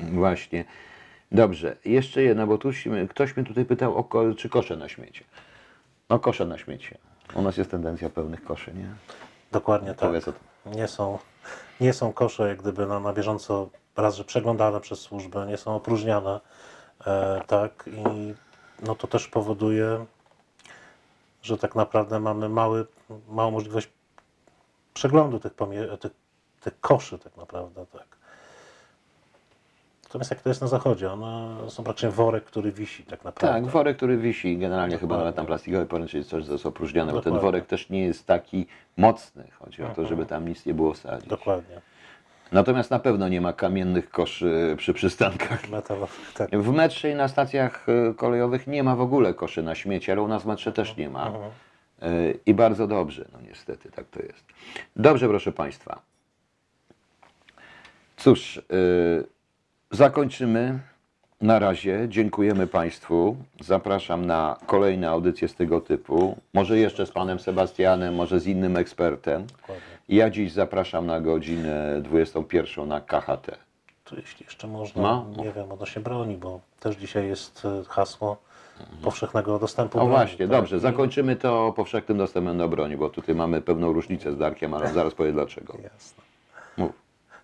Właśnie. 0.00 0.64
Dobrze, 1.34 1.76
jeszcze 1.84 2.22
jedna, 2.22 2.46
bo 2.46 2.58
tu 2.58 2.68
ktoś 3.10 3.36
mnie 3.36 3.46
tutaj 3.46 3.64
pytał 3.64 3.96
o 3.96 4.04
ko- 4.04 4.34
czy 4.34 4.48
kosze 4.48 4.76
na 4.76 4.88
śmiecie. 4.88 5.24
No 6.08 6.18
kosze 6.18 6.46
na 6.46 6.58
śmiecie. 6.58 6.98
U 7.34 7.42
nas 7.42 7.56
jest 7.56 7.70
tendencja 7.70 8.10
pełnych 8.10 8.44
koszy, 8.44 8.74
nie? 8.74 8.94
Dokładnie 9.52 9.88
tak. 9.88 9.98
Powiedz 9.98 10.24
tym. 10.24 10.34
Nie 10.66 10.88
są, 10.88 11.18
nie 11.80 11.92
są 11.92 12.12
kosze 12.12 12.48
jak 12.48 12.62
gdyby 12.62 12.86
no, 12.86 13.00
na 13.00 13.12
bieżąco 13.12 13.68
raz, 13.96 14.16
że 14.16 14.24
przeglądane 14.24 14.80
przez 14.80 15.00
służbę, 15.00 15.46
nie 15.46 15.56
są 15.56 15.76
opróżniane, 15.76 16.40
e, 17.06 17.40
tak, 17.46 17.90
i 17.92 18.34
no 18.82 18.94
to 18.94 19.06
też 19.06 19.28
powoduje, 19.28 20.04
że 21.42 21.58
tak 21.58 21.74
naprawdę 21.74 22.20
mamy 22.20 22.48
mały, 22.48 22.86
małą 23.28 23.50
możliwość 23.50 23.88
przeglądu 24.94 25.40
tych, 25.40 25.52
tych, 26.00 26.12
tych 26.60 26.80
koszy 26.80 27.18
tak 27.18 27.36
naprawdę, 27.36 27.86
tak. 27.86 28.13
Natomiast 30.14 30.30
jak 30.30 30.40
to 30.40 30.48
jest 30.48 30.60
na 30.60 30.66
zachodzie, 30.66 31.12
one 31.12 31.56
są 31.70 31.84
praktycznie 31.84 32.10
worek, 32.10 32.44
który 32.44 32.72
wisi 32.72 33.02
tak 33.02 33.24
naprawdę. 33.24 33.54
Tak, 33.62 33.66
worek, 33.72 33.96
który 33.96 34.16
wisi, 34.16 34.58
generalnie 34.58 34.94
chyba 34.98 35.00
Dokładnie. 35.00 35.24
nawet 35.24 35.36
tam 35.36 35.46
plastikowy 35.46 35.86
poręcz 35.86 36.14
jest 36.14 36.28
coś, 36.30 36.46
co 36.46 36.52
jest 36.52 36.66
opróżnione, 36.66 37.12
bo 37.12 37.20
ten 37.20 37.32
Dokładnie. 37.32 37.46
worek 37.46 37.66
też 37.66 37.90
nie 37.90 38.00
jest 38.04 38.26
taki 38.26 38.66
mocny. 38.96 39.44
Chodzi 39.58 39.82
o 39.82 39.84
to, 39.84 39.90
Mhm. 39.90 40.08
żeby 40.08 40.26
tam 40.26 40.48
nic 40.48 40.66
nie 40.66 40.74
było 40.74 40.94
sadzić. 40.94 41.28
Dokładnie. 41.28 41.80
Natomiast 42.52 42.90
na 42.90 42.98
pewno 42.98 43.28
nie 43.28 43.40
ma 43.40 43.52
kamiennych 43.52 44.10
koszy 44.10 44.74
przy 44.78 44.94
przystankach. 44.94 45.68
Metalowy, 45.70 46.12
tak. 46.34 46.50
W 46.50 46.72
metrze 46.72 47.10
i 47.10 47.14
na 47.14 47.28
stacjach 47.28 47.86
y, 47.88 48.14
kolejowych 48.14 48.66
nie 48.66 48.82
ma 48.82 48.96
w 48.96 49.00
ogóle 49.00 49.34
koszy 49.34 49.62
na 49.62 49.74
śmieci, 49.74 50.12
ale 50.12 50.22
u 50.22 50.28
nas 50.28 50.42
w 50.42 50.46
metrze 50.46 50.72
też 50.72 50.96
nie 50.96 51.10
ma. 51.10 51.26
Mhm. 51.26 51.50
Y, 52.02 52.38
I 52.46 52.54
bardzo 52.54 52.86
dobrze, 52.86 53.24
no 53.32 53.38
niestety, 53.48 53.90
tak 53.90 54.06
to 54.10 54.22
jest. 54.22 54.44
Dobrze, 54.96 55.28
proszę 55.28 55.52
Państwa. 55.52 56.00
Cóż, 58.16 58.56
y, 58.56 59.33
zakończymy. 59.94 60.78
Na 61.40 61.58
razie 61.58 62.06
dziękujemy 62.08 62.66
Państwu. 62.66 63.36
Zapraszam 63.60 64.26
na 64.26 64.56
kolejne 64.66 65.10
audycje 65.10 65.48
z 65.48 65.54
tego 65.54 65.80
typu. 65.80 66.36
Może 66.54 66.78
jeszcze 66.78 67.06
z 67.06 67.10
Panem 67.10 67.38
Sebastianem, 67.38 68.14
może 68.14 68.40
z 68.40 68.46
innym 68.46 68.76
ekspertem. 68.76 69.46
Ja 70.08 70.30
dziś 70.30 70.52
zapraszam 70.52 71.06
na 71.06 71.20
godzinę 71.20 72.00
21 72.02 72.88
na 72.88 73.00
KHT. 73.00 73.46
Tu 74.04 74.16
jeśli 74.16 74.44
jeszcze 74.44 74.66
można, 74.66 75.02
No. 75.02 75.26
nie 75.44 75.52
wiem, 75.52 75.72
odnośnie 75.72 76.02
broni, 76.02 76.36
bo 76.36 76.60
też 76.80 76.96
dzisiaj 76.96 77.28
jest 77.28 77.64
e, 77.64 77.84
hasło 77.88 78.36
powszechnego 79.02 79.58
dostępu 79.58 79.98
O 79.98 80.00
broni. 80.00 80.10
właśnie, 80.10 80.38
tak? 80.38 80.48
dobrze, 80.56 80.80
zakończymy 80.80 81.36
to 81.36 81.72
powszechnym 81.76 82.18
dostępem 82.18 82.58
do 82.58 82.68
broni, 82.68 82.96
bo 82.96 83.10
tutaj 83.10 83.34
mamy 83.34 83.60
pewną 83.62 83.92
różnicę 83.92 84.32
z 84.32 84.38
Darkiem, 84.38 84.74
ale 84.74 84.92
zaraz 84.92 85.14
powie 85.14 85.32
dlaczego. 85.32 85.74
Jasne. 85.82 86.22
Mów. 86.76 86.92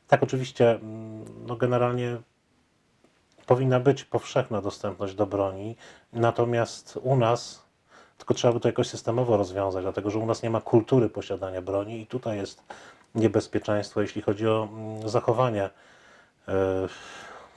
Tak, 0.08 0.22
oczywiście, 0.22 0.70
mm, 0.70 1.24
no 1.46 1.56
generalnie 1.56 2.16
powinna 3.50 3.80
być 3.80 4.04
powszechna 4.04 4.60
dostępność 4.60 5.14
do 5.14 5.26
broni, 5.26 5.76
natomiast 6.12 6.98
u 7.02 7.16
nas, 7.16 7.62
tylko 8.18 8.34
trzeba 8.34 8.54
by 8.54 8.60
to 8.60 8.68
jakoś 8.68 8.88
systemowo 8.88 9.36
rozwiązać, 9.36 9.84
dlatego 9.84 10.10
że 10.10 10.18
u 10.18 10.26
nas 10.26 10.42
nie 10.42 10.50
ma 10.50 10.60
kultury 10.60 11.08
posiadania 11.08 11.62
broni 11.62 12.00
i 12.00 12.06
tutaj 12.06 12.36
jest 12.36 12.62
niebezpieczeństwo, 13.14 14.00
jeśli 14.00 14.22
chodzi 14.22 14.48
o 14.48 14.68
mm, 14.72 15.08
zachowanie, 15.08 15.70
e, 16.48 16.88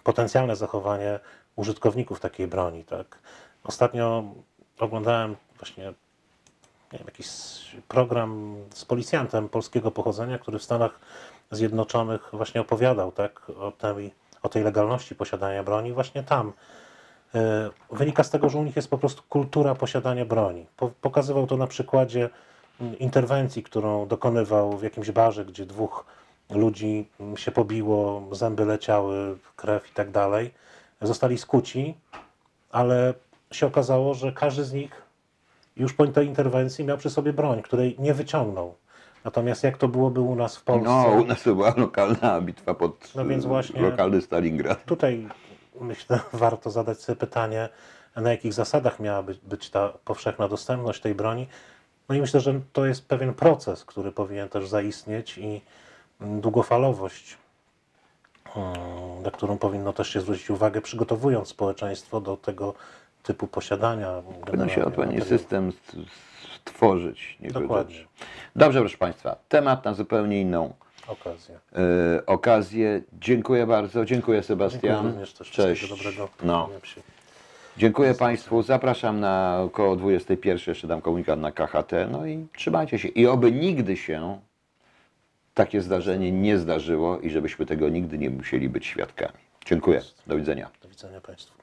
potencjalne 0.03 0.55
zachowanie 0.55 1.19
użytkowników 1.55 2.19
takiej 2.19 2.47
broni. 2.47 2.83
Tak? 2.83 3.19
Ostatnio 3.63 4.23
oglądałem 4.79 5.35
właśnie 5.57 5.83
nie 6.93 6.99
wiem, 6.99 7.07
jakiś 7.07 7.27
program 7.87 8.55
z 8.73 8.85
policjantem 8.85 9.49
polskiego 9.49 9.91
pochodzenia, 9.91 10.39
który 10.39 10.59
w 10.59 10.63
Stanach 10.63 10.99
Zjednoczonych 11.51 12.29
właśnie 12.33 12.61
opowiadał 12.61 13.11
tak, 13.11 13.49
o, 13.49 13.71
tej, 13.71 14.22
o 14.43 14.49
tej 14.49 14.63
legalności 14.63 15.15
posiadania 15.15 15.63
broni. 15.63 15.93
Właśnie 15.93 16.23
tam 16.23 16.53
e, 17.35 17.69
wynika 17.91 18.23
z 18.23 18.29
tego, 18.29 18.49
że 18.49 18.57
u 18.57 18.63
nich 18.63 18.75
jest 18.75 18.89
po 18.89 18.97
prostu 18.97 19.23
kultura 19.29 19.75
posiadania 19.75 20.25
broni. 20.25 20.65
Po, 20.77 20.89
pokazywał 21.01 21.47
to 21.47 21.57
na 21.57 21.67
przykładzie 21.67 22.29
mm, 22.81 22.99
interwencji, 22.99 23.63
którą 23.63 24.07
dokonywał 24.07 24.77
w 24.77 24.83
jakimś 24.83 25.11
barze, 25.11 25.45
gdzie 25.45 25.65
dwóch 25.65 26.05
ludzi 26.49 27.07
mm, 27.19 27.37
się 27.37 27.51
pobiło, 27.51 28.27
zęby 28.31 28.65
leciały, 28.65 29.37
krew 29.55 29.91
i 29.91 29.93
tak 29.93 30.11
dalej. 30.11 30.53
Zostali 31.01 31.37
skuci, 31.37 31.97
ale 32.71 33.13
się 33.51 33.67
okazało, 33.67 34.13
że 34.13 34.31
każdy 34.31 34.63
z 34.63 34.73
nich 34.73 35.01
już 35.77 35.93
po 35.93 36.07
tej 36.07 36.27
interwencji 36.27 36.85
miał 36.85 36.97
przy 36.97 37.09
sobie 37.09 37.33
broń, 37.33 37.61
której 37.61 37.95
nie 37.99 38.13
wyciągnął. 38.13 38.75
Natomiast 39.25 39.63
jak 39.63 39.77
to 39.77 39.87
byłoby 39.87 40.21
u 40.21 40.35
nas 40.35 40.57
w 40.57 40.63
Polsce? 40.63 40.89
No, 40.89 41.05
u 41.21 41.25
nas 41.25 41.43
to 41.43 41.55
była 41.55 41.73
lokalna 41.77 42.41
bitwa 42.41 42.73
pod 42.73 43.11
No 43.15 43.25
więc 43.25 43.45
właśnie- 43.45 43.81
lokalny 43.81 44.21
Stalingrad. 44.21 44.85
Tutaj 44.85 45.27
myślę, 45.81 46.19
warto 46.33 46.69
zadać 46.71 46.99
sobie 47.01 47.15
pytanie, 47.15 47.69
na 48.15 48.31
jakich 48.31 48.53
zasadach 48.53 48.99
miała 48.99 49.23
być, 49.23 49.39
być 49.39 49.69
ta 49.69 49.89
powszechna 50.05 50.47
dostępność 50.47 51.01
tej 51.01 51.15
broni. 51.15 51.47
No 52.09 52.15
i 52.15 52.21
myślę, 52.21 52.39
że 52.39 52.59
to 52.73 52.85
jest 52.85 53.07
pewien 53.07 53.33
proces, 53.33 53.85
który 53.85 54.11
powinien 54.11 54.49
też 54.49 54.67
zaistnieć 54.67 55.37
i 55.37 55.61
mm, 56.21 56.41
długofalowość, 56.41 57.37
mm, 58.55 58.73
na 59.23 59.31
którą 59.31 59.57
powinno 59.57 59.93
też 59.93 60.09
się 60.09 60.21
zwrócić 60.21 60.49
uwagę, 60.49 60.81
przygotowując 60.81 61.47
społeczeństwo 61.47 62.21
do 62.21 62.37
tego 62.37 62.73
typu 63.23 63.47
posiadania. 63.47 64.21
Powinno 64.45 64.69
się 64.69 64.81
materiałów. 64.81 65.27
system 65.27 65.71
st- 66.65 66.69
stworzyć. 66.69 67.37
Nie 67.39 67.49
Dokładnie. 67.49 67.95
wydać. 67.95 68.07
Dobrze, 68.55 68.79
proszę 68.79 68.97
Państwa, 68.97 69.35
temat 69.49 69.85
na 69.85 69.93
zupełnie 69.93 70.41
inną 70.41 70.73
Okazja. 71.07 71.55
e, 71.75 72.25
okazję. 72.25 73.01
Dziękuję 73.21 73.67
bardzo, 73.67 74.05
dziękuję 74.05 74.07
Dziękuję 74.15 74.43
Sebastian. 74.43 75.05
również 75.07 75.33
też 75.33 75.51
Cześć. 75.51 75.89
dobrego. 75.89 76.29
No. 76.43 76.69
Dziękuję 77.77 78.13
Państwu. 78.13 78.61
Zapraszam 78.63 79.19
na 79.19 79.59
około 79.65 79.95
21. 79.95 80.59
Jeszcze 80.67 80.87
dam 80.87 81.01
komunikat 81.01 81.39
na 81.39 81.51
KHT. 81.51 81.91
No 82.11 82.25
i 82.25 82.47
trzymajcie 82.57 82.99
się. 82.99 83.07
I 83.07 83.27
oby 83.27 83.51
nigdy 83.51 83.97
się 83.97 84.39
takie 85.53 85.81
zdarzenie 85.81 86.31
nie 86.31 86.57
zdarzyło 86.57 87.19
i 87.19 87.29
żebyśmy 87.29 87.65
tego 87.65 87.89
nigdy 87.89 88.17
nie 88.17 88.29
musieli 88.29 88.69
być 88.69 88.85
świadkami. 88.85 89.33
Dziękuję. 89.65 90.01
Do 90.27 90.35
widzenia. 90.37 90.69
Do 90.81 90.89
widzenia 90.89 91.21
Państwu. 91.21 91.62